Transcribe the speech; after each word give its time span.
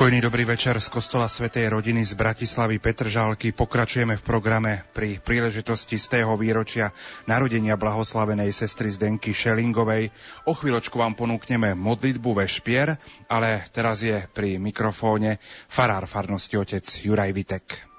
Pokojný 0.00 0.24
dobrý 0.24 0.48
večer 0.48 0.80
z 0.80 0.88
kostola 0.88 1.28
Svetej 1.28 1.68
rodiny 1.68 2.00
z 2.08 2.16
Bratislavy 2.16 2.80
Petržálky. 2.80 3.52
Pokračujeme 3.52 4.16
v 4.16 4.24
programe 4.24 4.88
pri 4.96 5.20
príležitosti 5.20 6.00
z 6.00 6.16
tého 6.16 6.32
výročia 6.40 6.88
narodenia 7.28 7.76
blahoslavenej 7.76 8.48
sestry 8.48 8.88
Zdenky 8.88 9.36
Šelingovej. 9.36 10.08
O 10.48 10.56
chvíľočku 10.56 10.96
vám 10.96 11.12
ponúkneme 11.12 11.76
modlitbu 11.76 12.32
ve 12.32 12.48
špier, 12.48 12.96
ale 13.28 13.60
teraz 13.76 14.00
je 14.00 14.24
pri 14.32 14.56
mikrofóne 14.56 15.36
farár 15.68 16.08
farnosti 16.08 16.56
otec 16.56 16.88
Juraj 17.04 17.36
Vitek 17.36 17.89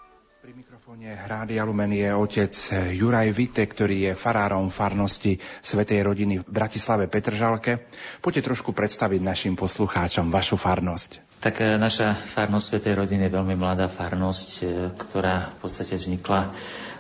Rádia 1.32 1.64
Lumen 1.64 1.96
je 1.96 2.12
otec 2.12 2.52
Juraj 2.92 3.32
Vite, 3.32 3.64
ktorý 3.64 4.12
je 4.12 4.20
farárom 4.20 4.68
farnosti 4.68 5.40
Svetej 5.64 6.04
rodiny 6.04 6.44
v 6.44 6.46
Bratislave 6.52 7.08
Petržalke. 7.08 7.88
Poďte 8.20 8.52
trošku 8.52 8.76
predstaviť 8.76 9.24
našim 9.24 9.56
poslucháčom 9.56 10.28
vašu 10.28 10.60
farnosť. 10.60 11.40
Tak 11.40 11.64
e, 11.64 11.80
naša 11.80 12.20
farnosť 12.20 12.66
Svetej 12.68 13.00
rodiny 13.00 13.32
je 13.32 13.36
veľmi 13.40 13.56
mladá 13.56 13.88
farnosť, 13.88 14.50
e, 14.60 14.64
ktorá 14.92 15.56
v 15.56 15.58
podstate 15.64 15.96
vznikla 15.96 16.52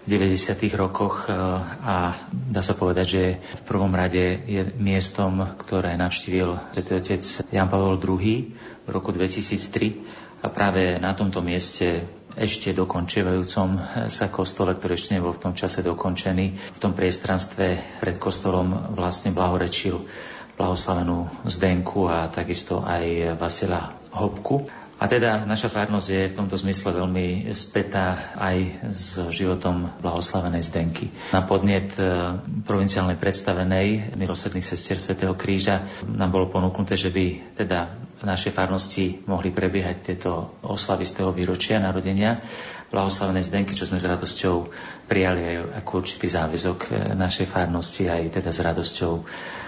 v 0.02 0.08
90. 0.08 0.80
rokoch 0.80 1.28
e, 1.28 1.36
a 1.84 2.16
dá 2.32 2.64
sa 2.64 2.72
povedať, 2.72 3.06
že 3.12 3.24
v 3.36 3.64
prvom 3.68 3.92
rade 3.92 4.48
je 4.48 4.64
miestom, 4.80 5.60
ktoré 5.60 6.00
navštívil 6.00 6.56
Svetý 6.72 6.92
otec 6.96 7.22
Jan 7.52 7.68
Pavel 7.68 8.00
II 8.00 8.56
v 8.80 8.90
roku 8.96 9.12
2003 9.12 10.40
a 10.40 10.48
práve 10.48 10.98
na 10.98 11.12
tomto 11.14 11.44
mieste 11.44 12.08
ešte 12.36 12.76
dokončujúcom 12.76 13.70
sa 14.08 14.26
kostole, 14.32 14.76
ktorý 14.76 14.94
ešte 14.96 15.16
nebol 15.18 15.36
v 15.36 15.44
tom 15.50 15.54
čase 15.56 15.84
dokončený. 15.84 16.76
V 16.76 16.80
tom 16.82 16.96
priestranstve 16.96 18.00
pred 18.00 18.16
kostolom 18.20 18.94
vlastne 18.96 19.36
blahorečil 19.36 20.04
blahoslavenú 20.60 21.48
Zdenku 21.48 22.06
a 22.06 22.30
takisto 22.30 22.86
aj 22.86 23.36
Vasila 23.40 23.98
Hopku. 24.14 24.70
A 25.02 25.10
teda 25.10 25.50
naša 25.50 25.66
farnosť 25.74 26.08
je 26.14 26.30
v 26.30 26.38
tomto 26.38 26.54
zmysle 26.62 26.94
veľmi 26.94 27.50
spätá 27.58 28.38
aj 28.38 28.86
s 28.94 29.18
životom 29.34 29.90
blahoslavenej 29.98 30.62
Zdenky. 30.62 31.10
Na 31.34 31.42
podnet 31.42 31.98
e, 31.98 32.06
provinciálnej 32.62 33.18
predstavenej 33.18 34.14
milosrdných 34.14 34.62
sestier 34.62 35.02
Svetého 35.02 35.34
kríža 35.34 35.90
nám 36.06 36.30
bolo 36.30 36.54
ponúknuté, 36.54 36.94
že 36.94 37.10
by 37.10 37.58
teda 37.58 37.98
v 38.22 38.30
našej 38.30 38.54
farnosti 38.54 39.26
mohli 39.26 39.50
prebiehať 39.50 39.98
tieto 40.06 40.62
oslavy 40.62 41.10
z 41.10 41.14
toho 41.18 41.34
výročia 41.34 41.82
narodenia 41.82 42.38
blahoslavenej 42.94 43.48
Zdenky, 43.48 43.74
čo 43.74 43.88
sme 43.88 43.98
s 43.98 44.06
radosťou 44.06 44.68
prijali 45.08 45.42
aj 45.42 45.56
ako 45.82 45.92
určitý 46.04 46.28
záväzok 46.28 46.80
e, 46.86 46.90
našej 47.16 47.48
farnosti, 47.48 48.12
aj 48.12 48.38
teda 48.38 48.52
s 48.52 48.60
radosťou 48.60 49.14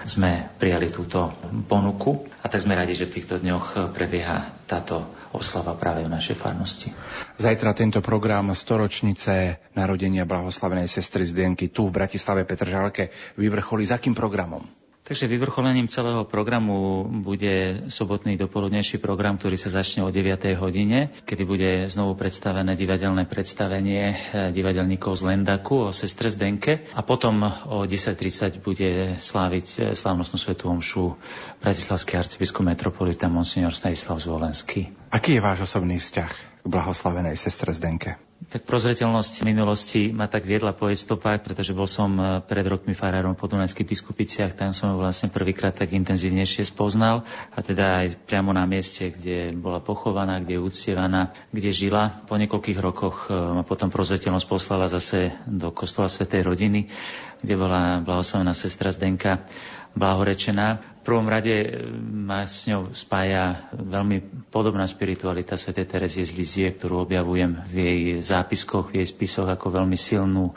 sme 0.04 0.54
prijali 0.60 0.92
túto 0.92 1.32
ponuku. 1.66 2.28
A 2.44 2.52
tak 2.52 2.60
sme 2.60 2.76
radi, 2.76 2.92
že 2.92 3.08
v 3.08 3.14
týchto 3.18 3.40
dňoch 3.40 3.96
prebieha 3.96 4.68
táto 4.68 5.08
oslava 5.32 5.72
práve 5.74 6.04
v 6.04 6.12
našej 6.12 6.36
farnosti. 6.36 6.92
Zajtra 7.40 7.72
tento 7.74 8.04
program 8.04 8.52
storočnice 8.52 9.58
narodenia 9.72 10.28
blahoslavenej 10.28 10.86
sestry 10.86 11.24
Zdenky 11.24 11.72
tu 11.72 11.88
v 11.88 11.96
Bratislave 11.96 12.44
Petržalke 12.44 13.10
vyvrcholí. 13.40 13.88
S 13.88 13.96
akým 13.96 14.12
programom? 14.12 14.83
Takže 15.04 15.28
vyvrcholením 15.28 15.84
celého 15.92 16.24
programu 16.24 17.04
bude 17.04 17.84
sobotný 17.92 18.40
dopoludnejší 18.40 18.96
program, 19.04 19.36
ktorý 19.36 19.60
sa 19.60 19.68
začne 19.68 20.00
o 20.00 20.08
9. 20.08 20.56
hodine, 20.56 21.12
kedy 21.28 21.44
bude 21.44 21.70
znovu 21.92 22.16
predstavené 22.16 22.72
divadelné 22.72 23.28
predstavenie 23.28 24.02
eh, 24.08 24.16
divadelníkov 24.48 25.12
z 25.20 25.28
Lendaku 25.28 25.92
o 25.92 25.92
sestre 25.92 26.32
Zdenke 26.32 26.88
a 26.96 27.04
potom 27.04 27.44
o 27.68 27.84
10.30 27.84 28.64
bude 28.64 29.20
sláviť 29.20 29.66
eh, 29.76 29.80
slávnostnú 29.92 30.40
svetú 30.40 30.72
omšu 30.72 31.20
bratislavský 31.60 32.16
arcibiskup 32.16 32.64
metropolita 32.64 33.28
Monsignor 33.28 33.76
Stanislav 33.76 34.24
Zvolenský. 34.24 34.88
Aký 35.12 35.36
je 35.36 35.44
váš 35.44 35.68
osobný 35.68 36.00
vzťah 36.00 36.32
k 36.32 36.66
blahoslavenej 36.66 37.36
sestre 37.36 37.76
Zdenke? 37.76 38.16
Tak 38.44 38.68
prozreteľnosť 38.68 39.46
minulosti 39.46 40.12
ma 40.12 40.28
tak 40.28 40.44
viedla 40.44 40.76
po 40.76 40.90
stopách, 40.92 41.40
pretože 41.40 41.72
bol 41.72 41.88
som 41.88 42.12
eh, 42.20 42.42
pred 42.44 42.66
rokmi 42.66 42.92
farárom 42.92 43.32
po 43.32 43.48
Dunajských 43.48 43.88
biskupiciach, 43.88 44.52
tam 44.52 44.76
som 44.76 44.92
ju 44.92 45.00
vlastne 45.00 45.32
prvýkrát 45.32 45.72
tak 45.72 45.96
intenzívnejšie 45.96 46.68
spoznal 46.68 47.24
a 47.54 47.58
teda 47.64 48.04
aj 48.04 48.20
priamo 48.28 48.52
na 48.52 48.68
mieste, 48.68 49.08
kde 49.10 49.56
bola 49.56 49.80
pochovaná, 49.80 50.42
kde 50.44 50.60
je 50.60 50.64
uctievaná, 50.64 51.32
kde 51.54 51.70
žila. 51.72 52.26
Po 52.28 52.36
niekoľkých 52.36 52.78
rokoch 52.82 53.30
eh, 53.30 53.32
ma 53.32 53.62
potom 53.64 53.88
prozreteľnosť 53.88 54.46
poslala 54.46 54.90
zase 54.92 55.32
do 55.48 55.72
kostola 55.72 56.12
Svetej 56.12 56.44
rodiny, 56.44 56.92
kde 57.40 57.54
bola 57.56 58.04
blahoslavená 58.04 58.52
sestra 58.52 58.92
Zdenka 58.92 59.46
blahorečená. 59.94 60.98
V 61.00 61.02
prvom 61.06 61.28
rade 61.30 61.54
e, 61.54 61.66
ma 62.02 62.44
s 62.44 62.66
ňou 62.66 62.90
spája 62.90 63.70
veľmi 63.72 64.48
podobná 64.50 64.84
spiritualita 64.90 65.54
Sv. 65.54 65.86
Terezie 65.86 66.26
z 66.26 66.34
Lizie, 66.34 66.68
ktorú 66.74 67.06
objavujem 67.06 67.62
v 67.70 67.74
jej 67.78 68.00
zápiskoch, 68.34 68.90
v 68.90 69.02
jej 69.02 69.08
spisoch 69.08 69.46
ako 69.46 69.78
veľmi 69.78 69.94
silnú 69.94 70.50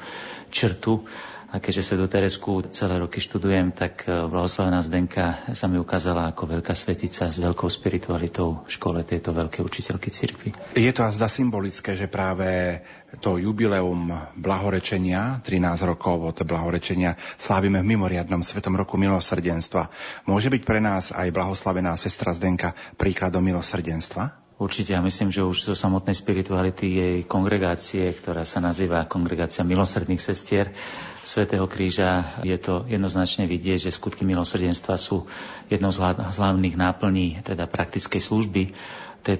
črtu 0.49 1.05
a 1.47 1.63
keďže 1.63 1.79
Svetu 1.79 2.11
Teresku 2.11 2.59
celé 2.75 2.99
roky 2.99 3.23
študujem, 3.23 3.71
tak 3.71 4.03
e, 4.03 4.11
blahoslavená 4.27 4.83
Zdenka 4.83 5.47
sa 5.55 5.71
mi 5.71 5.79
ukázala 5.79 6.35
ako 6.35 6.59
veľká 6.59 6.75
svetica 6.75 7.31
s 7.31 7.39
veľkou 7.39 7.71
spiritualitou 7.71 8.67
v 8.67 8.69
škole 8.69 8.99
tejto 9.07 9.31
veľkej 9.31 9.63
učiteľky 9.63 10.09
cirkvi. 10.11 10.49
Je 10.75 10.91
to 10.91 11.07
azda 11.07 11.31
symbolické, 11.31 11.95
že 11.95 12.11
práve 12.11 12.83
to 13.23 13.39
jubileum 13.39 14.11
blahorečenia, 14.35 15.39
13 15.39 15.87
rokov 15.87 16.35
od 16.35 16.37
blahorečenia, 16.43 17.15
slávime 17.39 17.79
v 17.79 17.95
mimoriadnom 17.95 18.43
Svetom 18.43 18.75
roku 18.75 18.99
milosrdenstva. 18.99 19.87
Môže 20.27 20.51
byť 20.51 20.67
pre 20.67 20.83
nás 20.83 21.15
aj 21.15 21.31
blahoslavená 21.31 21.95
sestra 21.95 22.35
Zdenka 22.35 22.75
príkladom 22.99 23.39
milosrdenstva? 23.39 24.46
Určite, 24.57 24.97
ja 24.97 25.05
myslím, 25.05 25.29
že 25.29 25.45
už 25.45 25.69
zo 25.69 25.77
samotnej 25.77 26.17
spirituality 26.17 26.85
jej 26.89 27.17
kongregácie, 27.29 28.09
ktorá 28.09 28.41
sa 28.41 28.57
nazýva 28.57 29.05
Kongregácia 29.05 29.61
milosrdných 29.61 30.17
sestier 30.17 30.73
Svetého 31.21 31.69
kríža, 31.69 32.41
je 32.41 32.57
to 32.57 32.81
jednoznačne 32.89 33.45
vidieť, 33.45 33.85
že 33.85 33.93
skutky 33.93 34.25
milosrdenstva 34.25 34.97
sú 34.97 35.29
jednou 35.69 35.93
z 35.93 36.01
hlavných 36.41 36.73
náplní 36.73 37.45
teda 37.45 37.69
praktickej 37.69 38.17
služby 38.17 38.73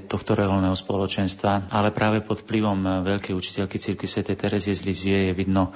tohto 0.05 0.37
reholného 0.37 0.77
spoločenstva, 0.77 1.73
ale 1.73 1.89
práve 1.89 2.21
pod 2.21 2.45
vplyvom 2.45 3.01
veľkej 3.01 3.33
učiteľky 3.33 3.81
cirkvi 3.81 4.05
Sv. 4.05 4.21
Terezie 4.37 4.77
z 4.77 4.85
Lizie 4.85 5.17
je 5.31 5.33
vidno 5.33 5.73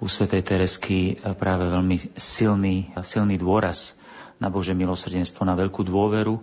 u 0.00 0.08
Sv. 0.08 0.32
Teresky 0.32 1.20
práve 1.36 1.68
veľmi 1.68 2.16
silný, 2.16 2.88
silný 3.04 3.36
dôraz 3.36 4.00
na 4.38 4.48
Bože 4.48 4.72
milosrdenstvo, 4.72 5.42
na 5.42 5.58
veľkú 5.58 5.82
dôveru 5.82 6.38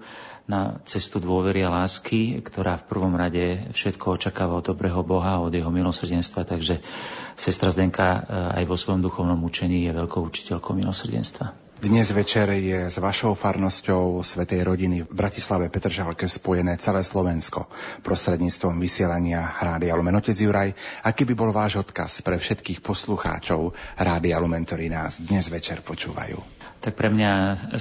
na 0.46 0.78
cestu 0.86 1.18
dôvery 1.18 1.66
a 1.66 1.74
lásky, 1.74 2.38
ktorá 2.46 2.78
v 2.78 2.88
prvom 2.88 3.14
rade 3.18 3.70
všetko 3.74 4.22
očakáva 4.22 4.62
od 4.62 4.66
dobrého 4.66 5.02
Boha, 5.02 5.42
od 5.42 5.50
jeho 5.50 5.74
milosrdenstva. 5.74 6.46
Takže 6.46 6.86
sestra 7.34 7.74
Zdenka 7.74 8.06
eh, 8.06 8.62
aj 8.62 8.64
vo 8.70 8.78
svojom 8.78 9.02
duchovnom 9.02 9.42
učení 9.42 9.90
je 9.90 9.97
veľkou 9.97 10.22
učiteľkou 10.22 10.78
milosrdenstva. 10.78 11.66
Dnes 11.76 12.08
večer 12.08 12.47
je 12.56 12.88
s 12.88 12.96
vašou 13.03 13.36
farnosťou 13.36 14.24
Svetej 14.24 14.64
rodiny 14.64 15.03
v 15.03 15.12
Bratislave 15.12 15.68
Petržalke 15.68 16.24
spojené 16.24 16.80
celé 16.80 17.03
Slovensko 17.03 17.68
prostredníctvom 18.00 18.80
vysielania 18.80 19.44
Rádia 19.59 19.91
Lumen. 20.00 20.16
Otec 20.16 20.40
Juraj, 20.40 20.72
aký 21.03 21.28
by 21.28 21.36
bol 21.36 21.52
váš 21.52 21.84
odkaz 21.84 22.24
pre 22.24 22.40
všetkých 22.40 22.80
poslucháčov 22.80 23.76
Rádia 24.00 24.40
Lumen, 24.40 24.64
ktorí 24.64 24.88
nás 24.88 25.20
dnes 25.20 25.52
večer 25.52 25.84
počúvajú? 25.84 26.54
Tak 26.85 26.93
pre 26.93 27.09
mňa 27.09 27.32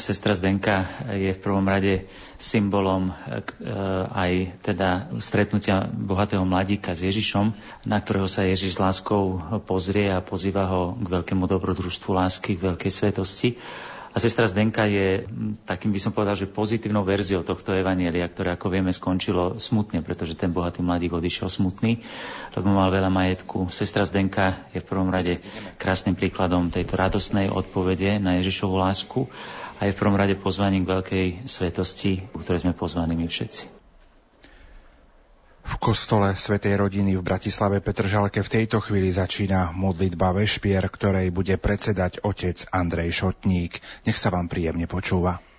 sestra 0.01 0.33
Zdenka 0.33 0.89
je 1.13 1.37
v 1.37 1.43
prvom 1.45 1.69
rade 1.69 2.09
symbolom 2.41 3.13
e, 3.13 3.39
aj 4.09 4.33
teda 4.65 5.13
stretnutia 5.21 5.85
bohatého 5.93 6.41
mladíka 6.49 6.97
s 6.97 7.05
Ježišom, 7.05 7.53
na 7.85 8.01
ktorého 8.01 8.25
sa 8.25 8.49
Ježiš 8.49 8.81
s 8.81 8.83
láskou 8.83 9.45
pozrie 9.69 10.09
a 10.09 10.25
pozýva 10.25 10.65
ho 10.73 10.97
k 10.97 11.21
veľkému 11.21 11.45
dobrodružstvu 11.45 12.17
lásky, 12.17 12.57
k 12.57 12.65
veľkej 12.65 12.89
svetosti. 12.89 13.61
A 14.15 14.23
sestra 14.23 14.47
Zdenka 14.47 14.87
je, 14.87 15.27
takým 15.67 15.91
by 15.91 15.99
som 15.99 16.15
povedal, 16.15 16.39
že 16.39 16.47
pozitívnou 16.47 17.03
verziou 17.03 17.43
tohto 17.43 17.75
evanielia, 17.75 18.31
ktoré 18.31 18.55
ako 18.55 18.71
vieme 18.71 18.95
skončilo 18.95 19.59
smutne, 19.59 20.07
pretože 20.07 20.39
ten 20.39 20.55
bohatý 20.55 20.87
mladík 20.87 21.19
odišiel 21.19 21.51
smutný, 21.51 21.99
lebo 22.55 22.71
mal 22.71 22.95
veľa 22.95 23.11
majetku. 23.11 23.67
Sestra 23.75 24.07
Zdenka 24.07 24.71
je 24.71 24.79
v 24.79 24.87
prvom 24.87 25.11
rade 25.11 25.43
krásnym 25.83 26.15
príkladom 26.15 26.71
tejto 26.71 26.95
radostnej 26.95 27.51
odpovede 27.51 28.23
na 28.23 28.39
Ježišovu 28.39 28.79
lásku 28.79 29.27
a 29.83 29.91
je 29.91 29.95
v 29.95 29.99
prvom 29.99 30.15
rade 30.15 30.39
pozvaním 30.39 30.87
k 30.87 30.95
veľkej 30.95 31.27
svetosti, 31.51 32.31
u 32.31 32.39
ktorej 32.39 32.63
sme 32.63 32.79
pozvaní 32.79 33.19
my 33.19 33.27
všetci. 33.27 33.74
Kostole 35.85 36.33
Svetej 36.33 36.81
rodiny 36.81 37.17
v 37.17 37.23
Bratislave 37.23 37.85
Petržalke 37.85 38.41
v 38.41 38.53
tejto 38.61 38.81
chvíli 38.81 39.13
začína 39.13 39.77
modlitba 39.77 40.33
Vešpier, 40.33 40.85
ktorej 40.89 41.29
bude 41.29 41.61
predsedať 41.61 42.25
otec 42.25 42.65
Andrej 42.73 43.21
Šotník. 43.21 43.79
Nech 44.09 44.17
sa 44.17 44.33
vám 44.33 44.49
príjemne 44.49 44.89
počúva. 44.89 45.54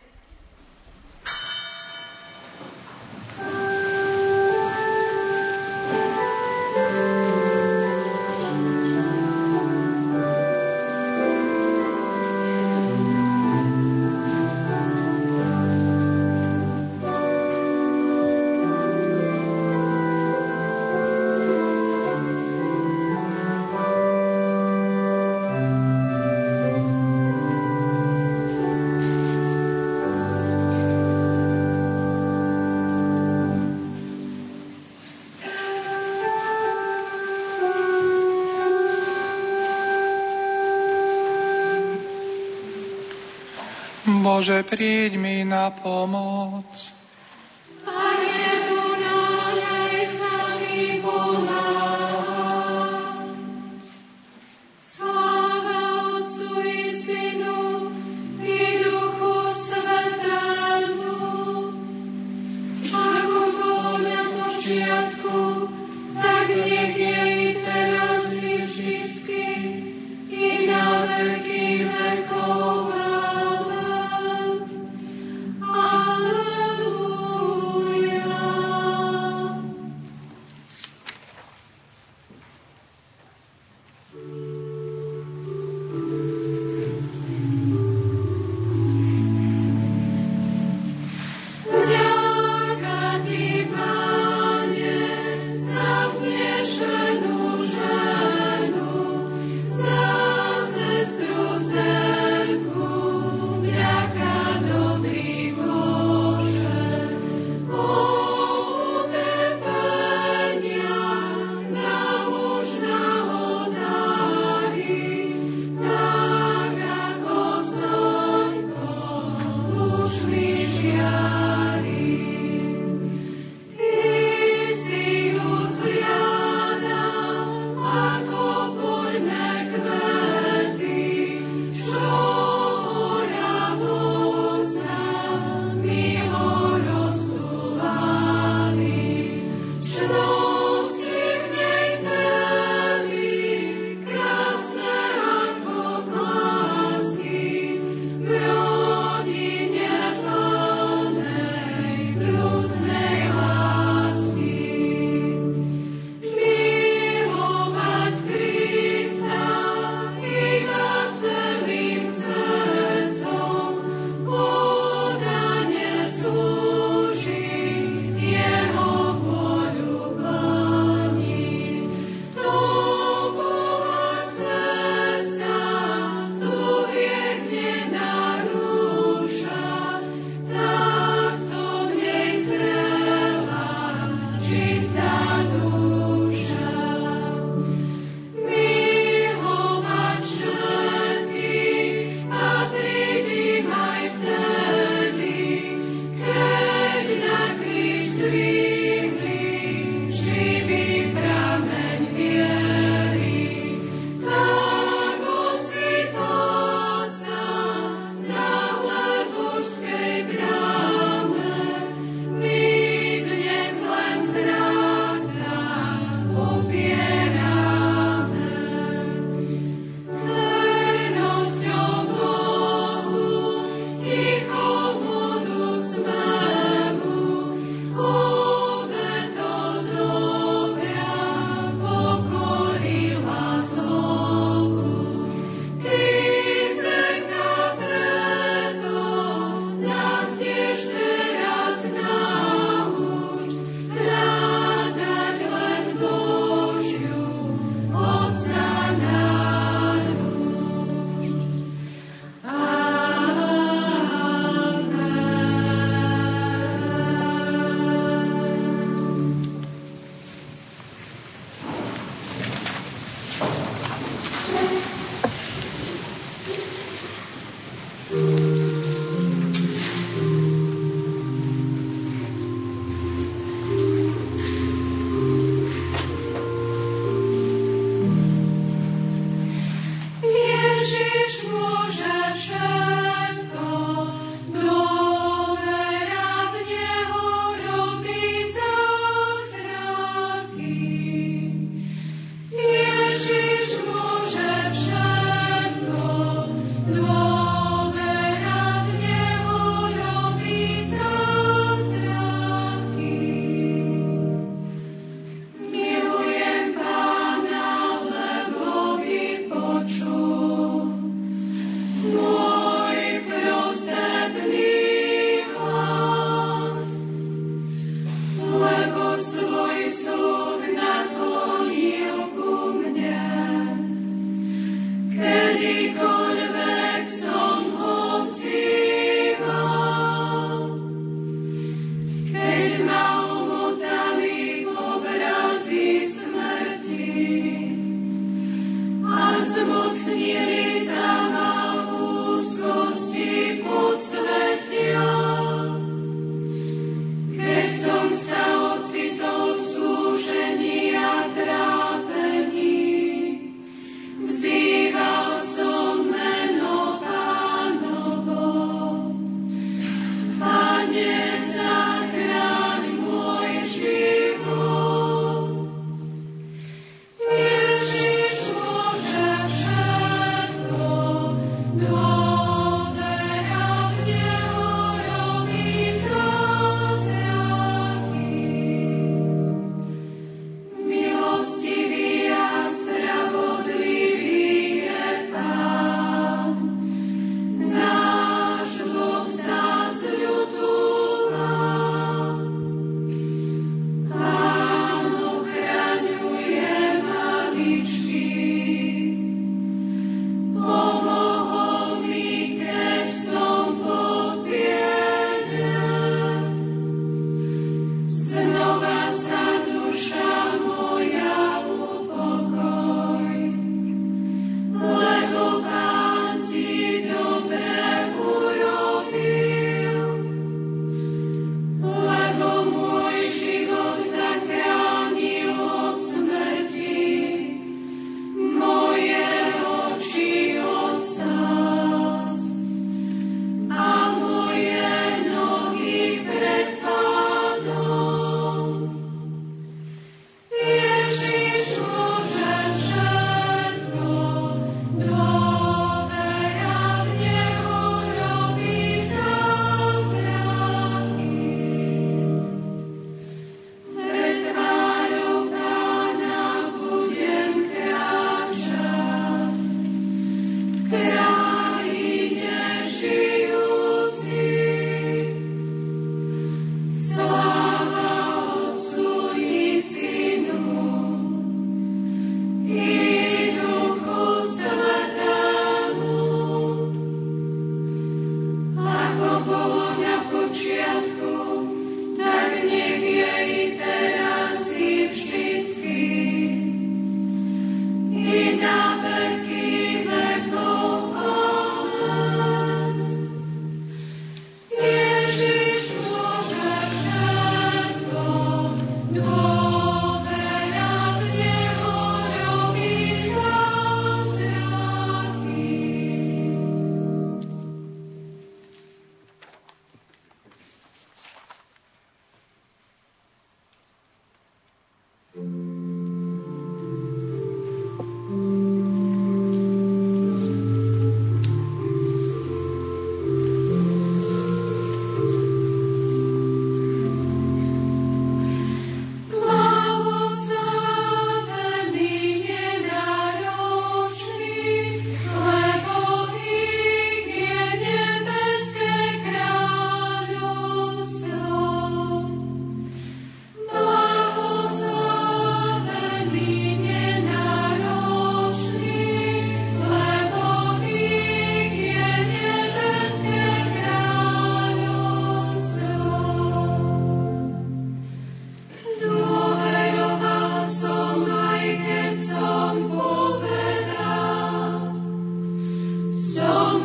Bože, 44.35 44.67
príď 44.67 45.15
mi 45.15 45.47
na 45.47 45.71
pomoc. 45.71 46.67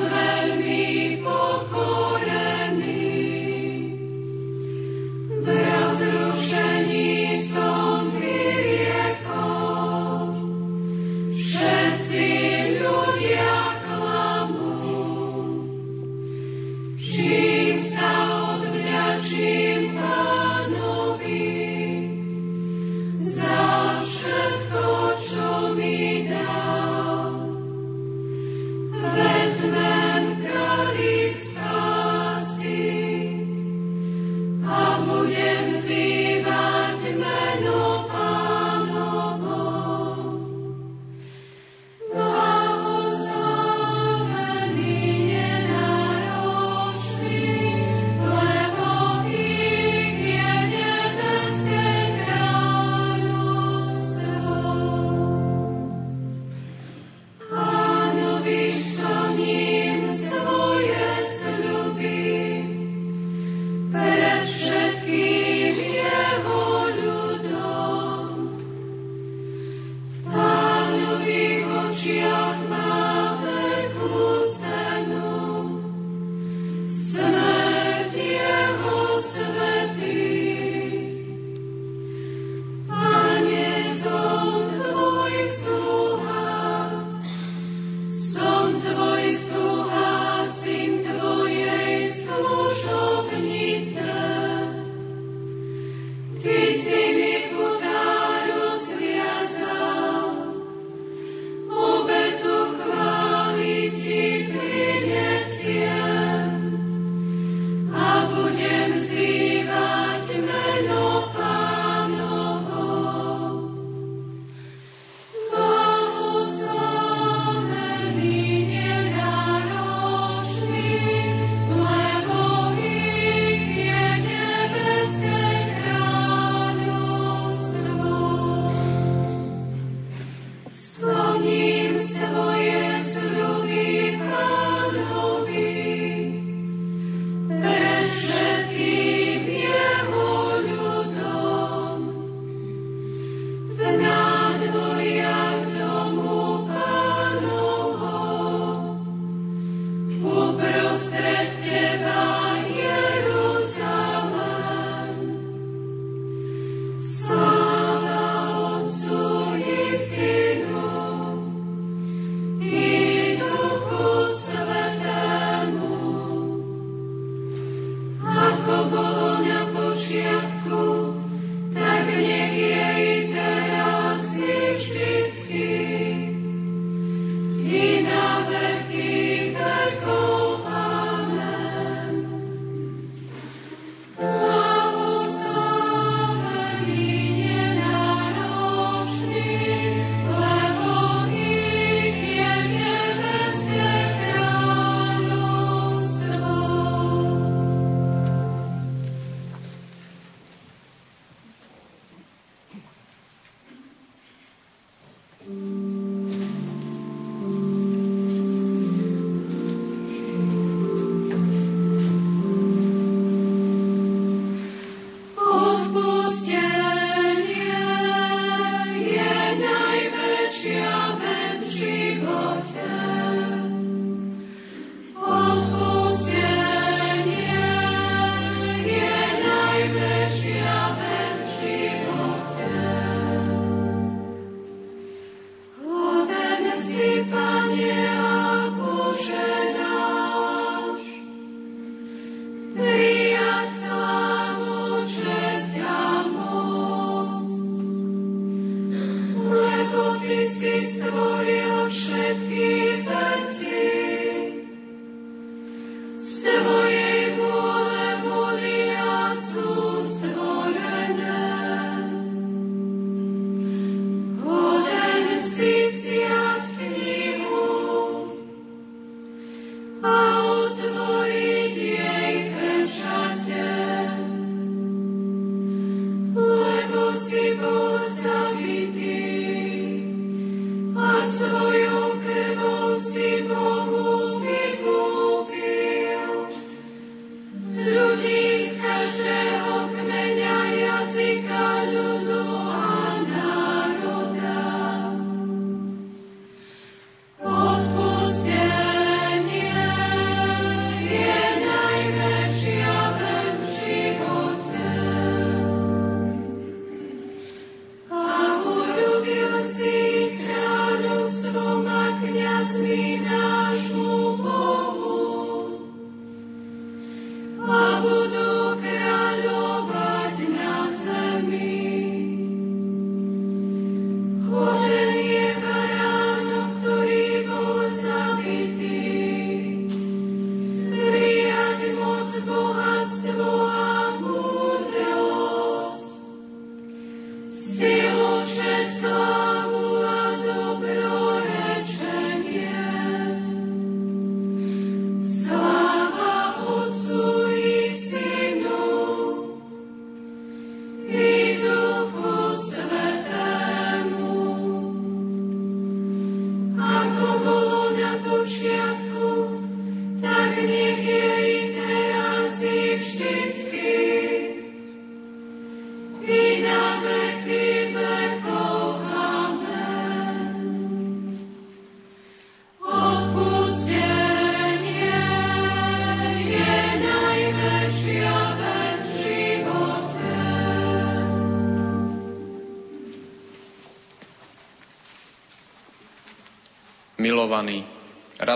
Amen. 0.01 0.30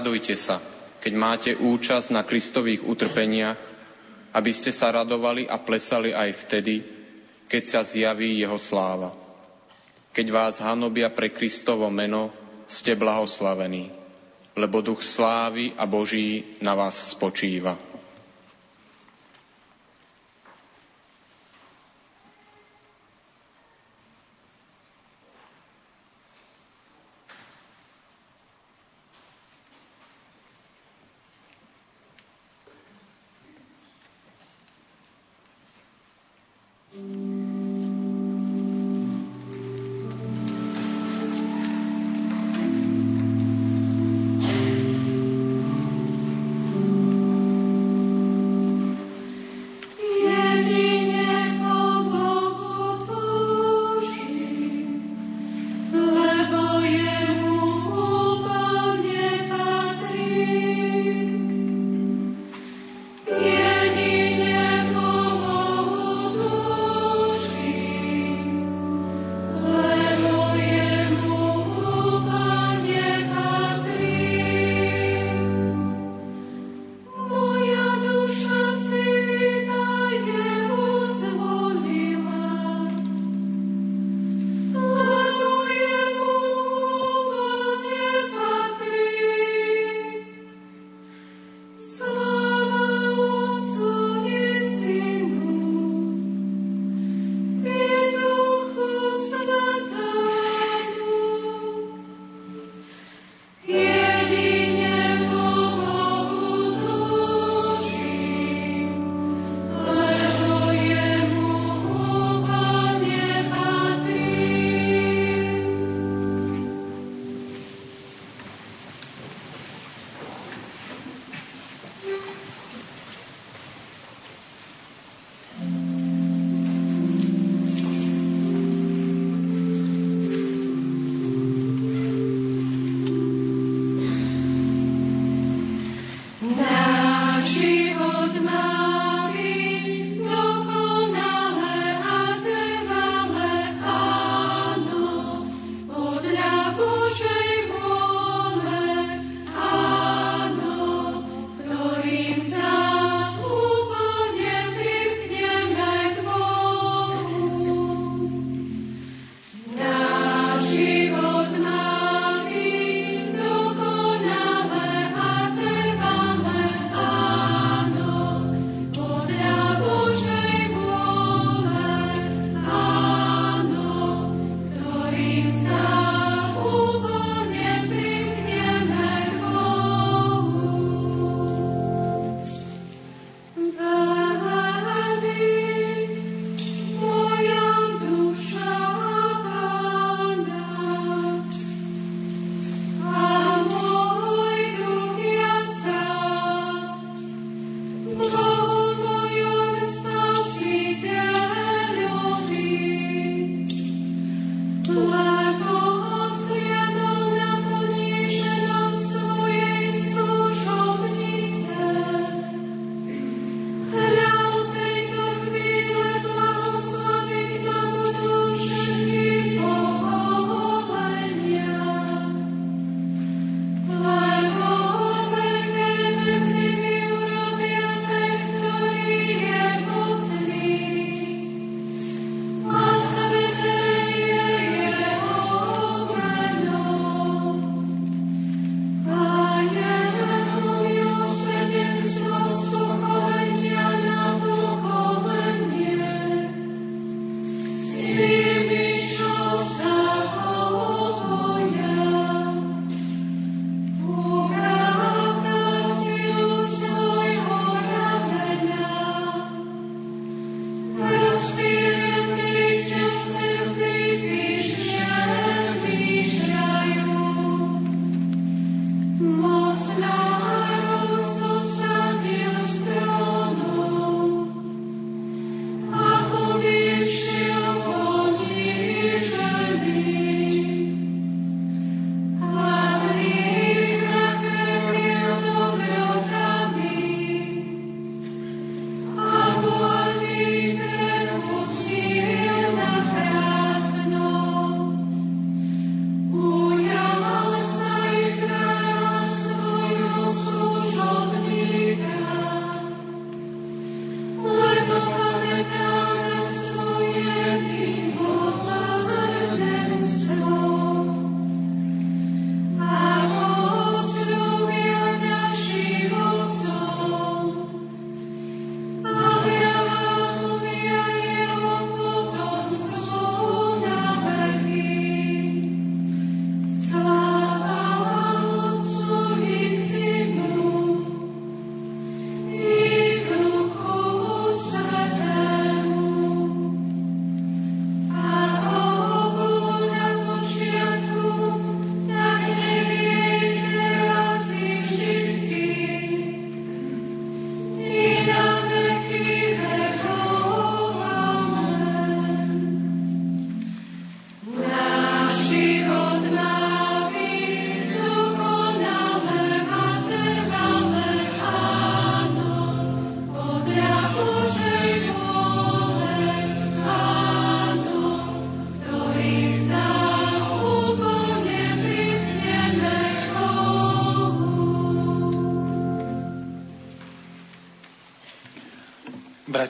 Radujte 0.05 0.37
sa, 0.37 0.61
keď 1.01 1.13
máte 1.17 1.51
účasť 1.57 2.13
na 2.13 2.21
Kristových 2.29 2.85
utrpeniach, 2.85 3.57
aby 4.37 4.53
ste 4.53 4.69
sa 4.69 4.93
radovali 4.93 5.49
a 5.49 5.57
plesali 5.57 6.13
aj 6.13 6.45
vtedy, 6.45 6.85
keď 7.49 7.63
sa 7.65 7.81
zjaví 7.81 8.37
jeho 8.37 8.61
sláva. 8.61 9.17
Keď 10.13 10.27
vás 10.29 10.61
hanobia 10.61 11.09
pre 11.09 11.33
Kristovo 11.33 11.89
meno, 11.89 12.29
ste 12.69 12.93
blahoslavení, 12.93 13.97
lebo 14.53 14.85
duch 14.85 15.01
slávy 15.01 15.73
a 15.81 15.89
Boží 15.89 16.61
na 16.61 16.77
vás 16.77 17.17
spočíva. 17.17 17.73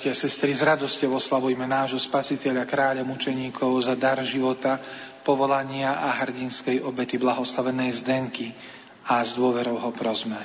Bratia 0.05 0.21
a 0.21 0.29
sestry, 0.29 0.53
s 0.53 0.61
radosťou 0.61 1.17
oslavujme 1.17 1.65
nášho 1.65 1.97
spasiteľa, 1.97 2.69
kráľa 2.69 3.09
mučeníkov 3.09 3.89
za 3.89 3.97
dar 3.97 4.21
života, 4.21 4.77
povolania 5.25 5.97
a 5.97 6.13
hrdinskej 6.21 6.85
obety 6.85 7.17
blahoslavenej 7.17 8.05
Zdenky 8.05 8.53
a 9.09 9.25
s 9.25 9.33
dôverou 9.33 9.81
ho 9.81 9.89
prosme. 9.97 10.37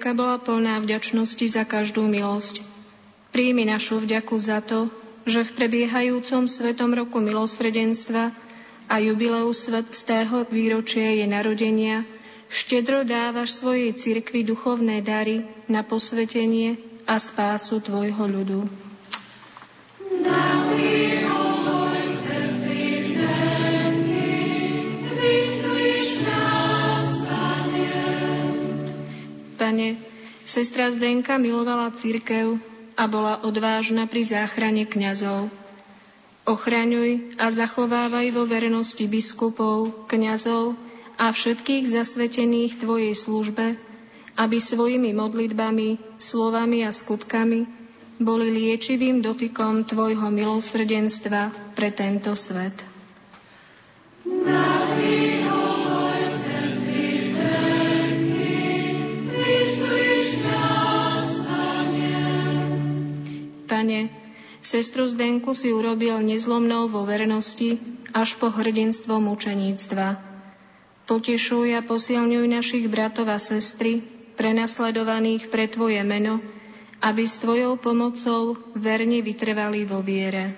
Zdenka 0.00 0.16
bola 0.16 0.40
plná 0.40 0.80
vďačnosti 0.80 1.60
za 1.60 1.68
každú 1.68 2.08
milosť. 2.08 2.64
Príjmi 3.36 3.68
našu 3.68 4.00
vďaku 4.00 4.32
za 4.40 4.64
to, 4.64 4.88
že 5.28 5.44
v 5.44 5.52
prebiehajúcom 5.52 6.48
Svetom 6.48 6.96
roku 6.96 7.20
milosredenstva 7.20 8.32
a 8.88 8.94
jubileu 8.96 9.52
svetstého 9.52 10.48
výročia 10.48 11.04
jej 11.04 11.28
narodenia 11.28 12.08
štedro 12.48 13.04
dávaš 13.04 13.60
svojej 13.60 13.92
cirkvi 13.92 14.40
duchovné 14.40 15.04
dary 15.04 15.44
na 15.68 15.84
posvetenie 15.84 16.80
a 17.04 17.20
spásu 17.20 17.84
Tvojho 17.84 18.24
ľudu. 18.24 18.89
Pane, 29.70 30.02
sestra 30.42 30.90
Zdenka 30.90 31.38
milovala 31.38 31.94
církev 31.94 32.58
a 32.98 33.06
bola 33.06 33.38
odvážna 33.46 34.10
pri 34.10 34.26
záchrane 34.26 34.82
kňazov. 34.82 35.46
Ochraňuj 36.42 37.38
a 37.38 37.54
zachovávaj 37.54 38.34
vo 38.34 38.50
vernosti 38.50 39.06
biskupov, 39.06 40.10
kňazov 40.10 40.74
a 41.14 41.30
všetkých 41.30 41.86
zasvetených 41.86 42.82
Tvojej 42.82 43.14
službe, 43.14 43.78
aby 44.34 44.58
svojimi 44.58 45.14
modlitbami, 45.14 46.18
slovami 46.18 46.82
a 46.82 46.90
skutkami 46.90 47.62
boli 48.18 48.50
liečivým 48.50 49.22
dotykom 49.22 49.86
Tvojho 49.86 50.34
milosrdenstva 50.34 51.54
pre 51.78 51.94
tento 51.94 52.34
svet. 52.34 52.74
Pane, 63.80 64.12
sestru 64.60 65.08
Zdenku 65.08 65.56
si 65.56 65.72
urobil 65.72 66.20
nezlomnou 66.20 66.84
vo 66.92 67.08
vernosti 67.08 67.80
až 68.12 68.36
po 68.36 68.52
hrdinstvo 68.52 69.16
mučeníctva. 69.16 70.20
Potešuj 71.08 71.72
a 71.72 71.80
posilňuj 71.80 72.44
našich 72.44 72.84
bratov 72.92 73.32
a 73.32 73.40
sestry, 73.40 74.04
prenasledovaných 74.36 75.48
pre 75.48 75.64
Tvoje 75.64 76.04
meno, 76.04 76.44
aby 77.00 77.24
s 77.24 77.40
Tvojou 77.40 77.80
pomocou 77.80 78.60
verne 78.76 79.24
vytrvali 79.24 79.88
vo 79.88 80.04
viere. 80.04 80.52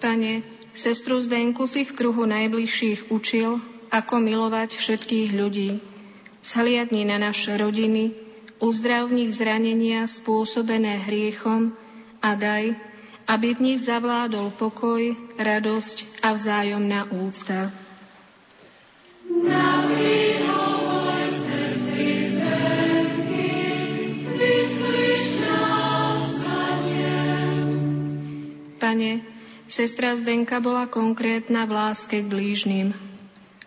Pane, 0.00 0.61
Sestru 0.72 1.20
Zdenku 1.20 1.68
si 1.68 1.84
v 1.84 1.92
kruhu 1.92 2.24
najbližších 2.24 3.12
učil, 3.12 3.60
ako 3.92 4.14
milovať 4.24 4.80
všetkých 4.80 5.36
ľudí. 5.36 5.84
Zhliadni 6.40 7.04
na 7.04 7.20
naše 7.20 7.60
rodiny, 7.60 8.16
uzdrav 8.56 9.12
v 9.12 9.20
nich 9.20 9.36
zranenia 9.36 10.08
spôsobené 10.08 10.96
hriechom 11.04 11.76
a 12.24 12.32
daj, 12.40 12.72
aby 13.28 13.48
v 13.52 13.60
nich 13.60 13.84
zavládol 13.84 14.56
pokoj, 14.56 15.12
radosť 15.36 16.24
a 16.24 16.32
vzájomná 16.32 17.12
úcta. 17.12 17.68
Pane, 28.82 29.31
Sestra 29.72 30.12
Zdenka 30.12 30.60
bola 30.60 30.84
konkrétna 30.84 31.64
v 31.64 31.72
láske 31.72 32.20
k 32.20 32.28
blížnym. 32.28 32.92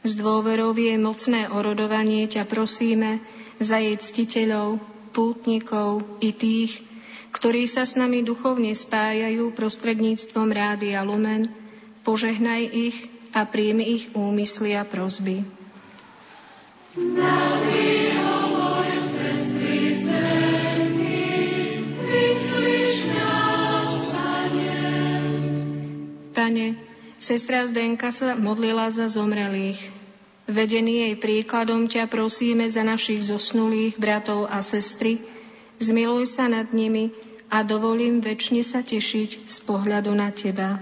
Z 0.06 0.22
dôverov 0.22 0.78
jej 0.78 1.02
mocné 1.02 1.50
orodovanie 1.50 2.30
ťa 2.30 2.46
prosíme 2.46 3.26
za 3.58 3.82
jej 3.82 3.98
ctiteľov, 3.98 4.78
pútnikov 5.18 6.06
i 6.22 6.30
tých, 6.30 6.86
ktorí 7.34 7.66
sa 7.66 7.90
s 7.90 7.98
nami 7.98 8.22
duchovne 8.22 8.70
spájajú 8.70 9.50
prostredníctvom 9.58 10.54
Rádia 10.54 11.02
Lumen, 11.02 11.50
požehnaj 12.06 12.62
ich 12.70 13.10
a 13.34 13.50
príjmi 13.50 13.98
ich 13.98 14.14
úmysly 14.14 14.78
a 14.78 14.86
prozby. 14.86 15.42
Pane, 26.46 26.78
sestra 27.18 27.66
Zdenka 27.66 28.14
sa 28.14 28.38
modlila 28.38 28.94
za 28.94 29.10
zomrelých. 29.10 29.82
Vedený 30.46 31.10
jej 31.10 31.16
príkladom 31.18 31.90
ťa 31.90 32.06
prosíme 32.06 32.70
za 32.70 32.86
našich 32.86 33.26
zosnulých 33.26 33.98
bratov 33.98 34.46
a 34.46 34.62
sestry, 34.62 35.26
zmiluj 35.82 36.30
sa 36.30 36.46
nad 36.46 36.70
nimi 36.70 37.10
a 37.50 37.66
dovolím 37.66 38.22
väčšine 38.22 38.62
sa 38.62 38.86
tešiť 38.86 39.50
z 39.50 39.58
pohľadu 39.66 40.14
na 40.14 40.30
Teba. 40.30 40.78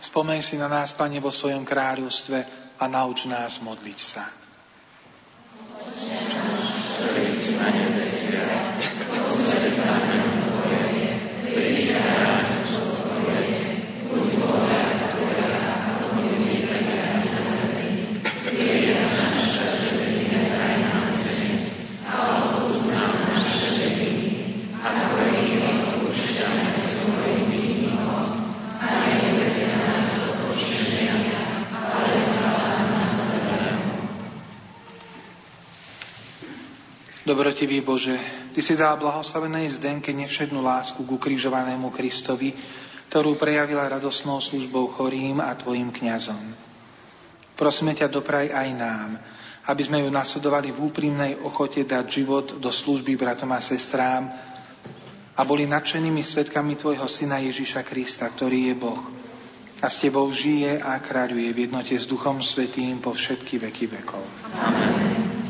Spomeň 0.00 0.40
si 0.40 0.56
na 0.56 0.72
nás, 0.72 0.96
Pane, 0.96 1.20
vo 1.20 1.28
svojom 1.28 1.68
kráľovstve 1.68 2.69
a 2.80 2.88
nauč 2.88 3.28
nás 3.28 3.60
modliť 3.60 3.98
sa. 4.00 4.24
Dobrotivý 37.20 37.84
Bože, 37.84 38.16
Ty 38.56 38.60
si 38.64 38.74
dal 38.80 38.96
blahoslavenej 38.96 39.76
Zdenke 39.76 40.08
nevšednú 40.16 40.64
lásku 40.64 41.04
ku 41.04 41.20
krížovanému 41.20 41.92
Kristovi, 41.92 42.56
ktorú 43.12 43.36
prejavila 43.36 43.92
radosnou 43.92 44.40
službou 44.40 44.88
chorým 44.96 45.44
a 45.44 45.52
Tvojim 45.52 45.92
kňazom. 45.92 46.40
Prosíme 47.60 47.92
ťa, 47.92 48.08
dopraj 48.08 48.48
aj 48.48 48.68
nám, 48.72 49.20
aby 49.68 49.82
sme 49.84 50.00
ju 50.00 50.08
nasledovali 50.08 50.72
v 50.72 50.80
úprimnej 50.80 51.32
ochote 51.44 51.84
dať 51.84 52.04
život 52.08 52.46
do 52.56 52.72
služby 52.72 53.20
bratom 53.20 53.52
a 53.52 53.60
sestrám 53.60 54.32
a 55.36 55.40
boli 55.44 55.68
nadšenými 55.68 56.24
svetkami 56.24 56.80
Tvojho 56.80 57.04
Syna 57.04 57.36
Ježiša 57.44 57.84
Krista, 57.84 58.32
ktorý 58.32 58.72
je 58.72 58.74
Boh 58.80 59.02
a 59.80 59.88
s 59.88 60.00
Tebou 60.00 60.28
žije 60.32 60.80
a 60.80 60.96
kráľuje 61.00 61.52
v 61.52 61.68
jednote 61.68 61.96
s 61.96 62.08
Duchom 62.08 62.40
Svetým 62.40 63.00
po 63.00 63.12
všetky 63.12 63.60
veky 63.60 63.92
vekov. 63.92 64.24
Amen. 64.56 65.49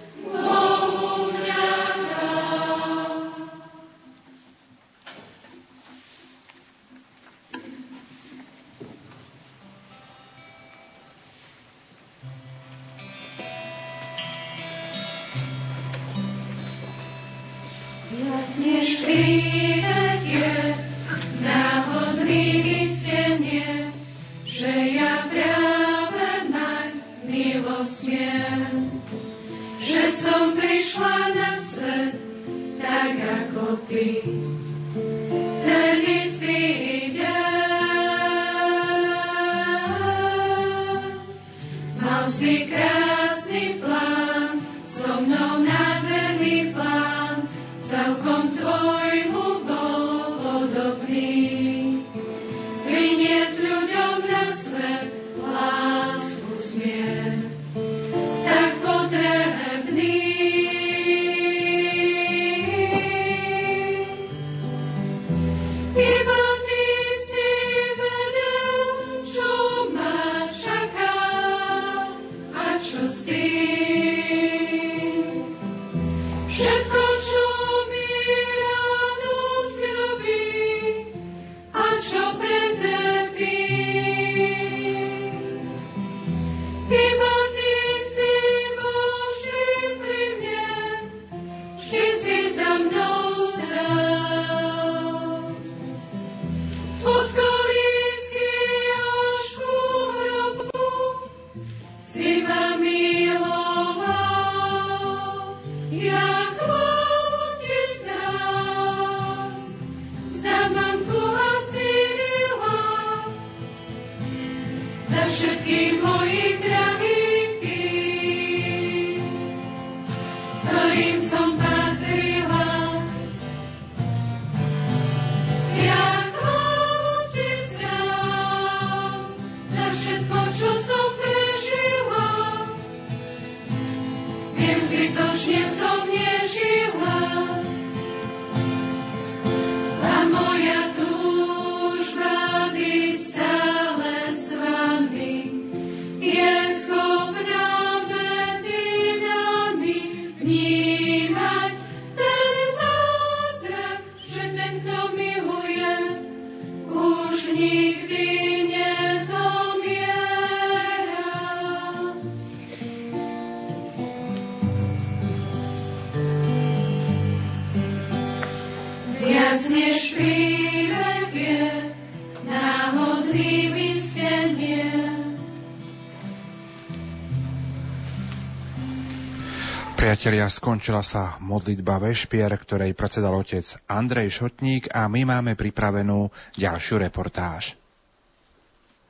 Priatelia, 179.99 180.47
skončila 180.47 181.03
sa 181.03 181.35
modlitba 181.43 181.99
Vešpier, 181.99 182.47
ktorej 182.47 182.95
predsedal 182.95 183.35
otec 183.35 183.67
Andrej 183.91 184.39
Šotník 184.39 184.87
a 184.87 185.11
my 185.11 185.27
máme 185.27 185.59
pripravenú 185.59 186.31
ďalšiu 186.55 187.03
reportáž. 187.03 187.80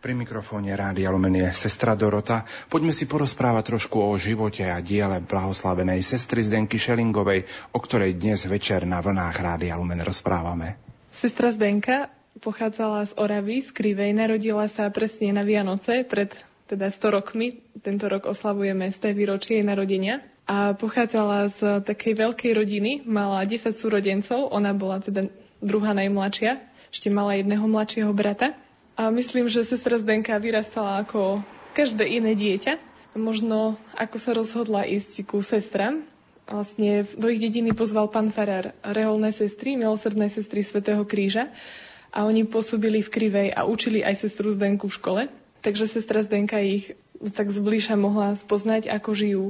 Pri 0.02 0.18
mikrofóne 0.18 0.74
Rádia 0.74 1.14
Lumenie 1.14 1.54
sestra 1.54 1.94
Dorota. 1.94 2.42
Poďme 2.74 2.90
si 2.90 3.06
porozprávať 3.06 3.70
trošku 3.70 4.02
o 4.02 4.18
živote 4.18 4.66
a 4.66 4.82
diele 4.82 5.22
blahoslavenej 5.22 6.02
sestry 6.02 6.42
Zdenky 6.42 6.82
Šelingovej, 6.82 7.46
o 7.70 7.78
ktorej 7.78 8.18
dnes 8.18 8.50
večer 8.50 8.82
na 8.90 8.98
vlnách 8.98 9.38
Rádia 9.38 9.78
Lumen 9.78 10.02
rozprávame. 10.02 10.82
Sestra 11.14 11.54
Zdenka 11.54 12.10
pochádzala 12.42 13.14
z 13.14 13.14
Oravy, 13.14 13.62
z 13.62 13.70
Krivej, 13.70 14.18
narodila 14.18 14.66
sa 14.66 14.90
presne 14.90 15.38
na 15.38 15.46
Vianoce 15.46 16.02
pred 16.02 16.34
teda 16.66 16.90
100 16.90 17.18
rokmi. 17.22 17.62
Tento 17.86 18.10
rok 18.10 18.26
oslavujeme 18.26 18.90
z 18.90 18.98
tej 18.98 19.14
výročie 19.14 19.62
jej 19.62 19.66
narodenia 19.70 20.26
a 20.50 20.74
pochádzala 20.74 21.54
z 21.54 21.86
takej 21.86 22.26
veľkej 22.26 22.52
rodiny, 22.58 22.92
mala 23.06 23.46
10 23.46 23.70
súrodencov, 23.78 24.50
ona 24.50 24.74
bola 24.74 24.98
teda 24.98 25.30
druhá 25.62 25.94
najmladšia, 25.94 26.58
ešte 26.90 27.14
mala 27.14 27.38
jedného 27.38 27.70
mladšieho 27.70 28.10
brata. 28.18 28.58
A 29.00 29.10
myslím, 29.10 29.48
že 29.48 29.64
sestra 29.64 29.98
Zdenka 29.98 30.36
vyrastala 30.38 31.02
ako 31.02 31.42
každé 31.76 32.04
iné 32.08 32.36
dieťa. 32.36 32.78
Možno 33.16 33.76
ako 33.96 34.18
sa 34.20 34.32
rozhodla 34.32 34.88
ísť 34.88 35.28
ku 35.28 35.44
sestram, 35.44 36.08
vlastne 36.48 37.04
do 37.20 37.28
ich 37.28 37.44
dediny 37.44 37.76
pozval 37.76 38.08
pán 38.08 38.32
Farár 38.32 38.72
reholné 38.84 39.36
sestry, 39.36 39.76
milosrdné 39.76 40.32
sestry 40.32 40.64
Svetého 40.64 41.04
kríža 41.04 41.52
a 42.12 42.24
oni 42.28 42.48
pôsobili 42.48 43.04
v 43.04 43.12
Krivej 43.12 43.50
a 43.52 43.68
učili 43.68 44.04
aj 44.04 44.28
sestru 44.28 44.52
Zdenku 44.52 44.88
v 44.88 44.96
škole. 44.96 45.22
Takže 45.64 45.92
sestra 45.92 46.24
Zdenka 46.24 46.60
ich 46.64 46.96
tak 47.36 47.52
zbliža 47.52 48.00
mohla 48.00 48.36
spoznať, 48.36 48.88
ako 48.92 49.10
žijú 49.12 49.46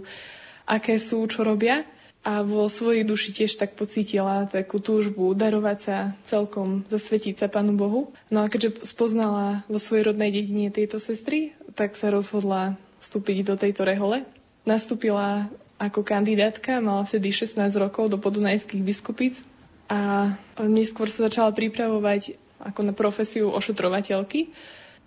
aké 0.72 1.02
sú, 1.02 1.26
čo 1.28 1.44
robia 1.44 1.84
a 2.22 2.46
vo 2.46 2.70
svojej 2.70 3.02
duši 3.02 3.34
tiež 3.34 3.58
tak 3.58 3.74
pocítila 3.74 4.46
takú 4.46 4.78
túžbu 4.78 5.34
darovať 5.34 5.78
sa 5.82 5.98
celkom, 6.30 6.86
zasvetiť 6.86 7.42
sa 7.42 7.48
Pánu 7.50 7.74
Bohu. 7.74 8.14
No 8.30 8.46
a 8.46 8.50
keďže 8.50 8.86
spoznala 8.86 9.66
vo 9.66 9.82
svojej 9.82 10.14
rodnej 10.14 10.30
dedine 10.30 10.70
tieto 10.70 11.02
sestry, 11.02 11.58
tak 11.74 11.98
sa 11.98 12.14
rozhodla 12.14 12.78
vstúpiť 13.02 13.42
do 13.42 13.56
tejto 13.58 13.82
rehole. 13.90 14.22
Nastúpila 14.70 15.50
ako 15.82 16.06
kandidátka, 16.06 16.78
mala 16.78 17.10
vtedy 17.10 17.34
16 17.34 17.58
rokov 17.74 18.14
do 18.14 18.22
podunajských 18.22 18.86
biskupíc 18.86 19.42
a 19.90 20.30
neskôr 20.62 21.10
sa 21.10 21.26
začala 21.26 21.50
pripravovať 21.50 22.38
ako 22.62 22.80
na 22.86 22.94
profesiu 22.94 23.50
ošetrovateľky. 23.50 24.54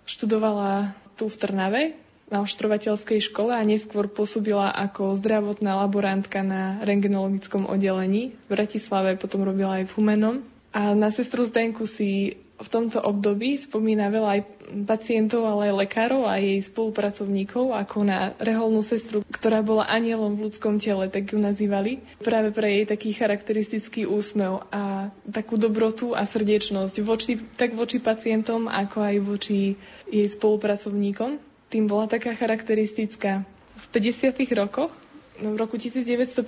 Študovala 0.03 0.91
tu 1.15 1.31
v 1.31 1.35
Trnave 1.39 1.81
na 2.29 2.41
oštrovateľskej 2.41 3.21
škole 3.21 3.53
a 3.53 3.61
neskôr 3.61 4.09
pôsobila 4.09 4.73
ako 4.73 5.13
zdravotná 5.21 5.77
laborantka 5.85 6.41
na 6.41 6.81
rengenologickom 6.81 7.69
oddelení 7.69 8.33
v 8.33 8.47
Bratislave, 8.49 9.13
potom 9.17 9.45
robila 9.45 9.81
aj 9.81 9.93
v 9.93 9.95
Humenom. 10.01 10.35
A 10.75 10.91
na 10.97 11.13
sestru 11.13 11.45
Zdenku 11.47 11.87
si 11.87 12.35
v 12.55 12.67
tomto 12.71 13.03
období 13.03 13.59
spomína 13.59 14.07
veľa 14.07 14.29
aj 14.39 14.41
pacientov, 14.87 15.43
ale 15.43 15.71
aj 15.71 15.87
lekárov 15.87 16.23
a 16.23 16.39
jej 16.39 16.63
spolupracovníkov, 16.63 17.75
ako 17.75 18.07
na 18.07 18.31
reholnú 18.39 18.79
sestru, 18.79 19.27
ktorá 19.27 19.59
bola 19.59 19.83
anielom 19.91 20.39
v 20.39 20.47
ľudskom 20.47 20.79
tele, 20.79 21.11
tak 21.11 21.35
ju 21.35 21.37
nazývali. 21.39 21.99
Práve 22.23 22.55
pre 22.55 22.79
jej 22.79 22.85
taký 22.87 23.11
charakteristický 23.11 24.07
úsmev 24.07 24.63
a 24.71 25.11
takú 25.27 25.59
dobrotu 25.59 26.15
a 26.15 26.23
srdečnosť 26.23 26.95
voči, 27.03 27.35
tak 27.59 27.75
voči 27.75 27.99
pacientom, 27.99 28.71
ako 28.71 28.97
aj 29.03 29.15
voči 29.19 29.75
jej 30.07 30.27
spolupracovníkom. 30.31 31.54
Tým 31.75 31.91
bola 31.91 32.07
taká 32.07 32.31
charakteristická. 32.31 33.43
V 33.75 33.85
50. 33.91 34.31
rokoch, 34.55 34.95
v 35.35 35.55
roku 35.59 35.75
1950 35.75 36.39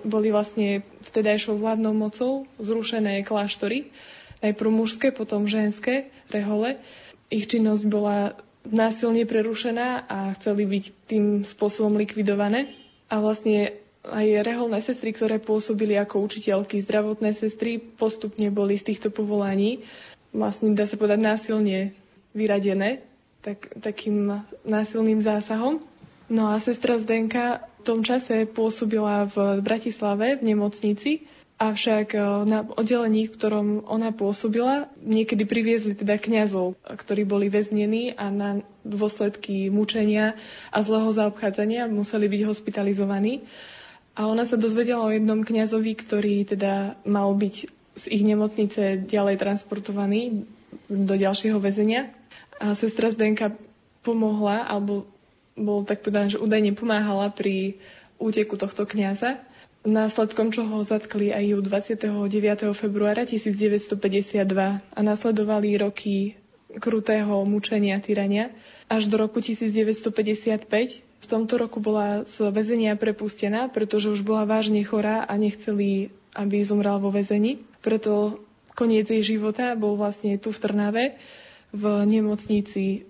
boli 0.00 0.32
vlastne 0.32 0.80
vtedajšou 1.04 1.60
vládnou 1.60 1.92
mocou 1.92 2.48
zrušené 2.56 3.20
kláštory 3.20 3.92
najprv 4.40 4.70
mužské, 4.72 5.12
potom 5.12 5.44
ženské 5.44 6.08
rehole. 6.32 6.80
Ich 7.28 7.52
činnosť 7.52 7.84
bola 7.84 8.32
násilne 8.64 9.28
prerušená 9.28 10.08
a 10.08 10.32
chceli 10.40 10.64
byť 10.72 10.84
tým 11.04 11.24
spôsobom 11.44 12.00
likvidované. 12.00 12.72
A 13.12 13.20
vlastne 13.20 13.76
aj 14.08 14.40
reholné 14.40 14.80
sestry, 14.80 15.12
ktoré 15.12 15.36
pôsobili 15.36 16.00
ako 16.00 16.24
učiteľky, 16.24 16.80
zdravotné 16.80 17.36
sestry, 17.36 17.76
postupne 17.76 18.48
boli 18.48 18.80
z 18.80 18.88
týchto 18.88 19.12
povolaní 19.12 19.84
vlastne, 20.32 20.72
dá 20.72 20.88
sa 20.88 20.96
povedať, 20.96 21.20
násilne 21.20 21.92
vyradené 22.32 23.04
tak, 23.44 23.68
takým 23.76 24.40
násilným 24.64 25.20
zásahom. 25.20 25.84
No 26.26 26.48
a 26.48 26.56
sestra 26.56 26.96
Zdenka 26.96 27.68
v 27.78 27.82
tom 27.84 28.00
čase 28.00 28.48
pôsobila 28.48 29.28
v 29.28 29.60
Bratislave 29.60 30.40
v 30.40 30.56
nemocnici 30.56 31.28
Avšak 31.54 32.08
e, 32.12 32.20
na 32.44 32.66
oddelení, 32.66 33.30
v 33.30 33.34
ktorom 33.38 33.66
ona 33.86 34.10
pôsobila, 34.10 34.90
niekedy 34.98 35.46
priviezli 35.46 35.94
teda 35.94 36.18
kňazov, 36.18 36.74
ktorí 36.82 37.22
boli 37.22 37.46
väznení 37.46 38.10
a 38.18 38.26
na 38.28 38.58
dôsledky 38.82 39.70
mučenia 39.70 40.34
a 40.74 40.78
zlého 40.82 41.14
zaobchádzania 41.14 41.86
museli 41.86 42.26
byť 42.26 42.42
hospitalizovaní. 42.42 43.46
A 44.18 44.26
ona 44.26 44.42
sa 44.46 44.58
dozvedela 44.58 45.06
o 45.06 45.14
jednom 45.14 45.46
kňazovi, 45.46 45.92
ktorý 45.94 46.42
teda 46.42 46.98
mal 47.06 47.30
byť 47.34 47.54
z 47.94 48.04
ich 48.10 48.22
nemocnice 48.26 49.06
ďalej 49.06 49.38
transportovaný 49.38 50.42
do 50.90 51.14
ďalšieho 51.14 51.62
väzenia. 51.62 52.10
A 52.58 52.74
sestra 52.78 53.10
Zdenka 53.10 53.54
pomohla, 54.04 54.66
alebo 54.66 55.06
bol 55.54 55.86
tak 55.86 56.02
povedané, 56.02 56.34
že 56.34 56.42
údajne 56.42 56.74
pomáhala 56.74 57.30
pri 57.30 57.78
úteku 58.18 58.58
tohto 58.58 58.86
kňaza 58.86 59.42
následkom 59.84 60.48
čoho 60.48 60.80
zatkli 60.80 61.28
aj 61.30 61.44
ju 61.44 61.58
29. 61.60 62.72
februára 62.72 63.28
1952 63.28 64.00
a 64.80 65.00
nasledovali 65.04 65.76
roky 65.76 66.40
krutého 66.80 67.44
mučenia 67.44 68.00
tyrania 68.00 68.50
až 68.88 69.12
do 69.12 69.20
roku 69.20 69.44
1955. 69.44 70.64
V 71.04 71.26
tomto 71.28 71.54
roku 71.56 71.80
bola 71.80 72.24
z 72.24 72.48
väzenia 72.52 72.96
prepustená, 72.96 73.68
pretože 73.68 74.12
už 74.12 74.24
bola 74.24 74.44
vážne 74.48 74.84
chorá 74.84 75.24
a 75.24 75.32
nechceli, 75.36 76.12
aby 76.36 76.64
zomrela 76.64 77.00
vo 77.00 77.12
väzení. 77.12 77.60
Preto 77.80 78.40
koniec 78.72 79.08
jej 79.08 79.36
života 79.36 79.72
bol 79.76 79.96
vlastne 79.96 80.36
tu 80.40 80.52
v 80.52 80.58
Trnave 80.60 81.04
v 81.74 82.06
nemocnici 82.06 83.02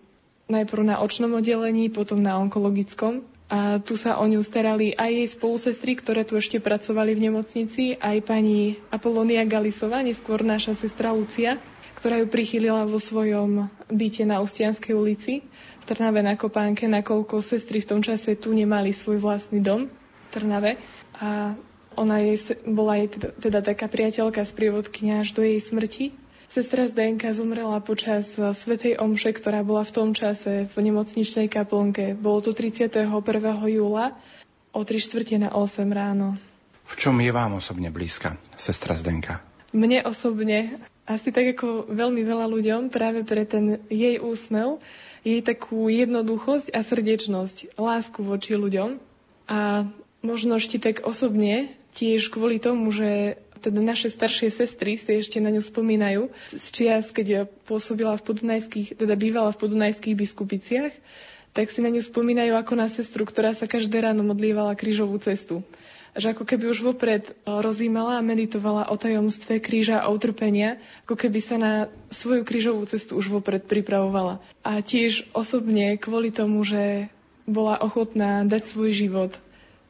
najprv 0.49 0.83
na 0.89 0.97
očnom 1.05 1.37
oddelení, 1.37 1.93
potom 1.93 2.21
na 2.25 2.41
onkologickom 2.41 3.25
a 3.45 3.77
tu 3.79 4.01
sa 4.01 4.17
o 4.17 4.25
ňu 4.25 4.41
starali 4.41 4.97
aj 4.97 5.11
jej 5.13 5.29
spolusestry, 5.37 5.93
ktoré 6.01 6.25
tu 6.25 6.41
ešte 6.41 6.65
pracovali 6.65 7.13
v 7.13 7.29
nemocnici, 7.29 7.95
aj 8.01 8.25
pani 8.25 8.81
Apolonia 8.89 9.45
Galisová, 9.45 10.01
neskôr 10.01 10.41
naša 10.41 10.73
sestra 10.73 11.13
Lucia, 11.13 11.61
ktorá 12.01 12.19
ju 12.19 12.27
prichylila 12.27 12.89
vo 12.89 12.97
svojom 12.97 13.69
byte 13.93 14.25
na 14.25 14.41
Ustianskej 14.41 14.97
ulici 14.97 15.45
v 15.81 15.85
Trnave 15.85 16.25
na 16.25 16.41
Kopánke, 16.41 16.89
nakoľko 16.89 17.45
sestry 17.45 17.85
v 17.85 17.89
tom 17.95 18.01
čase 18.01 18.33
tu 18.41 18.57
nemali 18.57 18.97
svoj 18.97 19.21
vlastný 19.21 19.61
dom 19.61 19.93
v 19.93 20.27
Trnave. 20.33 20.81
A 21.21 21.53
ona 21.95 22.17
jej, 22.25 22.59
bola 22.67 22.99
jej 22.99 23.09
teda, 23.13 23.29
teda 23.39 23.61
taká 23.61 23.87
priateľka, 23.87 24.43
sprievodkynia 24.43 25.23
až 25.23 25.37
do 25.37 25.45
jej 25.45 25.61
smrti. 25.61 26.24
Sestra 26.49 26.87
Zdenka 26.87 27.33
zomrela 27.33 27.81
počas 27.81 28.37
eh, 28.37 28.53
Svetej 28.53 29.01
Omše, 29.01 29.33
ktorá 29.37 29.65
bola 29.65 29.83
v 29.87 29.95
tom 29.95 30.11
čase 30.13 30.69
v 30.69 30.77
nemocničnej 30.79 31.49
kaplnke. 31.49 32.13
Bolo 32.19 32.45
to 32.45 32.53
31. 32.53 33.09
júla 33.71 34.17
o 34.75 34.81
3 34.83 34.99
čtvrte 34.99 35.39
na 35.39 35.55
8 35.55 35.87
ráno. 35.89 36.37
V 36.85 36.95
čom 37.01 37.17
je 37.23 37.33
vám 37.33 37.57
osobne 37.57 37.89
blízka, 37.89 38.37
sestra 38.61 38.93
Zdenka? 38.99 39.41
Mne 39.75 40.07
osobne, 40.07 40.79
asi 41.09 41.35
tak 41.35 41.57
ako 41.59 41.91
veľmi 41.91 42.23
veľa 42.23 42.47
ľuďom, 42.47 42.81
práve 42.93 43.27
pre 43.27 43.43
ten 43.49 43.83
jej 43.91 44.23
úsmev, 44.23 44.79
jej 45.27 45.41
takú 45.41 45.89
jednoduchosť 45.89 46.71
a 46.71 46.85
srdečnosť, 46.85 47.75
lásku 47.81 48.21
voči 48.23 48.55
ľuďom. 48.55 49.01
A 49.49 49.89
možno 50.21 50.61
ešte 50.61 50.79
tak 50.79 51.03
osobne, 51.03 51.73
tiež 51.97 52.31
kvôli 52.31 52.61
tomu, 52.61 52.93
že 52.93 53.41
teda 53.61 53.79
naše 53.79 54.11
staršie 54.11 54.51
sestry 54.51 54.97
si 54.97 55.15
ešte 55.15 55.39
na 55.39 55.51
ňu 55.51 55.61
spomínajú 55.61 56.29
z 56.51 56.67
čias, 56.71 57.11
keď 57.11 57.47
pôsobila 57.65 58.19
v 58.19 58.27
podunajských, 58.27 58.99
teda 58.99 59.15
bývala 59.15 59.55
v 59.55 59.61
podunajských 59.63 60.15
biskupiciach, 60.15 60.93
tak 61.55 61.71
si 61.71 61.79
na 61.79 61.89
ňu 61.89 62.03
spomínajú 62.03 62.53
ako 62.59 62.73
na 62.75 62.91
sestru, 62.91 63.23
ktorá 63.23 63.55
sa 63.55 63.71
každé 63.71 64.03
ráno 64.03 64.27
modlievala 64.27 64.75
krížovú 64.75 65.17
cestu. 65.23 65.63
Že 66.15 66.35
ako 66.35 66.45
keby 66.47 66.65
už 66.71 66.79
vopred 66.83 67.31
rozímala 67.43 68.19
a 68.19 68.27
meditovala 68.27 68.87
o 68.91 68.95
tajomstve 68.95 69.59
kríža 69.59 69.99
a 70.03 70.11
utrpenia, 70.11 70.79
ako 71.07 71.15
keby 71.15 71.39
sa 71.43 71.57
na 71.59 71.73
svoju 72.11 72.43
krížovú 72.47 72.87
cestu 72.87 73.19
už 73.19 73.31
vopred 73.31 73.67
pripravovala. 73.67 74.39
A 74.63 74.79
tiež 74.79 75.27
osobne 75.35 75.95
kvôli 75.99 76.31
tomu, 76.31 76.63
že 76.63 77.11
bola 77.47 77.79
ochotná 77.79 78.43
dať 78.47 78.63
svoj 78.71 78.91
život 78.95 79.33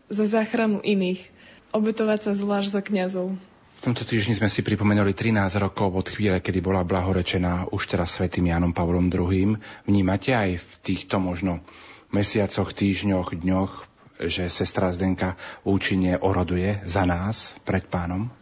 za 0.09 0.25
záchranu 0.29 0.81
iných, 0.85 1.29
obetovať 1.73 2.29
sa 2.29 2.33
zvlášť 2.37 2.69
za 2.73 2.83
kňazov. 2.85 3.37
V 3.85 3.93
tomto 3.93 4.09
týždni 4.09 4.33
sme 4.33 4.49
si 4.49 4.65
pripomenuli 4.65 5.13
13 5.13 5.61
rokov 5.61 5.93
od 5.93 6.09
chvíle, 6.09 6.41
kedy 6.41 6.65
bola 6.65 6.89
blahorečená 6.89 7.69
už 7.69 7.93
teraz 7.93 8.17
svätým 8.17 8.49
Janom 8.49 8.73
Pavlom 8.73 9.13
II. 9.13 9.61
Vnímate 9.85 10.33
aj 10.33 10.57
v 10.57 10.73
týchto 10.81 11.21
možno 11.21 11.61
mesiacoch, 12.09 12.73
týždňoch, 12.73 13.37
dňoch, 13.37 13.73
že 14.25 14.49
sestra 14.49 14.89
Zdenka 14.89 15.37
účinne 15.69 16.17
oroduje 16.17 16.81
za 16.89 17.05
nás 17.05 17.53
pred 17.69 17.85
pánom? 17.85 18.33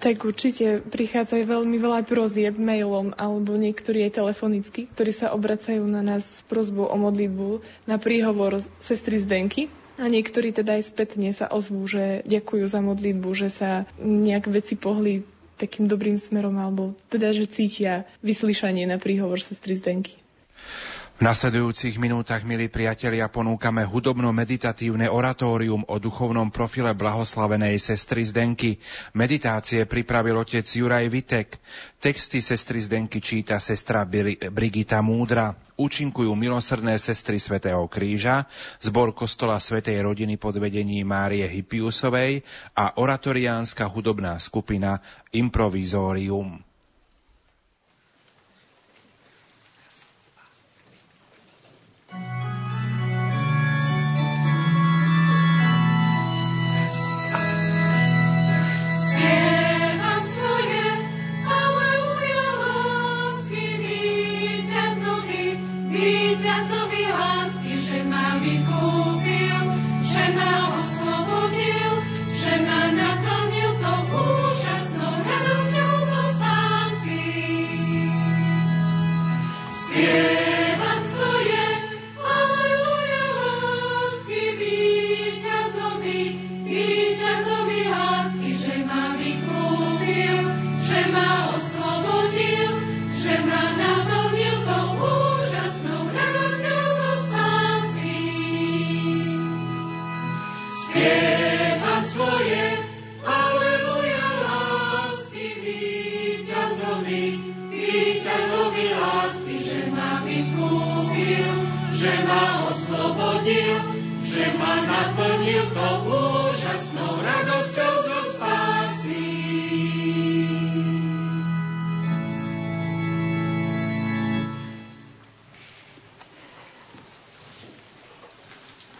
Tak 0.00 0.24
určite 0.24 0.80
prichádza 0.80 1.44
veľmi 1.44 1.76
veľa 1.76 2.00
prozieb 2.08 2.56
mailom 2.56 3.12
alebo 3.20 3.52
niektorí 3.52 4.08
aj 4.08 4.16
telefonicky, 4.16 4.88
ktorí 4.96 5.12
sa 5.12 5.36
obracajú 5.36 5.84
na 5.84 6.00
nás 6.00 6.24
s 6.24 6.40
prozbou 6.48 6.88
o 6.88 6.96
modlitbu 6.96 7.60
na 7.84 8.00
príhovor 8.00 8.64
sestry 8.80 9.20
Zdenky, 9.20 9.68
a 9.96 10.04
niektorí 10.06 10.52
teda 10.52 10.76
aj 10.76 10.92
spätne 10.92 11.32
sa 11.32 11.48
ozvú, 11.48 11.84
že 11.88 12.20
ďakujú 12.28 12.64
za 12.68 12.84
modlitbu, 12.84 13.28
že 13.32 13.48
sa 13.48 13.88
nejak 13.98 14.48
veci 14.52 14.76
pohli 14.76 15.24
takým 15.56 15.88
dobrým 15.88 16.20
smerom, 16.20 16.60
alebo 16.60 16.92
teda, 17.08 17.32
že 17.32 17.48
cítia 17.48 18.04
vyslyšanie 18.20 18.84
na 18.84 19.00
príhovor 19.00 19.40
sestry 19.40 19.72
Zdenky. 19.80 20.20
V 21.16 21.24
nasledujúcich 21.24 21.96
minútach, 21.96 22.44
milí 22.44 22.68
priatelia, 22.68 23.24
ponúkame 23.32 23.88
hudobno-meditatívne 23.88 25.08
oratórium 25.08 25.80
o 25.88 25.96
duchovnom 25.96 26.52
profile 26.52 26.92
blahoslavenej 26.92 27.80
sestry 27.80 28.20
Zdenky. 28.20 28.76
Meditácie 29.16 29.88
pripravil 29.88 30.36
otec 30.36 30.68
Juraj 30.68 31.08
Vitek. 31.08 31.56
Texty 31.96 32.44
sestry 32.44 32.84
Zdenky 32.84 33.24
číta 33.24 33.56
sestra 33.56 34.04
Brigita 34.52 35.00
Múdra. 35.00 35.56
Účinkujú 35.80 36.36
milosrdné 36.36 37.00
sestry 37.00 37.40
svätého 37.40 37.80
Kríža, 37.88 38.44
zbor 38.84 39.16
kostola 39.16 39.56
svätej 39.56 39.96
rodiny 40.04 40.36
pod 40.36 40.60
vedením 40.60 41.08
Márie 41.08 41.48
Hypiusovej 41.48 42.44
a 42.76 42.92
oratoriánska 43.00 43.88
hudobná 43.88 44.36
skupina 44.36 45.00
Improvizorium. 45.32 46.65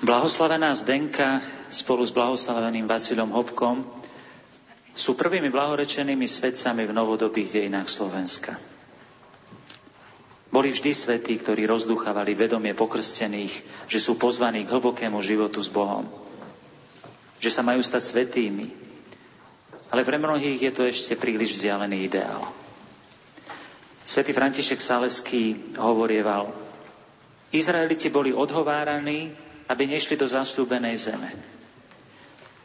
Blahoslavená 0.06 0.70
Zdenka 0.70 1.42
spolu 1.66 2.06
s 2.06 2.14
blahoslaveným 2.14 2.86
Vasilom 2.86 3.26
Hopkom 3.34 3.82
sú 4.94 5.18
prvými 5.18 5.50
blahorečenými 5.50 6.30
svetcami 6.30 6.86
v 6.86 6.94
novodobých 6.94 7.50
dejinách 7.50 7.90
Slovenska. 7.90 8.54
Boli 10.54 10.70
vždy 10.70 10.94
svetí, 10.94 11.34
ktorí 11.42 11.66
rozduchávali 11.66 12.38
vedomie 12.38 12.70
pokrstených, 12.70 13.50
že 13.90 13.98
sú 13.98 14.14
pozvaní 14.14 14.62
k 14.62 14.78
hlbokému 14.78 15.18
životu 15.26 15.58
s 15.58 15.66
Bohom. 15.66 16.06
Že 17.42 17.50
sa 17.50 17.66
majú 17.66 17.82
stať 17.82 18.06
svetými. 18.06 18.70
Ale 19.90 20.06
pre 20.06 20.22
mnohých 20.22 20.70
je 20.70 20.72
to 20.72 20.86
ešte 20.86 21.18
príliš 21.18 21.58
vzdialený 21.58 22.06
ideál. 22.06 22.46
Svetý 24.06 24.30
František 24.30 24.78
Saleský 24.78 25.74
hovorieval, 25.74 26.54
Izraeliti 27.50 28.06
boli 28.06 28.30
odhováraní 28.30 29.45
aby 29.66 29.82
nešli 29.86 30.14
do 30.14 30.26
zasľúbenej 30.26 30.96
zeme. 30.98 31.30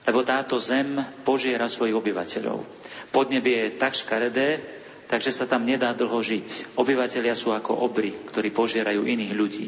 Lebo 0.05 0.25
táto 0.25 0.57
zem 0.57 0.97
požiera 1.21 1.69
svojich 1.69 1.93
obyvateľov. 1.93 2.65
Podnebie 3.13 3.69
je 3.69 3.77
tak 3.77 3.93
škaredé, 3.93 4.57
takže 5.05 5.29
sa 5.29 5.45
tam 5.45 5.67
nedá 5.67 5.93
dlho 5.93 6.17
žiť. 6.17 6.77
Obyvateľia 6.79 7.37
sú 7.37 7.53
ako 7.53 7.85
obry, 7.85 8.15
ktorí 8.25 8.49
požierajú 8.49 9.05
iných 9.05 9.33
ľudí. 9.35 9.67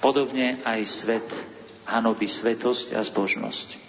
Podobne 0.00 0.62
aj 0.64 0.80
svet 0.86 1.28
hanobí 1.86 2.26
svetosť 2.26 2.96
a 2.96 3.00
zbožnosť. 3.02 3.86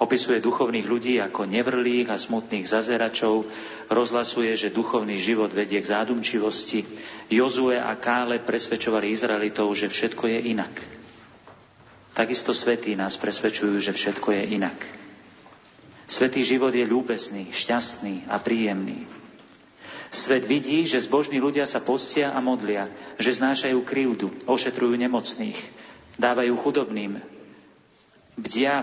Opisuje 0.00 0.40
duchovných 0.40 0.88
ľudí 0.88 1.20
ako 1.20 1.44
nevrlých 1.44 2.08
a 2.08 2.16
smutných 2.16 2.64
zazeračov, 2.64 3.44
rozhlasuje, 3.92 4.56
že 4.56 4.72
duchovný 4.72 5.20
život 5.20 5.52
vedie 5.52 5.76
k 5.76 5.90
zádumčivosti. 5.92 6.88
Jozue 7.28 7.76
a 7.76 7.92
Kále 8.00 8.40
presvedčovali 8.40 9.12
Izraelitov, 9.12 9.68
že 9.76 9.92
všetko 9.92 10.24
je 10.24 10.38
inak. 10.56 10.99
Takisto 12.10 12.50
svetí 12.50 12.98
nás 12.98 13.14
presvedčujú, 13.16 13.78
že 13.78 13.94
všetko 13.94 14.28
je 14.34 14.42
inak. 14.58 14.78
Svetý 16.10 16.42
život 16.42 16.74
je 16.74 16.82
ľúbezný, 16.82 17.54
šťastný 17.54 18.26
a 18.26 18.42
príjemný. 18.42 19.06
Svet 20.10 20.42
vidí, 20.42 20.82
že 20.90 20.98
zbožní 20.98 21.38
ľudia 21.38 21.62
sa 21.62 21.78
postia 21.78 22.34
a 22.34 22.42
modlia, 22.42 22.90
že 23.14 23.38
znášajú 23.38 23.78
krivdu, 23.86 24.34
ošetrujú 24.42 24.98
nemocných, 24.98 25.54
dávajú 26.18 26.50
chudobným, 26.58 27.22
bdia, 28.34 28.82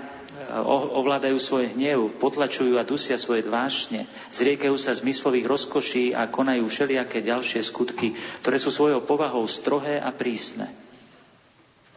ovládajú 0.96 1.36
svoj 1.36 1.76
hnev, 1.76 2.16
potlačujú 2.16 2.80
a 2.80 2.88
dusia 2.88 3.20
svoje 3.20 3.44
dvášne, 3.44 4.08
zriekajú 4.32 4.80
sa 4.80 4.96
zmyslových 4.96 5.52
rozkoší 5.52 6.16
a 6.16 6.32
konajú 6.32 6.64
všelijaké 6.64 7.20
ďalšie 7.20 7.60
skutky, 7.60 8.16
ktoré 8.40 8.56
sú 8.56 8.72
svojou 8.72 9.04
povahou 9.04 9.44
strohé 9.52 10.00
a 10.00 10.16
prísne. 10.16 10.72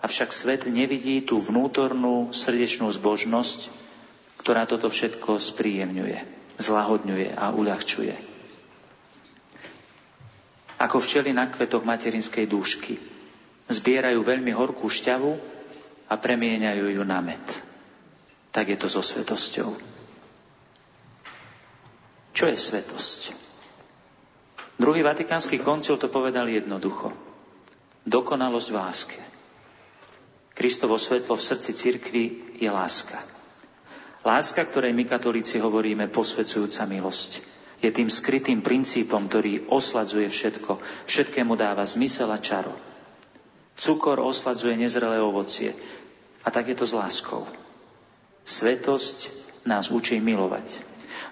Avšak 0.01 0.33
svet 0.33 0.65
nevidí 0.65 1.21
tú 1.21 1.37
vnútornú 1.41 2.33
srdečnú 2.33 2.89
zbožnosť, 2.89 3.69
ktorá 4.41 4.65
toto 4.65 4.89
všetko 4.89 5.37
spríjemňuje, 5.37 6.19
zlahodňuje 6.57 7.37
a 7.37 7.53
uľahčuje. 7.53 8.17
Ako 10.81 10.97
včely 10.97 11.37
na 11.37 11.53
kvetoch 11.53 11.85
materinskej 11.85 12.49
dúšky. 12.49 12.97
Zbierajú 13.69 14.25
veľmi 14.25 14.49
horkú 14.57 14.89
šťavu 14.89 15.33
a 16.09 16.15
premieňajú 16.17 16.97
ju 16.97 17.03
na 17.05 17.21
med. 17.21 17.45
Tak 18.51 18.73
je 18.73 18.81
to 18.81 18.89
so 18.89 19.05
svetosťou. 19.05 19.77
Čo 22.33 22.45
je 22.49 22.57
svetosť? 22.57 23.21
Druhý 24.81 25.05
vatikánsky 25.05 25.61
koncil 25.61 26.01
to 26.01 26.09
povedal 26.09 26.49
jednoducho. 26.49 27.13
Dokonalosť 28.09 28.69
v 28.73 28.77
láske. 28.81 29.21
Kristovo 30.61 31.01
svetlo 31.01 31.41
v 31.41 31.47
srdci 31.49 31.73
cirkvi 31.73 32.25
je 32.61 32.69
láska. 32.69 33.17
Láska, 34.21 34.61
ktorej 34.61 34.93
my 34.93 35.09
katolíci 35.09 35.57
hovoríme 35.57 36.13
posvedzujúca 36.13 36.85
milosť, 36.85 37.41
je 37.81 37.89
tým 37.89 38.13
skrytým 38.13 38.61
princípom, 38.61 39.25
ktorý 39.25 39.73
osladzuje 39.73 40.29
všetko, 40.29 40.77
všetkému 41.09 41.57
dáva 41.57 41.81
zmysel 41.89 42.29
a 42.29 42.37
čaro. 42.37 42.77
Cukor 43.73 44.21
osladzuje 44.21 44.77
nezrelé 44.77 45.17
ovocie 45.25 45.73
a 46.45 46.53
tak 46.53 46.69
je 46.69 46.77
to 46.77 46.85
s 46.85 46.93
láskou. 46.93 47.49
Svetosť 48.45 49.33
nás 49.65 49.89
učí 49.89 50.21
milovať. 50.21 50.77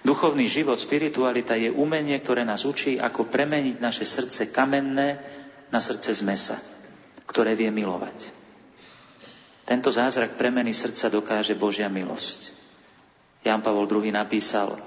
Duchovný 0.01 0.49
život, 0.49 0.81
spiritualita 0.81 1.53
je 1.53 1.69
umenie, 1.69 2.17
ktoré 2.17 2.41
nás 2.49 2.65
učí, 2.65 2.97
ako 2.97 3.29
premeniť 3.29 3.77
naše 3.77 4.09
srdce 4.09 4.49
kamenné 4.49 5.21
na 5.69 5.77
srdce 5.77 6.17
z 6.17 6.25
mesa, 6.25 6.57
ktoré 7.29 7.53
vie 7.53 7.69
milovať. 7.69 8.38
Tento 9.69 9.93
zázrak 9.93 10.33
premeny 10.33 10.73
srdca 10.73 11.13
dokáže 11.13 11.53
Božia 11.53 11.85
milosť. 11.93 12.57
Jan 13.45 13.61
Pavol 13.61 13.85
II 13.85 14.09
napísal, 14.09 14.81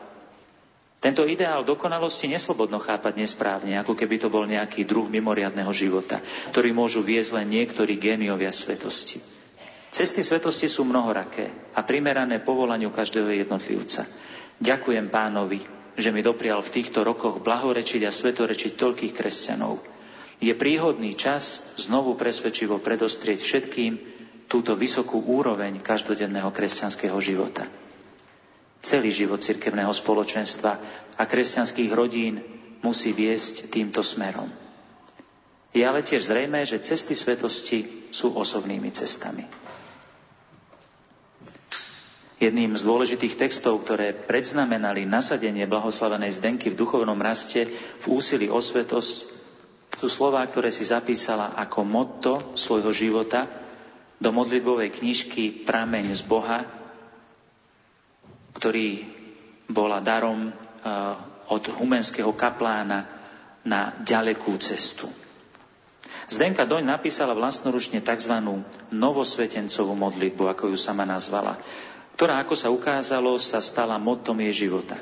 tento 0.99 1.23
ideál 1.23 1.63
dokonalosti 1.63 2.27
neslobodno 2.27 2.83
chápať 2.83 3.15
nesprávne, 3.15 3.79
ako 3.79 3.95
keby 3.95 4.23
to 4.23 4.27
bol 4.31 4.43
nejaký 4.43 4.83
druh 4.83 5.07
mimoriadného 5.07 5.71
života, 5.71 6.19
ktorý 6.51 6.75
môžu 6.75 7.03
viesť 7.03 7.43
len 7.43 7.63
niektorí 7.63 7.95
géniovia 7.95 8.51
svetosti. 8.51 9.23
Cesty 9.91 10.23
svetosti 10.23 10.67
sú 10.67 10.83
mnohoraké 10.83 11.51
a 11.79 11.87
primerané 11.87 12.43
povolaniu 12.43 12.91
každého 12.91 13.35
jednotlivca. 13.35 14.07
Ďakujem 14.63 15.11
pánovi, 15.11 15.63
že 15.95 16.11
mi 16.11 16.27
doprial 16.27 16.59
v 16.59 16.75
týchto 16.75 17.07
rokoch 17.07 17.39
blahorečiť 17.39 18.03
a 18.07 18.15
svetorečiť 18.15 18.79
toľkých 18.79 19.15
kresťanov. 19.15 19.79
Je 20.43 20.55
príhodný 20.59 21.15
čas 21.15 21.71
znovu 21.79 22.19
presvedčivo 22.19 22.83
predostrieť 22.83 23.39
všetkým, 23.43 24.12
túto 24.53 24.77
vysokú 24.77 25.17
úroveň 25.33 25.81
každodenného 25.81 26.53
kresťanského 26.53 27.17
života. 27.25 27.65
Celý 28.85 29.09
život 29.09 29.41
cirkevného 29.41 29.89
spoločenstva 29.97 30.73
a 31.17 31.25
kresťanských 31.25 31.89
rodín 31.89 32.45
musí 32.85 33.17
viesť 33.17 33.73
týmto 33.73 34.05
smerom. 34.05 34.53
Je 35.73 35.81
ale 35.81 36.05
tiež 36.05 36.29
zrejme, 36.29 36.61
že 36.69 36.85
cesty 36.85 37.17
svetosti 37.17 38.13
sú 38.13 38.37
osobnými 38.37 38.93
cestami. 38.93 39.49
Jedným 42.37 42.77
z 42.77 42.83
dôležitých 42.85 43.39
textov, 43.41 43.81
ktoré 43.87 44.13
predznamenali 44.13 45.09
nasadenie 45.09 45.65
blahoslavenej 45.65 46.43
Zdenky 46.43 46.69
v 46.69 46.77
duchovnom 46.77 47.17
raste 47.17 47.71
v 47.73 48.05
úsilí 48.05 48.53
o 48.53 48.61
svetosť, 48.61 49.33
sú 49.97 50.09
slová, 50.11 50.45
ktoré 50.45 50.69
si 50.69 50.85
zapísala 50.85 51.55
ako 51.57 51.81
motto 51.87 52.33
svojho 52.59 52.91
života 52.91 53.62
do 54.23 54.31
modlitbovej 54.31 54.95
knižky 55.03 55.67
Prameň 55.67 56.15
z 56.15 56.23
Boha, 56.31 56.63
ktorý 58.55 59.03
bola 59.67 59.99
darom 59.99 60.47
eh, 60.47 60.53
od 61.51 61.63
humenského 61.75 62.31
kaplána 62.39 63.11
na 63.67 63.99
ďalekú 64.07 64.55
cestu. 64.63 65.11
Zdenka 66.31 66.65
Doň 66.65 66.87
napísala 66.87 67.35
vlastnoručne 67.35 68.01
tzv. 68.01 68.33
novosvetencovú 68.95 69.93
modlitbu, 69.99 70.49
ako 70.49 70.71
ju 70.73 70.79
sama 70.79 71.03
nazvala, 71.03 71.59
ktorá, 72.15 72.39
ako 72.41 72.55
sa 72.55 72.71
ukázalo, 72.71 73.35
sa 73.43 73.59
stala 73.59 73.99
motom 73.99 74.39
jej 74.39 74.65
života. 74.65 74.97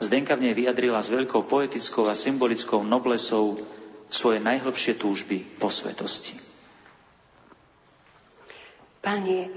Zdenka 0.00 0.34
v 0.34 0.50
nej 0.50 0.54
vyjadrila 0.56 0.98
s 0.98 1.12
veľkou 1.12 1.46
poetickou 1.46 2.10
a 2.10 2.18
symbolickou 2.18 2.82
noblesou 2.82 3.62
svoje 4.10 4.42
najhlbšie 4.42 4.98
túžby 4.98 5.44
po 5.60 5.70
svetosti. 5.70 6.53
Pane, 9.04 9.52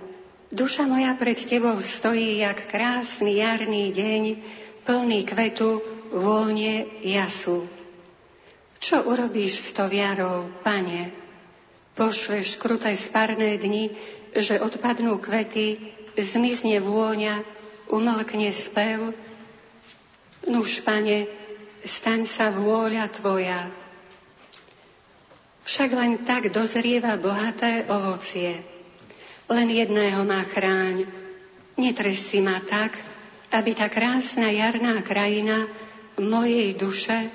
duša 0.51 0.91
moja 0.91 1.15
pred 1.15 1.39
Tebou 1.39 1.79
stojí, 1.79 2.43
jak 2.43 2.67
krásny 2.67 3.39
jarný 3.39 3.95
deň, 3.95 4.23
plný 4.83 5.23
kvetu, 5.23 5.79
vône, 6.11 6.83
jasu. 6.99 7.63
Čo 8.83 9.07
urobíš 9.07 9.63
s 9.63 9.69
to 9.71 9.87
viarou, 9.87 10.51
Pane? 10.67 11.15
Pošleš 11.95 12.59
kruté 12.59 12.91
sparné 12.99 13.55
dni, 13.55 13.95
že 14.35 14.59
odpadnú 14.59 15.15
kvety, 15.15 15.79
zmizne 16.19 16.83
vôňa, 16.83 17.39
umlkne 17.87 18.51
spev. 18.51 19.15
Nuž, 20.43 20.83
Pane, 20.83 21.23
staň 21.87 22.27
sa 22.27 22.51
vôľa 22.51 23.07
Tvoja. 23.15 23.71
Však 25.63 25.89
len 25.95 26.19
tak 26.27 26.51
dozrieva 26.51 27.15
bohaté 27.15 27.87
ovocie 27.87 28.75
len 29.47 29.67
jedného 29.71 30.23
má 30.27 30.43
chráň. 30.43 31.07
Netresi 31.77 32.43
ma 32.43 32.59
tak, 32.63 32.97
aby 33.51 33.71
tá 33.77 33.87
krásna 33.87 34.51
jarná 34.51 34.99
krajina 35.05 35.67
mojej 36.19 36.73
duše 36.75 37.29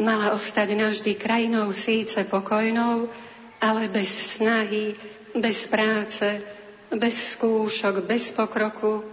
mala 0.00 0.32
ostať 0.32 0.68
navždy 0.76 1.12
krajinou 1.16 1.72
síce 1.76 2.24
pokojnou, 2.24 3.08
ale 3.60 3.88
bez 3.92 4.38
snahy 4.38 4.96
bez 5.36 5.66
práce, 5.70 6.42
bez 6.90 7.38
skúšok, 7.38 8.02
bez 8.02 8.34
pokroku, 8.34 9.06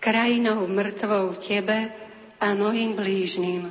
krajinou 0.00 0.64
mŕtvou 0.68 1.36
tebe 1.36 1.92
a 2.40 2.46
mojim 2.56 2.96
blížnym. 2.96 3.68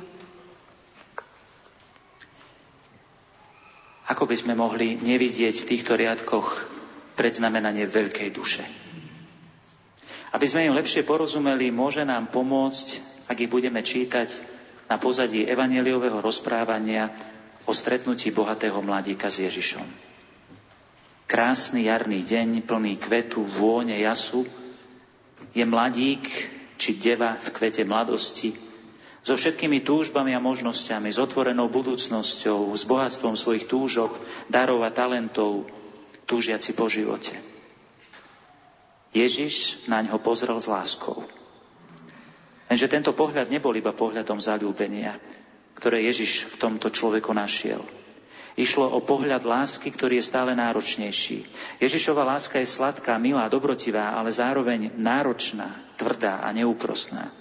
Ako 4.04 4.28
by 4.28 4.36
sme 4.36 4.54
mohli 4.54 5.00
nevidieť 5.00 5.64
v 5.64 5.68
týchto 5.74 5.96
riadkoch 5.96 6.73
predznamenanie 7.14 7.86
veľkej 7.88 8.28
duše? 8.34 8.64
Aby 10.34 10.46
sme 10.50 10.66
im 10.66 10.74
lepšie 10.74 11.06
porozumeli, 11.06 11.70
môže 11.70 12.02
nám 12.02 12.26
pomôcť, 12.34 12.86
ak 13.30 13.38
ich 13.38 13.50
budeme 13.50 13.78
čítať 13.80 14.28
na 14.90 14.98
pozadí 14.98 15.46
evaneliového 15.46 16.18
rozprávania 16.18 17.08
o 17.64 17.72
stretnutí 17.72 18.34
bohatého 18.34 18.82
mladíka 18.82 19.30
s 19.30 19.46
Ježišom. 19.46 19.86
Krásny 21.24 21.88
jarný 21.88 22.20
deň, 22.20 22.66
plný 22.66 23.00
kvetu, 23.00 23.40
vône, 23.46 23.96
jasu, 23.96 24.44
je 25.56 25.64
mladík 25.64 26.26
či 26.76 26.98
deva 26.98 27.38
v 27.38 27.48
kvete 27.54 27.86
mladosti, 27.86 28.52
so 29.24 29.40
všetkými 29.40 29.80
túžbami 29.80 30.36
a 30.36 30.42
možnosťami, 30.42 31.08
s 31.08 31.16
otvorenou 31.16 31.72
budúcnosťou, 31.72 32.76
s 32.76 32.84
bohatstvom 32.84 33.40
svojich 33.40 33.64
túžob, 33.64 34.12
darov 34.52 34.84
a 34.84 34.92
talentov, 34.92 35.64
túžiaci 36.24 36.76
po 36.76 36.88
živote. 36.88 37.36
Ježiš 39.14 39.86
na 39.86 40.02
ňo 40.02 40.18
pozrel 40.18 40.58
s 40.58 40.66
láskou. 40.66 41.22
Lenže 42.66 42.90
tento 42.90 43.14
pohľad 43.14 43.46
nebol 43.52 43.70
iba 43.78 43.94
pohľadom 43.94 44.42
zalúbenia, 44.42 45.14
ktoré 45.78 46.02
Ježiš 46.02 46.50
v 46.50 46.58
tomto 46.58 46.90
človeku 46.90 47.30
našiel. 47.30 47.84
Išlo 48.54 48.86
o 48.86 49.02
pohľad 49.02 49.42
lásky, 49.42 49.90
ktorý 49.90 50.22
je 50.22 50.30
stále 50.30 50.54
náročnejší. 50.54 51.42
Ježišova 51.82 52.22
láska 52.22 52.62
je 52.62 52.70
sladká, 52.70 53.18
milá, 53.18 53.50
dobrotivá, 53.50 54.14
ale 54.14 54.30
zároveň 54.30 54.94
náročná, 54.94 55.74
tvrdá 55.98 56.42
a 56.42 56.54
neúprosná. 56.54 57.34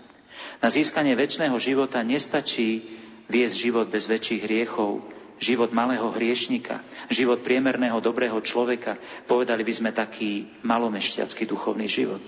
Na 0.57 0.73
získanie 0.73 1.13
väčšného 1.13 1.53
života 1.61 2.01
nestačí 2.01 2.81
viesť 3.29 3.55
život 3.55 3.87
bez 3.93 4.09
väčších 4.09 4.41
hriechov, 4.45 5.05
život 5.43 5.75
malého 5.75 6.07
hriešnika, 6.07 6.79
život 7.11 7.43
priemerného 7.43 7.99
dobrého 7.99 8.39
človeka, 8.39 8.95
povedali 9.27 9.67
by 9.67 9.73
sme 9.75 9.91
taký 9.91 10.47
malomešťacký 10.63 11.43
duchovný 11.43 11.91
život. 11.91 12.23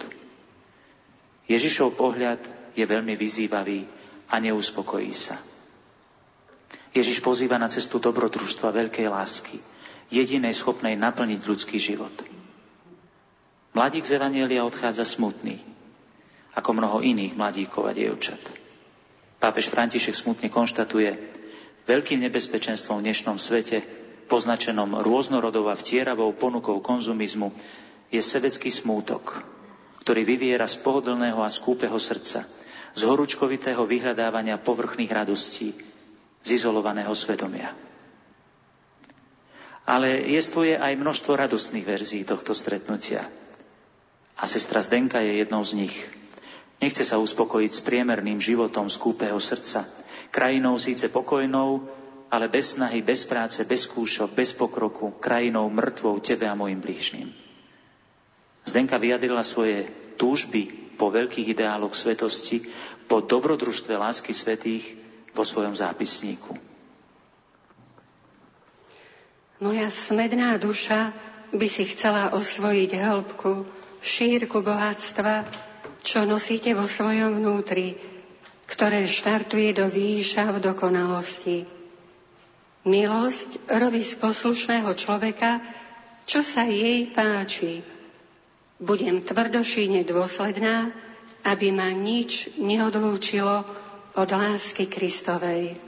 Ježišov 1.48 1.96
pohľad 1.96 2.44
je 2.76 2.84
veľmi 2.84 3.16
vyzývavý 3.16 3.88
a 4.28 4.36
neuspokojí 4.44 5.16
sa. 5.16 5.40
Ježiš 6.92 7.24
pozýva 7.24 7.56
na 7.56 7.72
cestu 7.72 8.04
dobrodružstva 8.04 8.76
veľkej 8.76 9.08
lásky, 9.08 9.64
jedinej 10.12 10.52
schopnej 10.52 11.00
naplniť 11.00 11.40
ľudský 11.44 11.80
život. 11.80 12.12
Mladík 13.76 14.08
z 14.08 14.16
Evanielia 14.16 14.64
odchádza 14.64 15.04
smutný, 15.04 15.60
ako 16.56 16.70
mnoho 16.72 17.04
iných 17.04 17.36
mladíkov 17.36 17.84
a 17.84 17.92
dievčat. 17.92 18.40
Pápež 19.44 19.68
František 19.68 20.16
smutne 20.16 20.48
konštatuje, 20.48 21.44
veľkým 21.86 22.22
nebezpečenstvom 22.26 23.02
v 23.02 23.06
dnešnom 23.10 23.38
svete, 23.38 23.86
poznačenom 24.26 25.06
rôznorodou 25.06 25.70
a 25.70 25.78
vtieravou 25.78 26.34
ponukou 26.34 26.82
konzumizmu, 26.82 27.54
je 28.10 28.22
sebecký 28.22 28.70
smútok, 28.74 29.42
ktorý 30.02 30.26
vyviera 30.26 30.66
z 30.66 30.82
pohodlného 30.82 31.42
a 31.42 31.50
skúpeho 31.50 31.98
srdca, 31.98 32.46
z 32.96 33.02
horúčkovitého 33.06 33.86
vyhľadávania 33.86 34.62
povrchných 34.62 35.12
radostí, 35.14 35.74
z 36.46 36.50
izolovaného 36.50 37.12
svedomia. 37.14 37.74
Ale 39.86 40.26
jestvuje 40.26 40.78
aj 40.78 40.98
množstvo 40.98 41.38
radostných 41.38 41.86
verzií 41.86 42.26
tohto 42.26 42.58
stretnutia. 42.58 43.26
A 44.36 44.44
sestra 44.50 44.82
Zdenka 44.82 45.22
je 45.22 45.46
jednou 45.46 45.62
z 45.62 45.86
nich. 45.86 45.96
Nechce 46.84 47.08
sa 47.08 47.16
uspokojiť 47.18 47.72
s 47.72 47.82
priemerným 47.86 48.40
životom 48.40 48.92
skúpeho 48.92 49.40
srdca, 49.40 49.88
krajinou 50.30 50.76
síce 50.76 51.08
pokojnou, 51.08 51.88
ale 52.28 52.52
bez 52.52 52.76
snahy, 52.76 53.00
bez 53.00 53.24
práce, 53.24 53.64
bez 53.64 53.88
skúšok, 53.88 54.36
bez 54.36 54.52
pokroku, 54.52 55.16
krajinou 55.24 55.72
mŕtvou 55.72 56.20
tebe 56.20 56.50
a 56.50 56.58
mojim 56.58 56.84
blížnym. 56.84 57.32
Zdenka 58.66 59.00
vyjadrila 59.00 59.46
svoje 59.46 59.88
túžby 60.20 60.96
po 61.00 61.14
veľkých 61.14 61.56
ideáloch 61.56 61.96
svetosti, 61.96 62.66
po 63.06 63.22
dobrodružstve 63.22 63.94
lásky 63.96 64.34
svetých 64.34 64.98
vo 65.32 65.46
svojom 65.46 65.78
zápisníku. 65.78 66.58
Moja 69.64 69.88
smedná 69.88 70.60
duša 70.60 71.16
by 71.56 71.68
si 71.72 71.88
chcela 71.88 72.36
osvojiť 72.36 72.92
hĺbku, 73.00 73.64
šírku 74.04 74.60
bohatstva, 74.60 75.48
čo 76.06 76.22
nosíte 76.30 76.78
vo 76.78 76.86
svojom 76.86 77.42
vnútri, 77.42 77.98
ktoré 78.70 79.10
štartuje 79.10 79.74
do 79.74 79.90
výša 79.90 80.54
v 80.54 80.62
dokonalosti. 80.62 81.66
Milosť 82.86 83.66
robí 83.66 84.06
z 84.06 84.14
poslušného 84.22 84.94
človeka, 84.94 85.58
čo 86.30 86.46
sa 86.46 86.70
jej 86.70 87.10
páči. 87.10 87.82
Budem 88.78 89.26
tvrdošíne 89.26 90.06
dôsledná, 90.06 90.94
aby 91.42 91.74
ma 91.74 91.90
nič 91.90 92.54
neodlúčilo 92.62 93.66
od 94.14 94.30
lásky 94.30 94.86
Kristovej. 94.86 95.85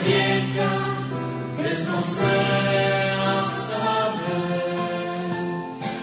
dieťa, 0.00 0.72
bezmocné 1.60 2.40
a 3.20 3.44
samé. 3.44 4.44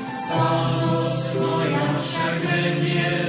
Samosť 0.10 1.26
moja 1.42 1.88
však 1.98 2.36
vedie, 2.46 3.29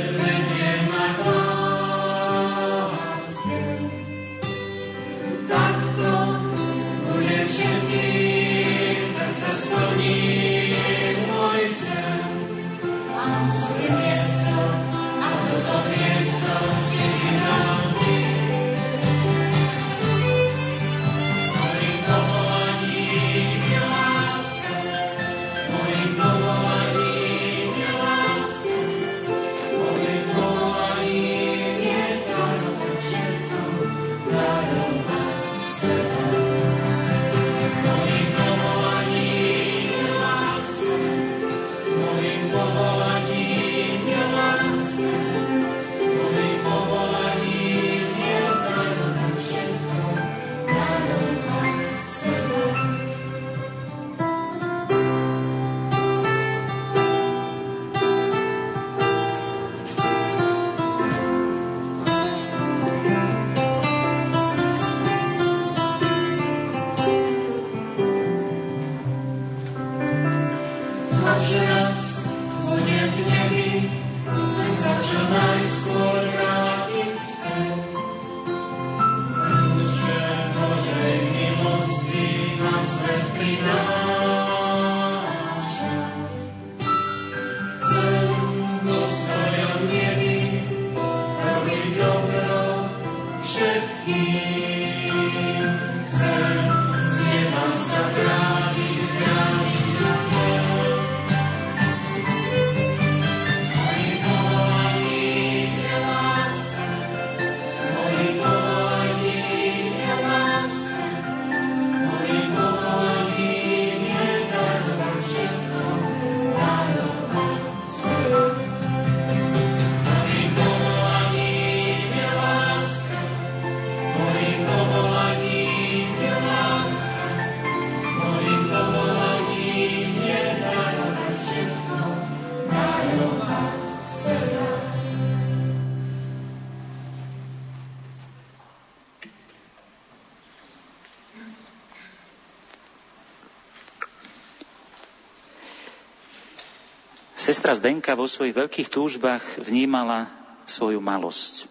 Sestra 147.61 147.76
Zdenka 147.76 148.16
vo 148.16 148.24
svojich 148.24 148.56
veľkých 148.56 148.88
túžbách 148.88 149.61
vnímala 149.61 150.32
svoju 150.64 150.96
malosť. 150.96 151.68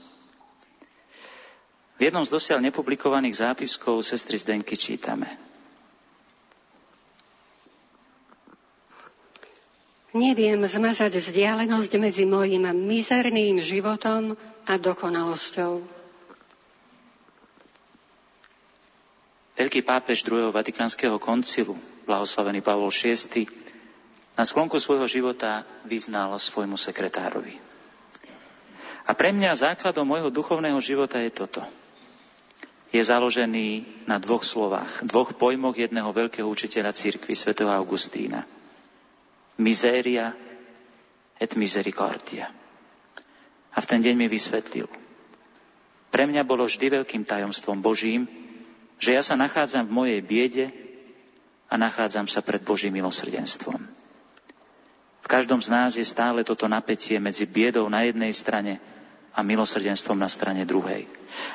V 1.97 2.01
jednom 2.05 2.21
z 2.21 2.29
dosiaľ 2.29 2.61
nepublikovaných 2.61 3.41
zápiskov 3.41 4.05
sestry 4.05 4.37
Zdenky 4.37 4.77
čítame. 4.77 5.25
Neviem 10.13 10.61
zmazať 10.61 11.17
vzdialenosť 11.17 11.91
medzi 11.97 12.29
mojim 12.29 12.69
mizerným 12.69 13.57
životom 13.57 14.37
a 14.69 14.77
dokonalosťou. 14.77 15.81
Veľký 19.57 19.81
pápež 19.81 20.21
druhého 20.21 20.53
Vatikánskeho 20.53 21.17
koncilu, 21.17 21.73
blahoslavený 22.05 22.61
Pavol 22.61 22.93
VI, 22.93 23.49
na 24.39 24.47
sklonku 24.47 24.79
svojho 24.79 25.03
života 25.03 25.67
vyznal 25.83 26.31
svojmu 26.39 26.79
sekretárovi. 26.79 27.59
A 29.03 29.11
pre 29.11 29.35
mňa 29.35 29.59
základom 29.59 30.07
môjho 30.07 30.31
duchovného 30.31 30.79
života 30.79 31.19
je 31.19 31.27
toto. 31.27 31.59
Je 32.95 33.03
založený 33.03 33.83
na 34.07 34.15
dvoch 34.15 34.47
slovách, 34.47 35.03
dvoch 35.03 35.35
pojmoch 35.35 35.75
jedného 35.75 36.07
veľkého 36.15 36.47
učiteľa 36.47 36.95
církvy, 36.95 37.35
svätého 37.35 37.67
Augustína. 37.67 38.47
Miséria 39.59 40.31
et 41.35 41.51
misericordia. 41.59 42.47
A 43.75 43.77
v 43.83 43.89
ten 43.91 43.99
deň 43.99 44.15
mi 44.15 44.31
vysvetlil. 44.31 44.87
Pre 46.15 46.23
mňa 46.23 46.47
bolo 46.47 46.63
vždy 46.63 47.03
veľkým 47.03 47.27
tajomstvom 47.27 47.83
Božím, 47.83 48.23
že 49.03 49.19
ja 49.19 49.21
sa 49.21 49.35
nachádzam 49.35 49.83
v 49.83 49.95
mojej 49.99 50.21
biede 50.23 50.65
a 51.67 51.75
nachádzam 51.75 52.31
sa 52.31 52.39
pred 52.39 52.63
Božím 52.63 52.95
milosrdenstvom 52.95 53.98
každom 55.29 55.61
z 55.61 55.69
nás 55.69 55.93
je 55.93 56.01
stále 56.01 56.41
toto 56.41 56.65
napätie 56.65 57.21
medzi 57.21 57.45
biedou 57.45 57.85
na 57.85 58.01
jednej 58.01 58.33
strane 58.33 58.81
a 59.29 59.45
milosrdenstvom 59.45 60.17
na 60.17 60.25
strane 60.25 60.65
druhej. 60.65 61.05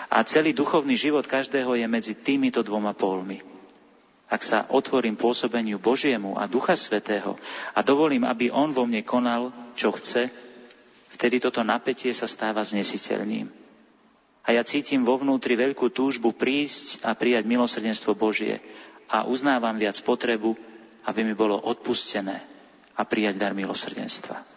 A 0.07 0.22
celý 0.22 0.55
duchovný 0.55 0.95
život 0.95 1.27
každého 1.27 1.75
je 1.75 1.87
medzi 1.91 2.14
týmito 2.14 2.62
dvoma 2.62 2.95
pólmi. 2.95 3.43
Ak 4.31 4.47
sa 4.47 4.70
otvorím 4.70 5.18
pôsobeniu 5.18 5.83
Božiemu 5.83 6.39
a 6.39 6.47
Ducha 6.47 6.79
Svetého 6.79 7.35
a 7.75 7.83
dovolím, 7.83 8.25
aby 8.25 8.49
On 8.55 8.70
vo 8.70 8.87
mne 8.87 9.03
konal, 9.03 9.51
čo 9.75 9.91
chce, 9.91 10.31
vtedy 11.18 11.43
toto 11.43 11.66
napätie 11.66 12.14
sa 12.14 12.31
stáva 12.31 12.62
znesiteľným. 12.62 13.51
A 14.45 14.49
ja 14.55 14.62
cítim 14.62 15.03
vo 15.03 15.18
vnútri 15.18 15.59
veľkú 15.59 15.91
túžbu 15.91 16.31
prísť 16.31 17.03
a 17.03 17.12
prijať 17.18 17.45
milosrdenstvo 17.45 18.14
Božie 18.14 18.62
a 19.11 19.27
uznávam 19.27 19.77
viac 19.77 19.99
potrebu, 20.01 20.57
aby 21.05 21.20
mi 21.20 21.37
bolo 21.37 21.61
odpustené, 21.61 22.53
a 22.95 23.03
prijať 23.03 23.34
dar 23.38 23.53
milosrdenstva. 23.53 24.55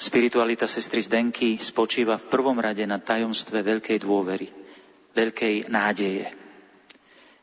Spiritualita 0.00 0.64
sestry 0.64 1.04
Zdenky 1.04 1.60
spočíva 1.60 2.16
v 2.16 2.28
prvom 2.32 2.56
rade 2.56 2.80
na 2.88 2.96
tajomstve 2.96 3.60
veľkej 3.60 4.00
dôvery, 4.00 4.48
veľkej 5.12 5.68
nádeje. 5.68 6.32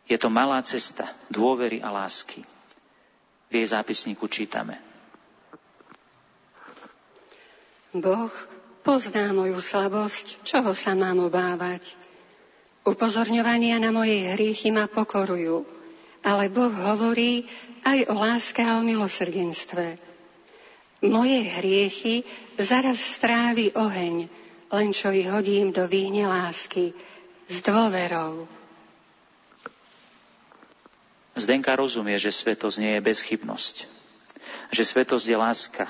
Je 0.09 0.17
to 0.17 0.33
malá 0.33 0.57
cesta 0.65 1.05
dôvery 1.29 1.85
a 1.85 1.93
lásky. 1.93 2.41
V 3.47 3.53
jej 3.61 3.67
zápisníku 3.69 4.25
čítame. 4.25 4.81
Boh 7.93 8.33
pozná 8.81 9.29
moju 9.37 9.61
slabosť, 9.61 10.41
čoho 10.41 10.73
sa 10.73 10.97
mám 10.97 11.21
obávať. 11.29 11.93
Upozorňovania 12.89 13.77
na 13.77 13.93
moje 13.93 14.33
hriechy 14.33 14.73
ma 14.73 14.89
pokorujú 14.89 15.76
ale 16.28 16.51
Boh 16.51 16.75
hovorí 16.75 17.47
aj 17.88 18.11
o 18.11 18.19
láske 18.19 18.59
a 18.59 18.75
o 18.75 18.82
milosrdenstve. 18.84 19.95
Moje 21.07 21.39
hriechy 21.39 22.28
zaraz 22.59 22.99
strávi 22.99 23.71
oheň, 23.71 24.28
len 24.75 24.88
čo 24.91 25.15
ich 25.15 25.32
hodím 25.32 25.71
do 25.71 25.88
výhne 25.88 26.28
lásky, 26.28 26.91
s 27.47 27.63
dôverou. 27.63 28.43
Zdenka 31.38 31.71
rozumie, 31.80 32.19
že 32.19 32.36
svetosť 32.36 32.78
nie 32.84 32.99
je 32.99 33.07
bezchybnosť. 33.07 33.75
Že 34.75 34.84
svetosť 34.84 35.25
je 35.32 35.38
láska, 35.38 35.86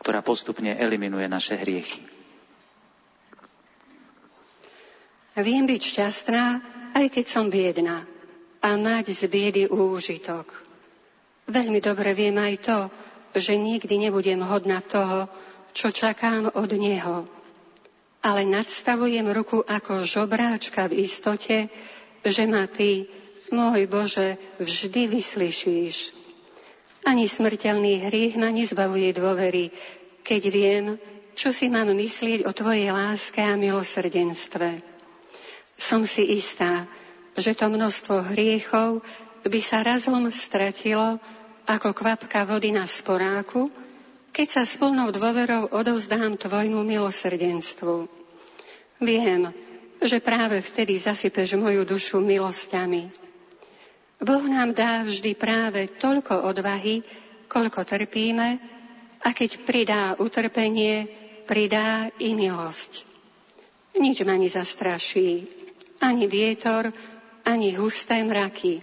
ktorá 0.00 0.24
postupne 0.24 0.72
eliminuje 0.72 1.28
naše 1.28 1.52
hriechy. 1.58 2.00
Viem 5.36 5.68
byť 5.68 5.82
šťastná, 5.84 6.44
aj 6.96 7.06
keď 7.12 7.24
som 7.28 7.52
biedná 7.52 8.15
a 8.66 8.74
mať 8.74 9.14
z 9.14 9.22
biedy 9.30 9.62
úžitok. 9.70 10.50
Veľmi 11.46 11.78
dobre 11.78 12.10
viem 12.18 12.34
aj 12.34 12.54
to, 12.66 12.78
že 13.38 13.54
nikdy 13.54 13.94
nebudem 13.94 14.42
hodná 14.42 14.82
toho, 14.82 15.30
čo 15.70 15.94
čakám 15.94 16.50
od 16.50 16.70
Neho. 16.74 17.30
Ale 18.26 18.42
nadstavujem 18.42 19.30
ruku 19.30 19.62
ako 19.62 20.02
žobráčka 20.02 20.90
v 20.90 21.06
istote, 21.06 21.70
že 22.26 22.42
ma 22.50 22.66
Ty, 22.66 23.06
môj 23.54 23.86
Bože, 23.86 24.34
vždy 24.58 25.14
vyslyšíš. 25.14 26.10
Ani 27.06 27.30
smrteľný 27.30 28.02
hriech 28.10 28.34
ma 28.34 28.50
nezbavuje 28.50 29.14
dôvery, 29.14 29.70
keď 30.26 30.42
viem, 30.50 30.84
čo 31.38 31.54
si 31.54 31.70
mám 31.70 31.86
myslieť 31.94 32.42
o 32.42 32.50
Tvojej 32.50 32.90
láske 32.90 33.38
a 33.46 33.54
milosrdenstve. 33.54 34.82
Som 35.78 36.02
si 36.02 36.26
istá, 36.34 36.90
že 37.36 37.52
to 37.52 37.68
množstvo 37.68 38.32
hriechov 38.32 39.04
by 39.46 39.60
sa 39.62 39.84
razom 39.84 40.26
stratilo 40.32 41.20
ako 41.68 41.92
kvapka 41.92 42.48
vody 42.48 42.72
na 42.72 42.88
sporáku, 42.88 43.68
keď 44.32 44.48
sa 44.48 44.62
s 44.64 44.76
plnou 44.76 45.12
dôverou 45.12 45.68
odovzdám 45.72 46.36
Tvojmu 46.36 46.84
milosrdenstvu. 46.84 48.08
Viem, 49.00 49.52
že 50.00 50.20
práve 50.20 50.60
vtedy 50.60 50.96
zasypeš 51.00 51.56
moju 51.56 51.84
dušu 51.84 52.20
milosťami. 52.20 53.08
Boh 54.20 54.44
nám 54.48 54.72
dá 54.72 55.04
vždy 55.04 55.36
práve 55.36 55.92
toľko 56.00 56.48
odvahy, 56.48 57.04
koľko 57.48 57.84
trpíme, 57.84 58.48
a 59.20 59.28
keď 59.32 59.50
pridá 59.64 60.02
utrpenie, 60.16 61.08
pridá 61.44 62.08
i 62.20 62.32
milosť. 62.32 63.04
Nič 63.96 64.20
ma 64.28 64.36
nezastraší, 64.36 65.48
ani 66.04 66.28
vietor, 66.28 66.92
ani 67.46 67.72
husté 67.78 68.20
mraky. 68.26 68.82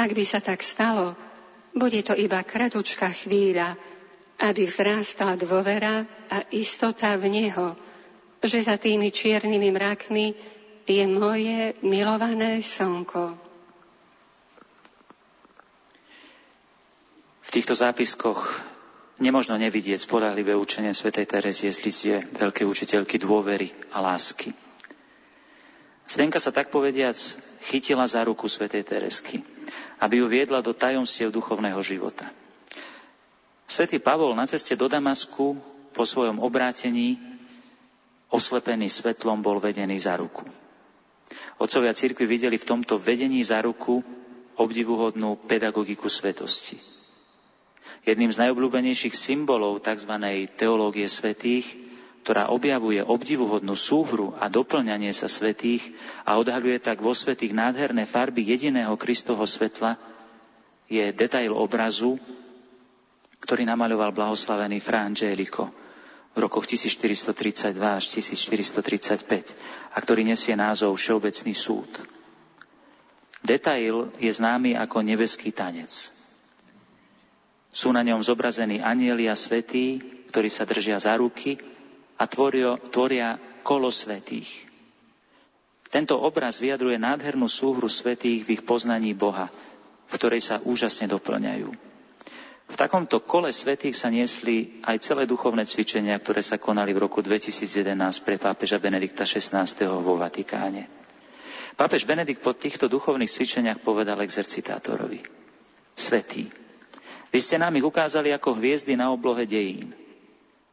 Ak 0.00 0.16
by 0.16 0.24
sa 0.24 0.40
tak 0.40 0.64
stalo, 0.64 1.12
bude 1.76 2.00
to 2.00 2.16
iba 2.16 2.40
kratučká 2.40 3.12
chvíľa, 3.12 3.76
aby 4.40 4.64
vzrástla 4.64 5.36
dôvera 5.36 6.02
a 6.32 6.48
istota 6.50 7.14
v 7.20 7.28
Neho, 7.28 7.76
že 8.42 8.64
za 8.64 8.80
tými 8.80 9.12
čiernymi 9.12 9.68
mrakmi 9.70 10.34
je 10.88 11.04
moje 11.06 11.76
milované 11.84 12.58
slnko. 12.58 13.52
týchto 17.52 17.76
zápiskoch 17.76 18.64
nemožno 19.20 19.60
nevidieť 19.60 20.08
spolahlivé 20.08 20.56
učenie 20.56 20.96
svätej 20.96 21.28
Terezie 21.28 21.68
z 21.68 21.78
listie 21.84 22.16
veľkej 22.32 22.64
učiteľky 22.64 23.20
dôvery 23.20 23.68
a 23.92 24.00
lásky. 24.00 24.56
Zdenka 26.12 26.36
sa 26.36 26.52
tak 26.52 26.68
povediac 26.68 27.16
chytila 27.64 28.04
za 28.04 28.20
ruku 28.20 28.44
svätej 28.44 28.84
Teresky, 28.84 29.40
aby 29.96 30.20
ju 30.20 30.28
viedla 30.28 30.60
do 30.60 30.76
tajomstiev 30.76 31.32
duchovného 31.32 31.80
života. 31.80 32.28
Svetý 33.64 33.96
Pavol 33.96 34.36
na 34.36 34.44
ceste 34.44 34.76
do 34.76 34.92
Damasku 34.92 35.56
po 35.96 36.04
svojom 36.04 36.36
obrátení 36.44 37.16
oslepený 38.28 38.92
svetlom 38.92 39.40
bol 39.40 39.56
vedený 39.56 39.96
za 40.04 40.12
ruku. 40.20 40.44
Otcovia 41.56 41.96
cirkvi 41.96 42.28
videli 42.28 42.60
v 42.60 42.68
tomto 42.68 43.00
vedení 43.00 43.40
za 43.40 43.64
ruku 43.64 44.04
obdivuhodnú 44.60 45.40
pedagogiku 45.48 46.12
svetosti. 46.12 46.76
Jedným 48.04 48.28
z 48.28 48.44
najobľúbenejších 48.44 49.16
symbolov 49.16 49.80
tzv. 49.80 50.12
teológie 50.60 51.08
svetých, 51.08 51.91
ktorá 52.22 52.54
objavuje 52.54 53.02
obdivuhodnú 53.02 53.74
súhru 53.74 54.30
a 54.38 54.46
doplňanie 54.46 55.10
sa 55.10 55.26
svetých 55.26 55.90
a 56.22 56.38
odhaľuje 56.38 56.78
tak 56.78 57.02
vo 57.02 57.10
svetých 57.10 57.50
nádherné 57.50 58.06
farby 58.06 58.46
jediného 58.46 58.94
Kristovho 58.94 59.42
svetla, 59.42 59.98
je 60.86 61.10
detail 61.10 61.50
obrazu, 61.50 62.22
ktorý 63.42 63.66
namaľoval 63.66 64.14
blahoslavený 64.14 64.78
Fra 64.78 65.02
Angelico 65.02 65.74
v 66.32 66.38
rokoch 66.46 66.70
1432 66.70 67.74
až 67.74 68.04
1435 68.06 69.90
a 69.90 69.98
ktorý 69.98 70.22
nesie 70.22 70.54
názov 70.54 70.94
Všeobecný 70.94 71.52
súd. 71.58 71.90
Detail 73.42 74.14
je 74.22 74.30
známy 74.30 74.78
ako 74.78 75.02
nebeský 75.02 75.50
tanec. 75.50 75.90
Sú 77.74 77.90
na 77.90 78.06
ňom 78.06 78.22
zobrazení 78.22 78.78
anieli 78.78 79.26
a 79.26 79.34
svetí, 79.34 79.98
ktorí 80.30 80.46
sa 80.46 80.62
držia 80.62 81.02
za 81.02 81.18
ruky 81.18 81.58
a 82.18 82.24
tvoria, 82.28 82.76
tvoria 82.90 83.40
kolo 83.62 83.88
svetých. 83.88 84.68
Tento 85.92 86.16
obraz 86.16 86.56
vyjadruje 86.56 86.96
nádhernú 86.96 87.46
súhru 87.52 87.86
svetých 87.86 88.48
v 88.48 88.56
ich 88.56 88.62
poznaní 88.64 89.12
Boha, 89.12 89.52
v 90.08 90.12
ktorej 90.16 90.40
sa 90.40 90.56
úžasne 90.64 91.04
doplňajú. 91.08 91.92
V 92.72 92.80
takomto 92.80 93.20
kole 93.20 93.52
svetých 93.52 93.92
sa 93.92 94.08
niesli 94.08 94.80
aj 94.80 95.04
celé 95.04 95.28
duchovné 95.28 95.68
cvičenia, 95.68 96.16
ktoré 96.16 96.40
sa 96.40 96.56
konali 96.56 96.96
v 96.96 97.04
roku 97.04 97.20
2011 97.20 97.92
pre 98.24 98.40
pápeža 98.40 98.80
Benedikta 98.80 99.28
XVI. 99.28 99.68
vo 100.00 100.16
Vatikáne. 100.16 100.88
Pápež 101.76 102.08
Benedikt 102.08 102.40
po 102.40 102.56
týchto 102.56 102.88
duchovných 102.88 103.28
cvičeniach 103.28 103.84
povedal 103.84 104.24
exercitátorovi. 104.24 105.20
Svetý, 105.92 106.48
vy 107.28 107.38
ste 107.40 107.60
nám 107.60 107.76
ich 107.76 107.84
ukázali 107.84 108.32
ako 108.32 108.56
hviezdy 108.56 108.96
na 108.96 109.12
oblohe 109.12 109.44
dejín. 109.44 109.92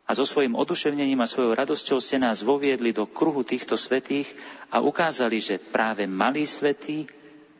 A 0.09 0.17
so 0.17 0.25
svojím 0.25 0.57
oduševnením 0.57 1.21
a 1.21 1.29
svojou 1.29 1.53
radosťou 1.53 2.01
ste 2.01 2.17
nás 2.17 2.41
voviedli 2.41 2.89
do 2.89 3.05
kruhu 3.05 3.45
týchto 3.45 3.77
svetých 3.77 4.33
a 4.73 4.81
ukázali, 4.81 5.37
že 5.37 5.61
práve 5.61 6.09
malí 6.09 6.49
svetí 6.49 7.05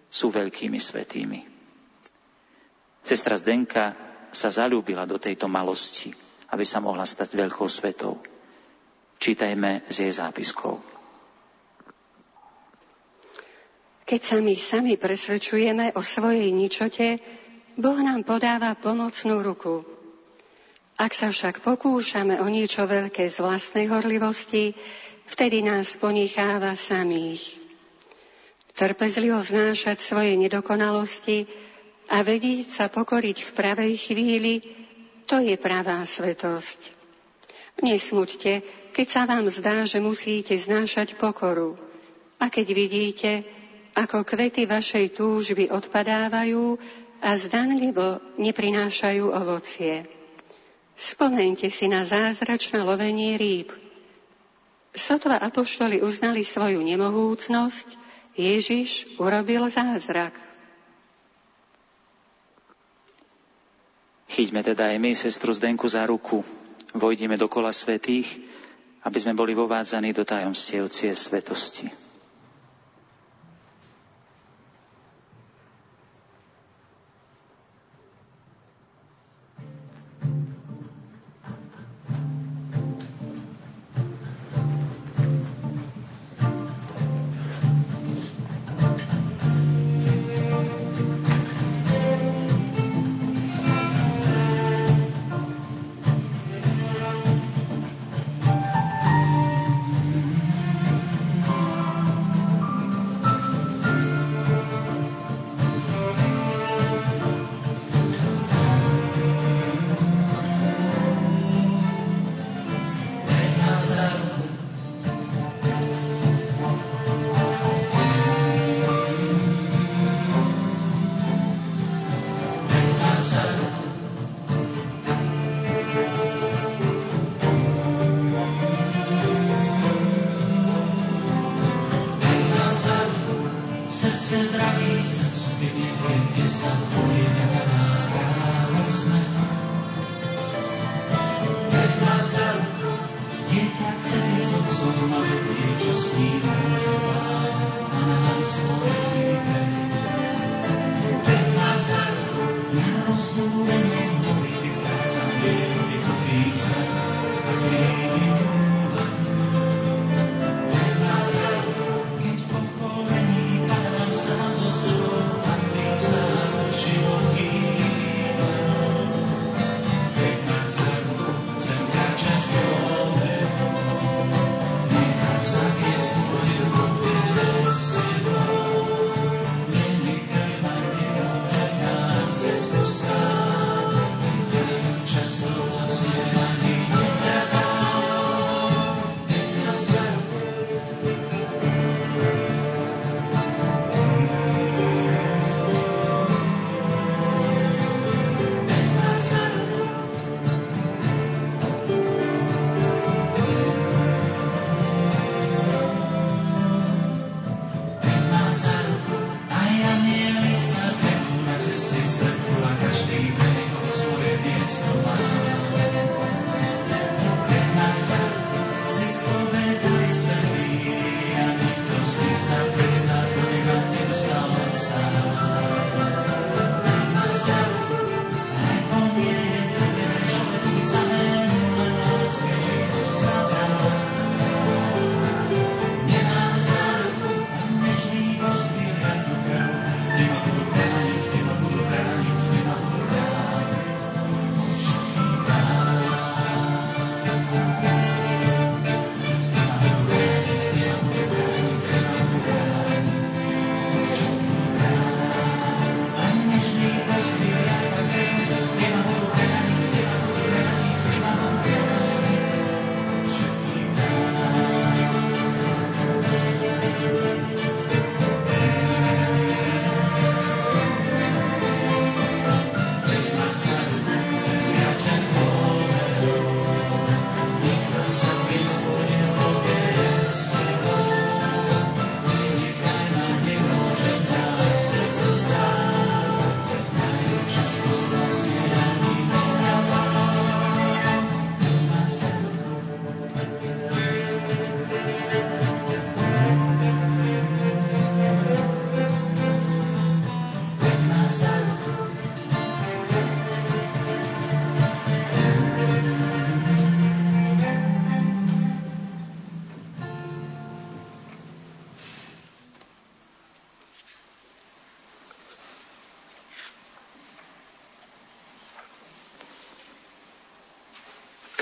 sú 0.09 0.33
veľkými 0.33 0.81
svetými. 0.81 1.45
Sestra 3.05 3.37
Zdenka 3.37 3.93
sa 4.33 4.49
zalúbila 4.49 5.05
do 5.05 5.21
tejto 5.21 5.45
malosti, 5.45 6.09
aby 6.49 6.65
sa 6.65 6.81
mohla 6.81 7.05
stať 7.05 7.37
veľkou 7.37 7.69
svetou. 7.69 8.17
Čítajme 9.21 9.85
z 9.85 10.09
jej 10.09 10.13
zápiskov. 10.17 10.81
Keď 14.09 14.21
sa 14.25 14.41
my 14.41 14.57
sami 14.57 14.97
presvedčujeme 14.97 15.93
o 15.93 16.01
svojej 16.01 16.49
ničote, 16.49 17.21
Boh 17.77 17.99
nám 18.01 18.25
podáva 18.25 18.73
pomocnú 18.73 19.45
ruku. 19.45 19.98
Ak 20.99 21.15
sa 21.15 21.31
však 21.31 21.63
pokúšame 21.63 22.43
o 22.43 22.47
niečo 22.51 22.83
veľké 22.83 23.31
z 23.31 23.39
vlastnej 23.39 23.87
horlivosti, 23.87 24.75
vtedy 25.31 25.63
nás 25.63 25.95
ponecháva 25.95 26.75
samých. 26.75 27.55
Trpezlivo 28.75 29.39
znášať 29.39 30.03
svoje 30.03 30.35
nedokonalosti 30.35 31.47
a 32.11 32.19
vedieť 32.19 32.67
sa 32.67 32.85
pokoriť 32.91 33.37
v 33.47 33.49
pravej 33.55 33.93
chvíli, 33.95 34.53
to 35.23 35.39
je 35.39 35.55
pravá 35.55 36.03
svetosť. 36.03 36.91
Nesmuďte, 37.79 38.59
keď 38.91 39.07
sa 39.07 39.23
vám 39.23 39.47
zdá, 39.47 39.87
že 39.87 40.03
musíte 40.03 40.51
znášať 40.51 41.15
pokoru. 41.15 41.79
A 42.43 42.51
keď 42.51 42.75
vidíte, 42.75 43.47
ako 43.95 44.27
kvety 44.27 44.67
vašej 44.67 45.15
túžby 45.15 45.71
odpadávajú 45.71 46.75
a 47.23 47.29
zdanlivo 47.39 48.19
neprinášajú 48.35 49.31
ovocie. 49.31 50.18
Spomente 50.99 51.71
si 51.71 51.87
na 51.87 52.03
zázračné 52.03 52.83
lovenie 52.83 53.39
rýb. 53.39 53.71
Sotva 54.91 55.39
apoštoli 55.39 56.03
uznali 56.03 56.43
svoju 56.43 56.83
nemohúcnosť, 56.83 57.87
Ježiš 58.35 59.15
urobil 59.15 59.71
zázrak. 59.71 60.35
Chyťme 64.27 64.59
teda 64.59 64.91
aj 64.91 64.97
my 64.99 65.11
sestru 65.15 65.55
Zdenku 65.55 65.87
za 65.87 66.03
ruku, 66.03 66.43
vojdime 66.91 67.39
do 67.39 67.47
kola 67.47 67.71
svetých, 67.71 68.27
aby 69.07 69.17
sme 69.23 69.31
boli 69.31 69.55
vovádzaní 69.55 70.11
do 70.11 70.27
tajomstiev 70.27 70.91
cie 70.91 71.15
svetosti. 71.15 72.08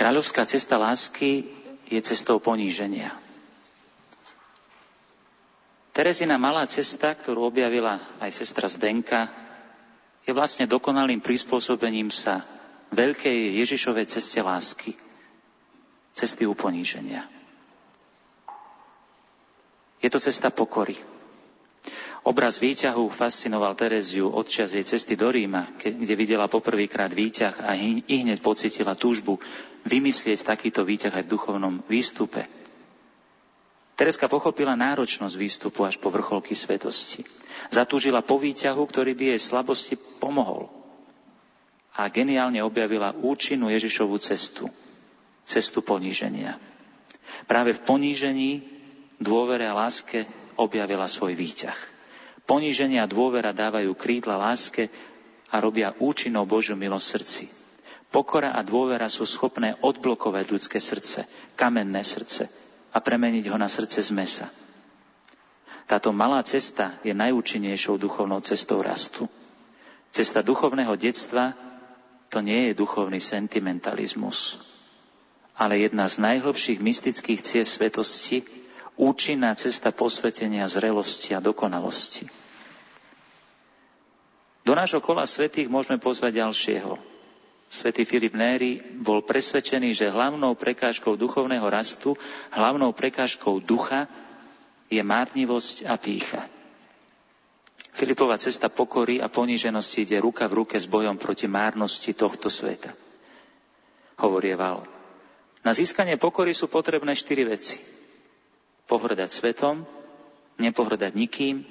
Kráľovská 0.08 0.47
cesta 0.47 0.80
lásky 0.80 1.43
je 1.84 1.99
cestou 1.99 2.39
poníženia. 2.39 3.12
Terezina 5.91 6.39
malá 6.39 6.64
cesta, 6.64 7.12
ktorú 7.12 7.51
objavila 7.51 7.99
aj 8.24 8.32
sestra 8.32 8.72
Zdenka, 8.72 9.28
je 10.24 10.32
vlastne 10.32 10.64
dokonalým 10.64 11.20
prispôsobením 11.20 12.08
sa 12.08 12.47
veľkej 12.95 13.60
Ježišovej 13.60 14.08
ceste 14.08 14.39
lásky, 14.39 14.95
cesty 16.16 16.47
uponíženia. 16.47 17.28
Je 19.99 20.08
to 20.08 20.24
cesta 20.24 20.55
pokory. 20.55 20.95
Obraz 22.26 22.57
výťahu 22.57 23.13
fascinoval 23.13 23.78
Tereziu 23.78 24.34
odčas 24.34 24.74
jej 24.74 24.82
cesty 24.82 25.13
do 25.13 25.30
Ríma, 25.30 25.78
kde 25.78 26.13
videla 26.18 26.49
poprvýkrát 26.49 27.13
výťah 27.13 27.61
a 27.61 27.78
i 27.78 28.01
hneď 28.05 28.41
pocitila 28.41 28.97
túžbu 28.97 29.38
vymyslieť 29.86 30.41
takýto 30.47 30.82
výťah 30.82 31.13
aj 31.13 31.24
v 31.28 31.32
duchovnom 31.38 31.74
výstupe. 31.86 32.49
Tereska 33.97 34.30
pochopila 34.30 34.78
náročnosť 34.78 35.34
výstupu 35.34 35.82
až 35.82 35.97
po 35.97 36.13
vrcholky 36.13 36.53
svetosti. 36.53 37.26
Zatúžila 37.74 38.22
po 38.22 38.38
výťahu, 38.38 38.86
ktorý 38.86 39.18
by 39.18 39.26
jej 39.34 39.41
slabosti 39.41 39.97
pomohol. 39.97 40.70
A 41.97 42.05
geniálne 42.13 42.61
objavila 42.61 43.09
účinnú 43.18 43.74
Ježišovú 43.74 44.22
cestu. 44.22 44.70
Cestu 45.49 45.82
poníženia. 45.82 46.61
Práve 47.49 47.74
v 47.74 47.82
ponížení, 47.82 48.51
dôvere 49.18 49.65
a 49.65 49.74
láske 49.74 50.30
objavila 50.61 51.09
svoj 51.09 51.34
výťah. 51.34 51.97
Poníženie 52.48 53.04
a 53.04 53.12
dôvera 53.12 53.52
dávajú 53.52 53.91
krídla 53.91 54.39
láske 54.39 54.88
a 55.52 55.60
robia 55.60 55.91
účinnou 56.00 56.48
Božiu 56.48 56.80
milosť 56.80 57.08
srdci. 57.08 57.45
Pokora 58.08 58.56
a 58.56 58.64
dôvera 58.64 59.12
sú 59.12 59.28
schopné 59.28 59.76
odblokovať 59.84 60.45
ľudské 60.48 60.80
srdce, 60.80 61.28
kamenné 61.60 62.08
srdce 62.08 62.48
a 62.95 63.04
premeniť 63.04 63.52
ho 63.52 63.58
na 63.60 63.68
srdce 63.68 64.00
z 64.00 64.16
mesa. 64.16 64.48
Táto 65.88 66.16
malá 66.16 66.39
cesta 66.43 66.95
je 67.04 67.12
najúčinnejšou 67.12 68.00
duchovnou 68.00 68.39
cestou 68.43 68.80
rastu. 68.80 69.28
Cesta 70.12 70.39
duchovného 70.39 70.95
detstva 70.95 71.52
to 72.28 72.39
nie 72.43 72.72
je 72.72 72.80
duchovný 72.80 73.20
sentimentalizmus, 73.20 74.60
ale 75.56 75.84
jedna 75.84 76.08
z 76.12 76.20
najhlbších 76.20 76.80
mystických 76.80 77.39
ciest 77.39 77.80
svetosti, 77.80 78.43
účinná 78.98 79.54
cesta 79.54 79.93
posvetenia, 79.93 80.66
zrelosti 80.66 81.38
a 81.38 81.39
dokonalosti. 81.39 82.26
Do 84.66 84.76
nášho 84.76 85.00
kola 85.00 85.24
svetých 85.24 85.72
môžeme 85.72 86.02
pozvať 86.02 86.43
ďalšieho. 86.43 87.00
Svetý 87.72 88.04
Filip 88.04 88.36
Néry 88.36 88.84
bol 89.00 89.24
presvedčený, 89.24 89.95
že 89.95 90.12
hlavnou 90.12 90.58
prekážkou 90.60 91.16
duchovného 91.16 91.64
rastu, 91.72 92.20
hlavnou 92.52 92.91
prekážkou 92.91 93.64
ducha 93.64 94.12
je 94.91 95.00
márnivosť 95.00 95.88
a 95.88 95.95
pícha. 95.95 96.43
Filipová 97.95 98.36
cesta 98.38 98.68
pokory 98.68 99.24
a 99.24 99.32
poníženosti 99.32 100.04
ide 100.04 100.18
ruka 100.20 100.48
v 100.48 100.64
ruke 100.64 100.76
s 100.78 100.88
bojom 100.88 101.15
proti 101.15 101.48
márnosti 101.48 102.11
tohto 102.14 102.52
sveta. 102.52 102.91
Hovorieval, 104.19 104.84
na 105.64 105.72
získanie 105.76 106.15
pokory 106.15 106.56
sú 106.56 106.72
potrebné 106.72 107.15
štyri 107.15 107.44
veci 107.48 107.97
pohrdať 108.88 109.30
svetom, 109.30 109.84
nepohrdať 110.57 111.14
nikým, 111.14 111.61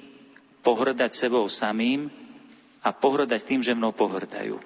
pohrdať 0.63 1.11
sebou 1.11 1.45
samým 1.49 2.07
a 2.85 2.93
pohrdať 2.93 3.41
tým, 3.43 3.61
že 3.65 3.75
mnou 3.75 3.91
pohrdajú. 3.91 4.61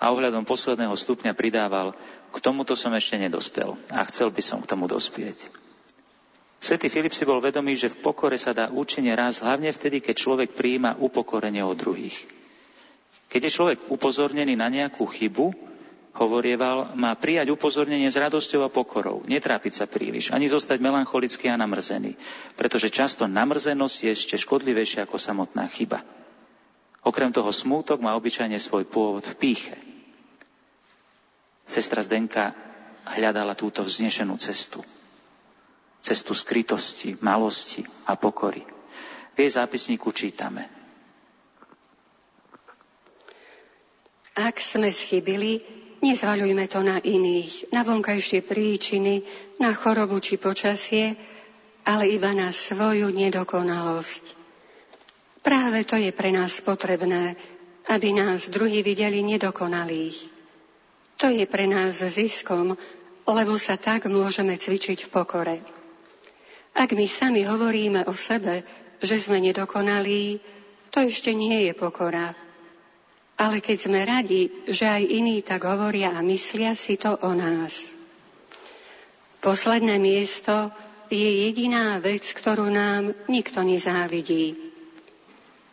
A 0.00 0.08
ohľadom 0.10 0.48
posledného 0.48 0.96
stupňa 0.96 1.36
pridával, 1.36 1.92
k 2.32 2.36
tomuto 2.40 2.72
som 2.72 2.90
ešte 2.96 3.20
nedospel 3.20 3.76
a 3.92 4.00
chcel 4.08 4.32
by 4.32 4.42
som 4.42 4.58
k 4.64 4.70
tomu 4.70 4.88
dospieť. 4.88 5.52
Svetý 6.60 6.92
Filip 6.92 7.16
si 7.16 7.24
bol 7.24 7.40
vedomý, 7.40 7.72
že 7.72 7.88
v 7.88 8.04
pokore 8.04 8.36
sa 8.36 8.52
dá 8.52 8.68
účinne 8.68 9.16
raz, 9.16 9.40
hlavne 9.40 9.72
vtedy, 9.72 10.04
keď 10.04 10.14
človek 10.16 10.50
prijíma 10.52 11.00
upokorenie 11.00 11.64
od 11.64 11.76
druhých. 11.76 12.28
Keď 13.32 13.40
je 13.48 13.56
človek 13.56 13.78
upozornený 13.88 14.60
na 14.60 14.68
nejakú 14.68 15.08
chybu, 15.08 15.56
hovorieval, 16.14 16.98
má 16.98 17.14
prijať 17.14 17.54
upozornenie 17.54 18.10
s 18.10 18.18
radosťou 18.18 18.66
a 18.66 18.72
pokorou, 18.72 19.22
netrápiť 19.26 19.72
sa 19.72 19.86
príliš, 19.86 20.34
ani 20.34 20.50
zostať 20.50 20.82
melancholický 20.82 21.46
a 21.50 21.60
namrzený, 21.60 22.18
pretože 22.58 22.90
často 22.90 23.30
namrzenosť 23.30 23.96
je 24.06 24.10
ešte 24.10 24.34
škodlivejšia 24.38 25.06
ako 25.06 25.16
samotná 25.16 25.70
chyba. 25.70 26.02
Okrem 27.00 27.32
toho 27.32 27.48
smútok 27.48 28.02
má 28.02 28.12
obyčajne 28.18 28.60
svoj 28.60 28.84
pôvod 28.84 29.24
v 29.24 29.34
píche. 29.38 29.76
Sestra 31.64 32.02
Zdenka 32.02 32.52
hľadala 33.06 33.56
túto 33.56 33.80
vznešenú 33.80 34.36
cestu. 34.36 34.82
Cestu 36.02 36.34
skrytosti, 36.34 37.16
malosti 37.22 37.86
a 38.04 38.18
pokory. 38.18 38.66
V 39.32 39.36
jej 39.38 39.52
zápisníku 39.56 40.10
čítame. 40.12 40.68
Ak 44.36 44.56
sme 44.60 44.88
schybili, 44.88 45.60
Nezvaľujme 46.00 46.64
to 46.64 46.80
na 46.80 46.96
iných, 46.96 47.68
na 47.76 47.84
vonkajšie 47.84 48.40
príčiny, 48.40 49.20
na 49.60 49.76
chorobu 49.76 50.16
či 50.16 50.40
počasie, 50.40 51.12
ale 51.84 52.08
iba 52.08 52.32
na 52.32 52.48
svoju 52.48 53.12
nedokonalosť. 53.12 54.24
Práve 55.44 55.84
to 55.84 56.00
je 56.00 56.12
pre 56.12 56.32
nás 56.32 56.60
potrebné, 56.64 57.36
aby 57.88 58.16
nás 58.16 58.48
druhí 58.48 58.80
videli 58.80 59.20
nedokonalých. 59.24 60.16
To 61.20 61.28
je 61.28 61.44
pre 61.44 61.68
nás 61.68 62.00
ziskom, 62.00 62.80
lebo 63.28 63.54
sa 63.60 63.76
tak 63.76 64.08
môžeme 64.08 64.56
cvičiť 64.56 65.04
v 65.04 65.12
pokore. 65.12 65.56
Ak 66.72 66.96
my 66.96 67.04
sami 67.04 67.44
hovoríme 67.44 68.08
o 68.08 68.14
sebe, 68.16 68.64
že 69.04 69.20
sme 69.20 69.40
nedokonalí, 69.40 70.40
to 70.88 71.04
ešte 71.04 71.36
nie 71.36 71.68
je 71.68 71.72
pokora. 71.76 72.32
Ale 73.40 73.64
keď 73.64 73.78
sme 73.80 74.04
radi, 74.04 74.52
že 74.68 74.84
aj 74.84 75.00
iní 75.00 75.40
tak 75.40 75.64
hovoria 75.64 76.12
a 76.12 76.20
myslia 76.20 76.76
si 76.76 77.00
to 77.00 77.16
o 77.24 77.32
nás. 77.32 77.88
Posledné 79.40 79.96
miesto 79.96 80.68
je 81.08 81.48
jediná 81.48 81.96
vec, 82.04 82.28
ktorú 82.36 82.68
nám 82.68 83.16
nikto 83.32 83.64
nezávidí. 83.64 84.60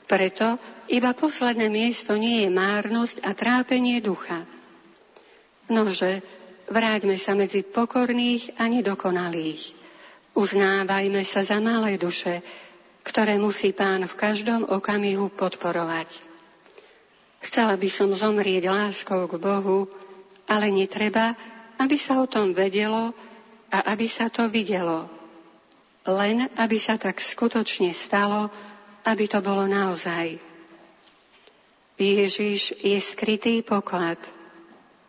Preto 0.07 0.55
iba 0.87 1.11
posledné 1.11 1.67
miesto 1.67 2.15
nie 2.15 2.47
je 2.47 2.49
márnosť 2.49 3.19
a 3.27 3.35
trápenie 3.35 3.99
ducha. 3.99 4.47
Nože, 5.67 6.23
vráťme 6.71 7.19
sa 7.19 7.35
medzi 7.35 7.67
pokorných 7.67 8.55
a 8.55 8.71
nedokonalých. 8.71 9.75
Uznávajme 10.31 11.27
sa 11.27 11.43
za 11.43 11.59
malé 11.59 11.99
duše, 11.99 12.39
ktoré 13.03 13.35
musí 13.35 13.75
pán 13.75 14.07
v 14.07 14.15
každom 14.15 14.63
okamihu 14.63 15.27
podporovať. 15.35 16.36
Chcela 17.47 17.79
by 17.79 17.87
som 17.87 18.11
zomrieť 18.11 18.67
láskou 18.67 19.23
k 19.23 19.39
Bohu, 19.39 19.87
ale 20.51 20.67
netreba, 20.67 21.31
aby 21.79 21.95
sa 21.95 22.19
o 22.19 22.27
tom 22.27 22.51
vedelo 22.51 23.15
a 23.71 23.87
aby 23.95 24.03
sa 24.11 24.27
to 24.27 24.51
videlo. 24.51 25.07
Len 26.03 26.51
aby 26.59 26.75
sa 26.75 26.99
tak 26.99 27.23
skutočne 27.23 27.95
stalo, 27.95 28.51
aby 29.07 29.31
to 29.31 29.39
bolo 29.39 29.63
naozaj. 29.63 30.35
Ježiš 31.95 32.83
je 32.83 32.99
skrytý 32.99 33.63
poklad. 33.63 34.19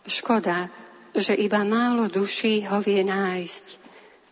Škoda, 0.07 0.71
že 1.19 1.35
iba 1.35 1.67
málo 1.67 2.07
duší 2.07 2.65
ho 2.71 2.79
vie 2.79 3.03
nájsť, 3.03 3.67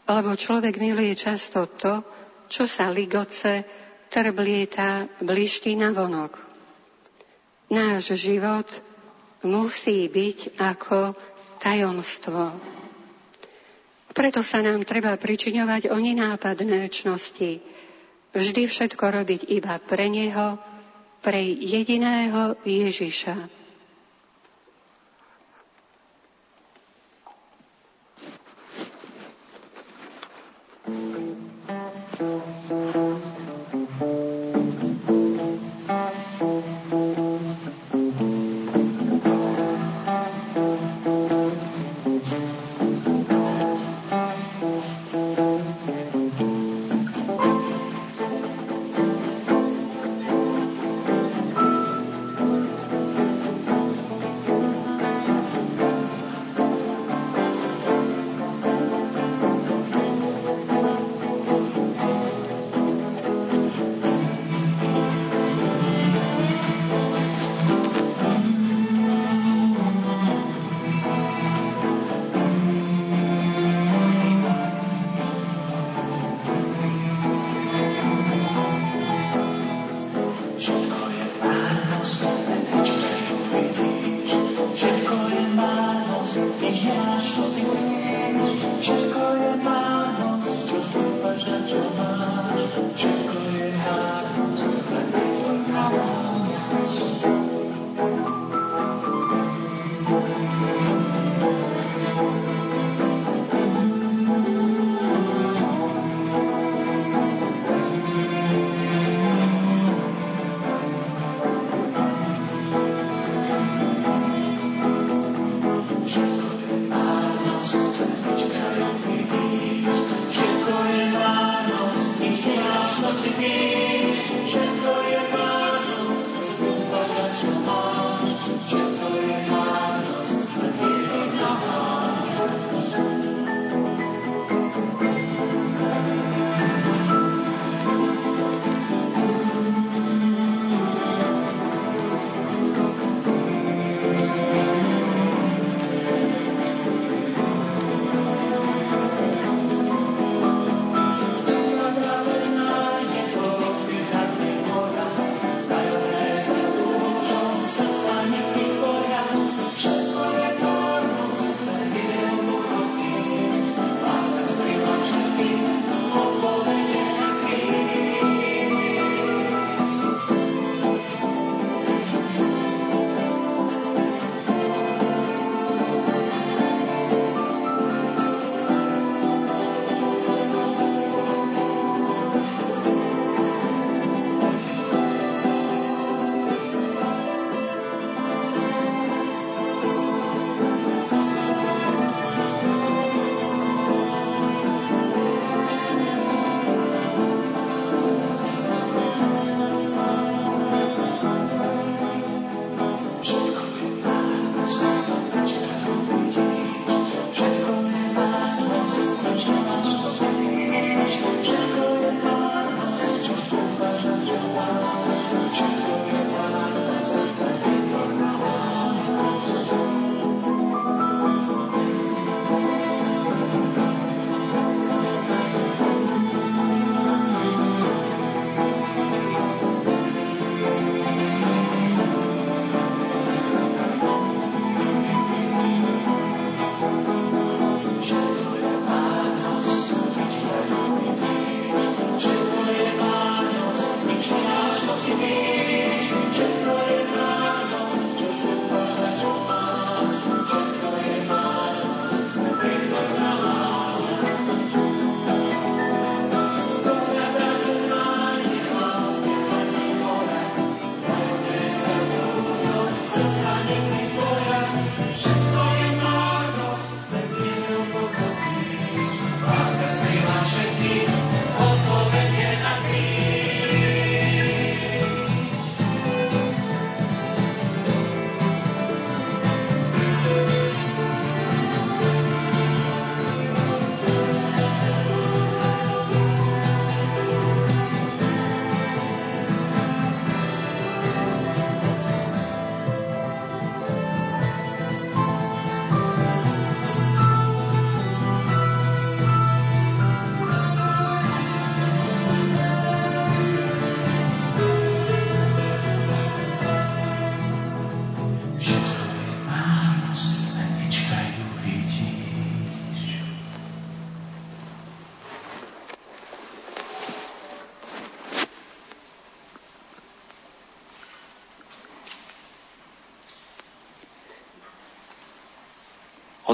lebo 0.07 0.39
človek 0.39 0.79
miluje 0.79 1.13
často 1.19 1.67
to, 1.75 2.07
čo 2.47 2.71
sa 2.71 2.95
ligoce, 2.95 3.67
trblieta, 4.09 5.11
bliští 5.21 5.75
na 5.75 5.91
vonok. 5.91 6.46
Náš 7.67 8.15
život 8.15 8.67
musí 9.43 10.07
byť 10.07 10.55
ako 10.59 11.19
tajomstvo. 11.59 12.55
Preto 14.17 14.41
sa 14.41 14.65
nám 14.65 14.87
treba 14.89 15.13
pričiňovať 15.19 15.93
o 15.93 15.97
nenápadné 16.01 16.89
čnosti. 16.89 17.61
Vždy 18.33 18.63
všetko 18.65 19.05
robiť 19.05 19.41
iba 19.53 19.77
pre 19.83 20.09
Neho, 20.09 20.57
pre 21.21 21.43
jediného 21.43 22.57
Ježiša. 22.65 23.66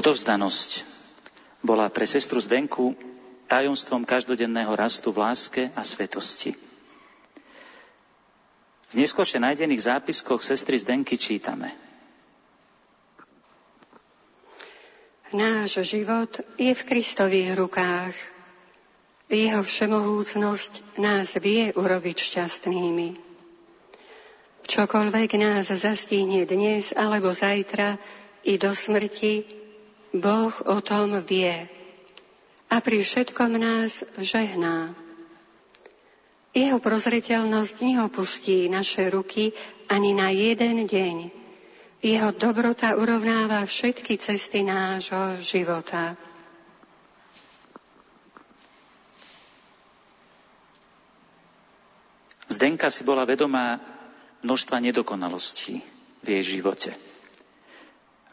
Odovzdanosť 0.03 0.83
bola 1.63 1.87
pre 1.87 2.03
sestru 2.03 2.35
Zdenku 2.43 2.91
tajomstvom 3.47 4.03
každodenného 4.03 4.75
rastu 4.75 5.15
v 5.15 5.23
láske 5.23 5.71
a 5.71 5.79
svetosti. 5.79 6.51
V 8.91 8.93
neskôršie 8.99 9.39
nájdených 9.39 9.87
zápiskoch 9.87 10.43
sestry 10.43 10.75
Zdenky 10.75 11.15
čítame. 11.15 11.71
Náš 15.31 15.87
život 15.87 16.35
je 16.59 16.75
v 16.75 16.83
Kristových 16.83 17.55
rukách. 17.55 18.11
Jeho 19.31 19.63
všemohúcnosť 19.63 20.99
nás 20.99 21.31
vie 21.39 21.71
urobiť 21.71 22.17
šťastnými. 22.19 23.07
Čokoľvek 24.67 25.31
nás 25.39 25.71
zastihne 25.71 26.43
dnes 26.43 26.91
alebo 26.91 27.31
zajtra 27.31 27.95
i 28.43 28.59
do 28.59 28.75
smrti, 28.75 29.62
Boh 30.13 30.53
o 30.69 30.77
tom 30.85 31.17
vie 31.25 31.65
a 32.69 32.75
pri 32.81 33.01
všetkom 33.01 33.57
nás 33.57 34.05
žehná. 34.21 34.93
Jeho 36.53 36.77
prozreteľnosť 36.77 37.75
neopustí 37.81 38.69
naše 38.69 39.09
ruky 39.09 39.57
ani 39.89 40.13
na 40.13 40.29
jeden 40.29 40.85
deň. 40.85 41.33
Jeho 42.05 42.29
dobrota 42.29 42.93
urovnáva 42.93 43.65
všetky 43.65 44.21
cesty 44.21 44.61
nášho 44.61 45.41
života. 45.41 46.13
Zdenka 52.53 52.93
si 52.93 53.01
bola 53.01 53.25
vedomá 53.25 53.81
množstva 54.45 54.77
nedokonalostí 54.77 55.81
v 56.21 56.27
jej 56.37 56.61
živote. 56.61 57.12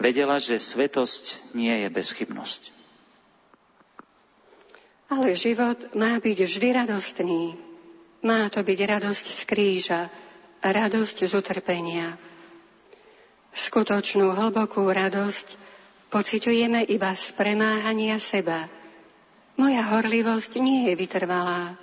Vedela, 0.01 0.41
že 0.41 0.57
svetosť 0.57 1.53
nie 1.53 1.85
je 1.85 1.89
bezchybnosť. 1.93 2.73
Ale 5.13 5.37
život 5.37 5.77
má 5.93 6.17
byť 6.17 6.39
vždy 6.41 6.69
radostný, 6.73 7.43
má 8.25 8.49
to 8.49 8.65
byť 8.65 8.79
radosť 8.81 9.27
z 9.29 9.43
kríža, 9.45 10.03
radosť 10.65 11.17
z 11.29 11.33
utrpenia. 11.37 12.17
Skutočnú 13.53 14.33
hlbokú 14.33 14.89
radosť 14.89 15.47
pociťujeme 16.09 16.89
iba 16.89 17.13
z 17.13 17.37
premáhania 17.37 18.17
seba. 18.17 18.73
Moja 19.61 19.85
horlivosť 19.85 20.57
nie 20.65 20.89
je 20.89 20.95
vytrvalá. 20.97 21.77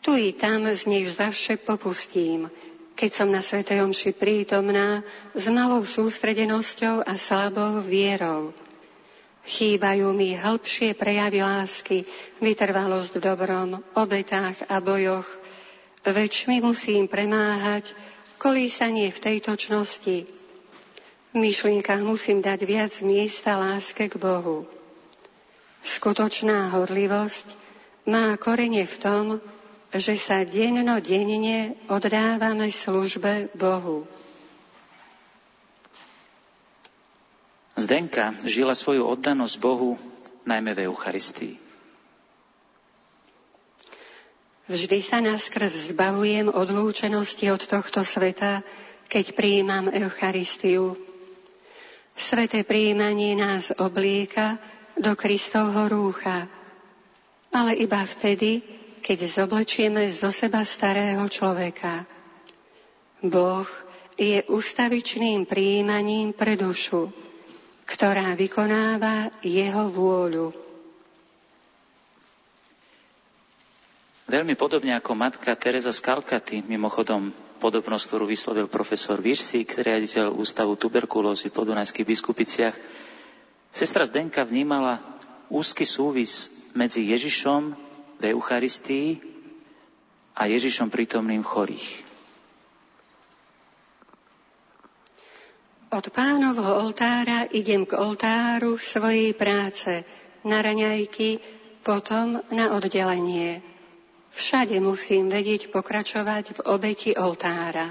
Tu 0.00 0.16
i 0.16 0.30
tam 0.32 0.64
z 0.64 0.88
nich 0.88 1.12
zavše 1.12 1.60
popustím, 1.60 2.48
keď 3.00 3.10
som 3.16 3.32
na 3.32 3.40
Svetej 3.40 3.80
Omši 3.80 4.12
prítomná 4.12 5.00
s 5.32 5.48
malou 5.48 5.80
sústredenosťou 5.80 7.00
a 7.00 7.16
slabou 7.16 7.80
vierou. 7.80 8.52
Chýbajú 9.40 10.12
mi 10.12 10.36
hĺbšie 10.36 10.92
prejavy 11.00 11.40
lásky, 11.40 12.04
vytrvalosť 12.44 13.16
v 13.16 13.24
dobrom, 13.24 13.70
obetách 13.96 14.68
a 14.68 14.84
bojoch. 14.84 15.24
Väčšmi 16.04 16.60
musím 16.60 17.08
premáhať 17.08 17.88
kolísanie 18.36 19.08
v 19.08 19.16
tejto 19.16 19.56
čnosti. 19.56 20.28
V 21.32 21.36
myšlienkach 21.40 22.04
musím 22.04 22.44
dať 22.44 22.60
viac 22.68 22.92
miesta 23.00 23.56
láske 23.56 24.12
k 24.12 24.20
Bohu. 24.20 24.68
Skutočná 25.80 26.68
horlivosť 26.76 27.48
má 28.12 28.36
korene 28.36 28.84
v 28.84 28.96
tom, 29.00 29.24
že 29.90 30.14
sa 30.14 30.46
denno 30.46 31.02
denne 31.02 31.74
oddávame 31.90 32.70
službe 32.70 33.50
Bohu. 33.58 34.06
Zdenka 37.74 38.36
žila 38.46 38.76
svoju 38.76 39.02
oddanosť 39.08 39.56
Bohu 39.58 39.98
najmä 40.46 40.76
v 40.76 40.80
Eucharistii. 40.86 41.54
Vždy 44.70 45.02
sa 45.02 45.18
naskrz 45.18 45.90
zbavujem 45.90 46.46
odlúčenosti 46.46 47.50
od 47.50 47.66
tohto 47.66 48.06
sveta, 48.06 48.62
keď 49.10 49.34
prijímam 49.34 49.90
Eucharistiu. 49.90 50.94
Sveté 52.14 52.62
prijímanie 52.62 53.34
nás 53.34 53.74
oblieka 53.74 54.62
do 54.94 55.18
Kristovho 55.18 55.90
rúcha, 55.90 56.46
ale 57.50 57.74
iba 57.82 57.98
vtedy, 58.06 58.62
keď 59.00 59.18
zoblečieme 59.26 60.06
zo 60.12 60.28
seba 60.28 60.60
starého 60.62 61.24
človeka. 61.26 62.04
Boh 63.24 63.68
je 64.20 64.44
ustavičným 64.48 65.48
prijímaním 65.48 66.36
pre 66.36 66.56
dušu, 66.56 67.08
ktorá 67.88 68.36
vykonáva 68.36 69.32
jeho 69.40 69.88
vôľu. 69.88 70.52
Veľmi 74.30 74.54
podobne 74.54 74.94
ako 74.94 75.18
matka 75.18 75.50
Teresa 75.58 75.90
z 75.90 76.06
Kalkaty, 76.06 76.62
mimochodom 76.62 77.34
podobnosť, 77.58 78.04
ktorú 78.06 78.30
vyslovil 78.30 78.70
profesor 78.70 79.18
Virsík, 79.18 79.74
riaditeľ 79.74 80.30
Ústavu 80.30 80.78
tuberkulózy 80.78 81.50
v 81.50 81.58
Podunajských 81.58 82.06
biskupiciach, 82.06 82.76
sestra 83.74 84.06
Zdenka 84.06 84.46
vnímala 84.46 85.02
úzky 85.50 85.82
súvis 85.82 86.46
medzi 86.78 87.10
Ježišom 87.10 87.89
v 88.20 88.36
Eucharistii 88.36 89.08
a 90.36 90.44
Ježišom 90.44 90.92
prítomným 90.92 91.40
chorých. 91.40 92.04
Od 95.90 96.06
pánovho 96.14 96.86
oltára 96.86 97.50
idem 97.50 97.82
k 97.82 97.98
oltáru 97.98 98.78
svojej 98.78 99.34
práce, 99.34 100.06
na 100.46 100.62
raňajky, 100.62 101.42
potom 101.82 102.38
na 102.54 102.76
oddelenie. 102.78 103.58
Všade 104.30 104.78
musím 104.78 105.26
vedieť 105.26 105.74
pokračovať 105.74 106.54
v 106.54 106.60
obeti 106.70 107.10
oltára. 107.18 107.90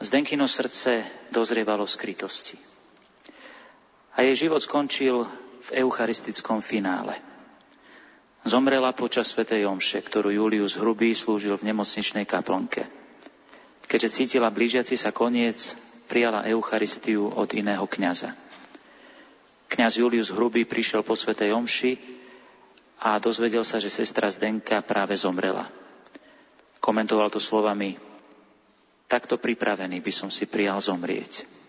Zdenkino 0.00 0.44
srdce 0.44 1.08
dozrievalo 1.32 1.88
v 1.88 1.94
skrytosti. 1.96 2.56
A 4.16 4.28
jej 4.28 4.48
život 4.48 4.60
skončil 4.60 5.24
v 5.60 5.84
eucharistickom 5.84 6.64
finále. 6.64 7.20
Zomrela 8.40 8.96
počas 8.96 9.28
svätej 9.28 9.68
Omše, 9.68 10.00
ktorú 10.00 10.32
Julius 10.32 10.80
Hrubý 10.80 11.12
slúžil 11.12 11.52
v 11.60 11.68
nemocničnej 11.68 12.24
kaplnke. 12.24 12.88
Keďže 13.84 14.08
cítila 14.08 14.48
blížiaci 14.48 14.96
sa 14.96 15.12
koniec, 15.12 15.76
prijala 16.08 16.48
Eucharistiu 16.48 17.28
od 17.28 17.52
iného 17.52 17.84
kňaza. 17.84 18.32
Kňaz 19.68 20.00
Julius 20.00 20.32
Hrubý 20.32 20.64
prišiel 20.64 21.04
po 21.04 21.12
svetej 21.12 21.52
omši 21.52 22.00
a 23.04 23.20
dozvedel 23.20 23.62
sa, 23.62 23.76
že 23.76 23.92
sestra 23.92 24.32
Zdenka 24.32 24.80
práve 24.80 25.14
zomrela. 25.20 25.68
Komentoval 26.80 27.28
to 27.28 27.38
slovami, 27.38 28.00
takto 29.04 29.36
pripravený 29.36 30.00
by 30.00 30.12
som 30.14 30.32
si 30.32 30.48
prijal 30.48 30.80
zomrieť. 30.80 31.59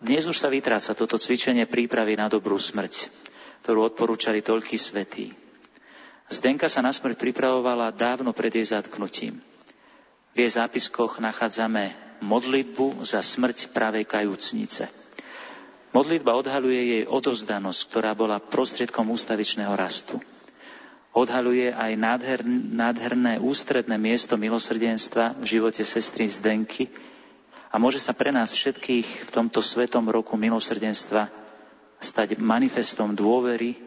Dnes 0.00 0.24
už 0.24 0.32
sa 0.32 0.48
vytráca 0.48 0.96
toto 0.96 1.20
cvičenie 1.20 1.68
prípravy 1.68 2.16
na 2.16 2.32
dobrú 2.32 2.56
smrť, 2.56 3.12
ktorú 3.60 3.84
odporúčali 3.84 4.40
toľkí 4.40 4.80
svetí. 4.80 5.36
Zdenka 6.32 6.72
sa 6.72 6.80
na 6.80 6.88
smrť 6.88 7.20
pripravovala 7.20 7.92
dávno 7.92 8.32
pred 8.32 8.48
jej 8.48 8.64
zatknutím. 8.72 9.44
V 10.32 10.36
jej 10.40 10.56
zápiskoch 10.56 11.20
nachádzame 11.20 12.16
modlitbu 12.24 13.04
za 13.04 13.20
smrť 13.20 13.76
pravej 13.76 14.08
kajúcnice. 14.08 14.88
Modlitba 15.92 16.32
odhaluje 16.32 16.80
jej 16.80 17.04
odovzdanosť, 17.04 17.80
ktorá 17.92 18.16
bola 18.16 18.40
prostriedkom 18.40 19.04
ústavičného 19.12 19.76
rastu. 19.76 20.16
Odhaluje 21.12 21.76
aj 21.76 21.92
nádher, 22.00 22.40
nádherné 22.72 23.36
ústredné 23.36 24.00
miesto 24.00 24.40
milosrdenstva 24.40 25.36
v 25.36 25.44
živote 25.44 25.84
sestry 25.84 26.24
Zdenky 26.24 26.88
a 27.70 27.78
môže 27.78 28.02
sa 28.02 28.10
pre 28.10 28.34
nás 28.34 28.50
všetkých 28.50 29.30
v 29.30 29.30
tomto 29.30 29.62
svetom 29.62 30.10
roku 30.10 30.34
milosrdenstva 30.34 31.30
stať 32.02 32.42
manifestom 32.42 33.14
dôvery 33.14 33.78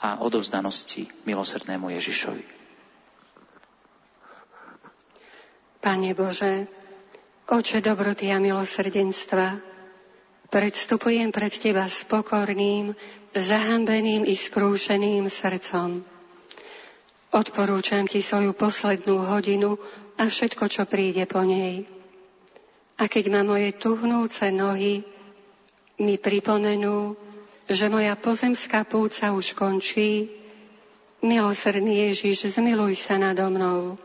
a 0.00 0.20
odovzdanosti 0.20 1.08
milosrdnému 1.24 1.88
Ježišovi. 1.96 2.44
Pane 5.80 6.12
Bože, 6.12 6.68
oče 7.48 7.80
dobroty 7.80 8.28
a 8.28 8.36
milosrdenstva, 8.36 9.56
predstupujem 10.52 11.32
pred 11.32 11.52
Teba 11.56 11.88
s 11.88 12.04
pokorným, 12.04 12.92
zahambeným 13.32 14.28
i 14.28 14.36
skrúšeným 14.36 15.24
srdcom. 15.32 16.04
Odporúčam 17.32 18.04
Ti 18.04 18.20
svoju 18.20 18.52
poslednú 18.52 19.24
hodinu 19.24 19.80
a 20.20 20.28
všetko, 20.28 20.68
čo 20.68 20.84
príde 20.84 21.24
po 21.24 21.40
nej. 21.46 21.99
A 23.00 23.08
keď 23.08 23.32
ma 23.32 23.40
moje 23.40 23.72
tuhnúce 23.80 24.52
nohy 24.52 25.00
mi 25.96 26.20
pripomenú, 26.20 27.16
že 27.64 27.88
moja 27.88 28.12
pozemská 28.20 28.84
púca 28.84 29.32
už 29.32 29.56
končí, 29.56 30.28
milosrdný 31.24 32.12
Ježiš, 32.12 32.52
zmiluj 32.52 33.00
sa 33.00 33.16
nado 33.16 33.48
mnou. 33.48 33.96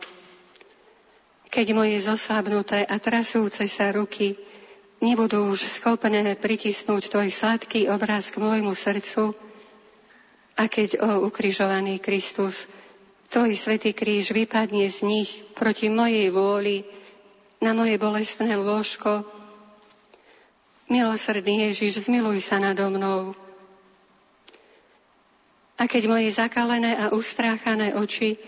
Keď 1.51 1.67
moje 1.75 1.99
zoslabnuté 2.03 2.87
a 2.87 2.95
trasúce 2.99 3.67
sa 3.67 3.91
ruky 3.91 4.39
nebudú 5.03 5.51
už 5.51 5.59
schopné 5.67 6.35
pritisnúť 6.39 7.11
tvoj 7.11 7.31
sladký 7.31 7.91
obraz 7.91 8.31
k 8.31 8.39
môjmu 8.39 8.71
srdcu, 8.71 9.35
a 10.55 10.71
keď, 10.71 11.03
o 11.03 11.27
ukrižovaný 11.27 11.99
Kristus, 11.99 12.63
tvoj 13.27 13.59
svetý 13.59 13.91
kríž 13.91 14.31
vypadne 14.31 14.87
z 14.87 15.03
nich 15.03 15.43
proti 15.51 15.91
mojej 15.91 16.31
vôli 16.31 16.87
na 17.63 17.71
moje 17.71 17.95
bolestné 17.95 18.55
lôžko, 18.55 19.23
milosrdný 20.91 21.69
Ježiš, 21.69 22.05
zmiluj 22.05 22.43
sa 22.45 22.61
nado 22.61 22.85
mnou. 22.91 23.33
A 25.75 25.91
keď 25.91 26.07
moje 26.07 26.31
zakalené 26.31 26.95
a 26.95 27.11
ustráchané 27.11 27.99
oči 27.99 28.39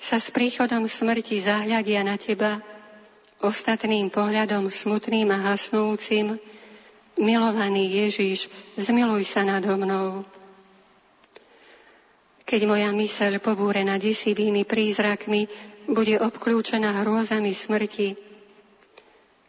sa 0.00 0.16
s 0.16 0.32
príchodom 0.32 0.88
smrti 0.88 1.44
zahľadia 1.44 2.00
na 2.00 2.16
teba, 2.16 2.64
ostatným 3.44 4.08
pohľadom 4.08 4.68
smutným 4.72 5.28
a 5.28 5.52
hasnúcim, 5.52 6.40
milovaný 7.20 7.88
Ježiš, 8.06 8.48
zmiluj 8.80 9.28
sa 9.28 9.44
nado 9.44 9.76
mnou. 9.76 10.24
Keď 12.48 12.60
moja 12.66 12.90
myseľ 12.90 13.38
pobúrená 13.44 14.00
desivými 14.00 14.64
prízrakmi 14.64 15.46
bude 15.86 16.16
obklúčená 16.18 17.04
hrôzami 17.04 17.52
smrti, 17.52 18.29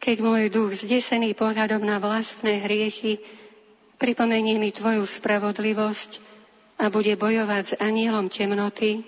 keď 0.02 0.18
môj 0.18 0.50
duch 0.50 0.74
zdesený 0.74 1.38
pohľadom 1.38 1.86
na 1.86 2.02
vlastné 2.02 2.66
hriechy 2.66 3.22
pripomenie 4.02 4.58
mi 4.58 4.74
Tvoju 4.74 5.06
spravodlivosť 5.06 6.18
a 6.82 6.90
bude 6.90 7.14
bojovať 7.14 7.64
s 7.64 7.74
anielom 7.78 8.26
temnoty, 8.34 9.06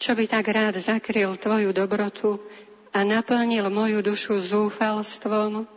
čo 0.00 0.16
by 0.16 0.24
tak 0.24 0.48
rád 0.48 0.80
zakryl 0.80 1.36
Tvoju 1.36 1.76
dobrotu 1.76 2.40
a 2.96 3.04
naplnil 3.04 3.68
moju 3.68 4.00
dušu 4.00 4.40
zúfalstvom, 4.40 5.68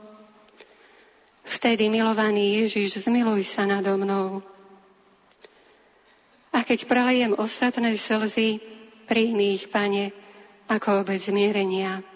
vtedy, 1.43 1.91
milovaný 1.91 2.63
Ježiš, 2.63 3.03
zmiluj 3.03 3.43
sa 3.43 3.67
nado 3.67 3.91
mnou. 3.99 4.39
A 6.55 6.63
keď 6.63 6.87
pralejem 6.87 7.35
ostatné 7.35 7.99
slzy, 7.99 8.63
príjmi 9.03 9.51
ich, 9.51 9.67
Pane, 9.67 10.15
ako 10.71 11.03
obec 11.03 11.19
zmierenia. 11.19 12.06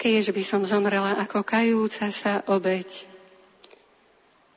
Keď 0.00 0.32
by 0.32 0.42
som 0.48 0.64
zomrela 0.64 1.12
ako 1.20 1.44
kajúca 1.44 2.08
sa 2.08 2.40
obeď. 2.48 2.88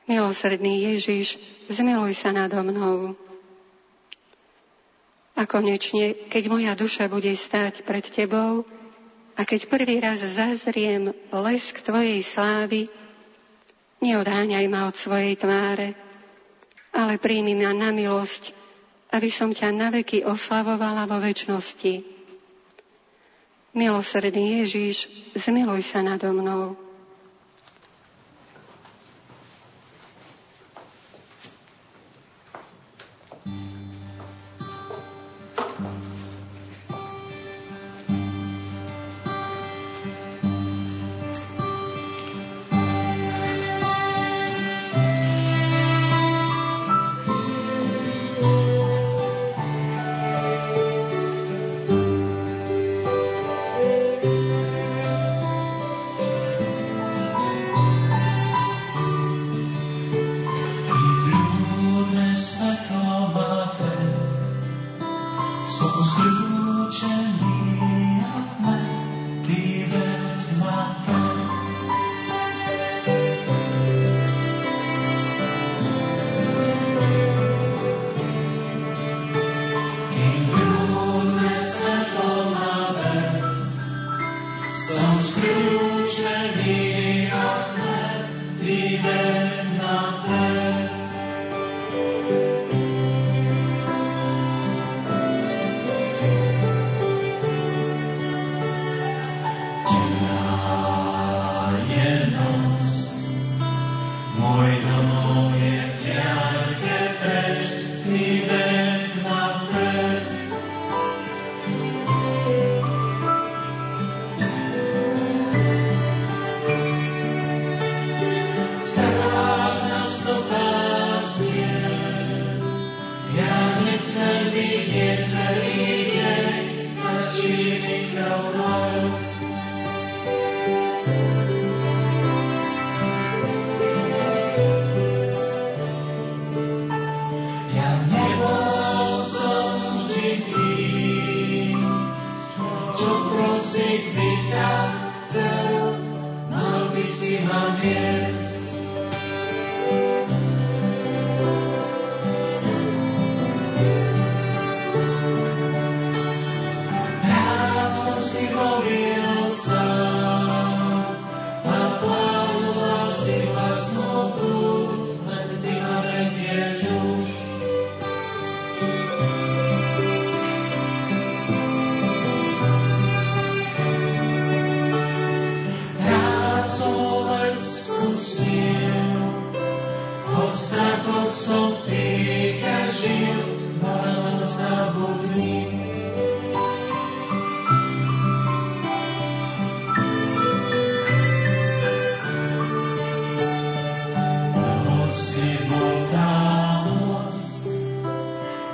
Milosrdný 0.08 0.88
Ježiš, 0.88 1.36
zmiluj 1.68 2.16
sa 2.16 2.32
nado 2.32 2.56
mnou. 2.64 3.12
A 5.36 5.44
konečne, 5.44 6.16
keď 6.32 6.48
moja 6.48 6.72
duša 6.72 7.12
bude 7.12 7.28
stáť 7.28 7.84
pred 7.84 8.08
Tebou 8.08 8.64
a 9.36 9.44
keď 9.44 9.68
prvý 9.68 10.00
raz 10.00 10.24
zazriem 10.24 11.12
lesk 11.28 11.84
Tvojej 11.84 12.24
slávy, 12.24 12.88
neodháňaj 14.00 14.64
ma 14.72 14.88
od 14.88 14.96
svojej 14.96 15.36
tváre, 15.36 15.92
ale 16.96 17.20
príjmi 17.20 17.52
ma 17.52 17.76
na 17.76 17.92
milosť, 17.92 18.56
aby 19.12 19.28
som 19.28 19.52
ťa 19.52 19.76
naveky 19.76 20.24
oslavovala 20.24 21.04
vo 21.04 21.20
väčšnosti. 21.20 22.13
Milosrdný 23.74 24.62
Ježíš, 24.62 25.10
zmiluj 25.34 25.82
sa 25.82 25.98
nado 25.98 26.30
mnou. 26.30 26.78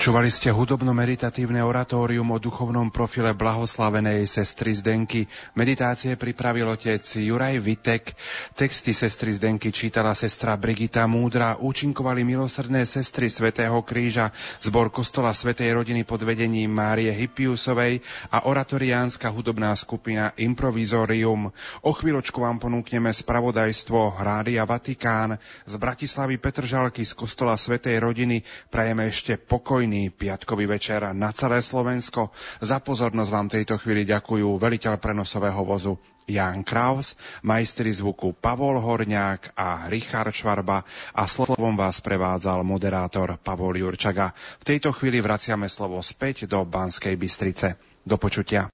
Počúvali 0.00 0.32
ste 0.32 0.48
hudobno-meditatívne 0.48 1.60
oratórium 1.60 2.24
o 2.32 2.40
duchovnom 2.40 2.88
profile 2.88 3.36
blahoslavenej 3.36 4.24
sestry 4.24 4.72
Zdenky. 4.72 5.28
Meditácie 5.52 6.16
pripravil 6.16 6.72
otec 6.72 7.04
Juraj 7.04 7.60
Vitek, 7.60 8.16
texty 8.56 8.96
sestry 8.96 9.36
Zdenky 9.36 9.68
čítala 9.68 10.16
sestra 10.16 10.56
Brigita 10.56 11.04
Múdra, 11.04 11.60
účinkovali 11.60 12.24
milosrdné 12.24 12.88
sestry 12.88 13.28
Svetého 13.28 13.76
kríža, 13.84 14.32
zbor 14.64 14.88
kostola 14.88 15.36
Svetej 15.36 15.76
rodiny 15.76 16.08
pod 16.08 16.24
vedením 16.24 16.72
Márie 16.72 17.12
Hippiusovej 17.12 18.00
a 18.32 18.48
oratoriánska 18.48 19.28
hudobná 19.28 19.76
skupina 19.76 20.32
Improvizorium. 20.40 21.52
O 21.84 21.92
chvíľočku 21.92 22.40
vám 22.40 22.56
ponúkneme 22.56 23.12
spravodajstvo 23.12 24.16
Rádia 24.16 24.64
Vatikán 24.64 25.36
z 25.68 25.74
Bratislavy 25.76 26.40
Petržalky 26.40 27.04
z 27.04 27.12
kostola 27.12 27.52
Svetej 27.60 28.00
rodiny. 28.00 28.40
Prajeme 28.72 29.12
ešte 29.12 29.36
pokojný 29.36 29.89
pokojný 29.90 30.14
piatkový 30.14 30.70
večer 30.70 31.02
na 31.18 31.34
celé 31.34 31.58
Slovensko. 31.58 32.30
Za 32.62 32.78
pozornosť 32.78 33.30
vám 33.34 33.50
tejto 33.50 33.74
chvíli 33.74 34.06
ďakujú 34.06 34.54
veliteľ 34.54 35.02
prenosového 35.02 35.66
vozu 35.66 35.98
Jan 36.30 36.62
Kraus, 36.62 37.18
majstri 37.42 37.90
zvuku 37.90 38.38
Pavol 38.38 38.78
Horňák 38.78 39.58
a 39.58 39.90
Richard 39.90 40.30
Švarba 40.30 40.86
a 41.10 41.26
slovom 41.26 41.74
vás 41.74 41.98
prevádzal 41.98 42.62
moderátor 42.62 43.34
Pavol 43.42 43.82
Jurčaga. 43.82 44.30
V 44.62 44.78
tejto 44.78 44.94
chvíli 44.94 45.18
vraciame 45.18 45.66
slovo 45.66 45.98
späť 46.06 46.46
do 46.46 46.62
Banskej 46.62 47.18
Bystrice. 47.18 47.74
Do 48.06 48.14
počutia. 48.14 48.68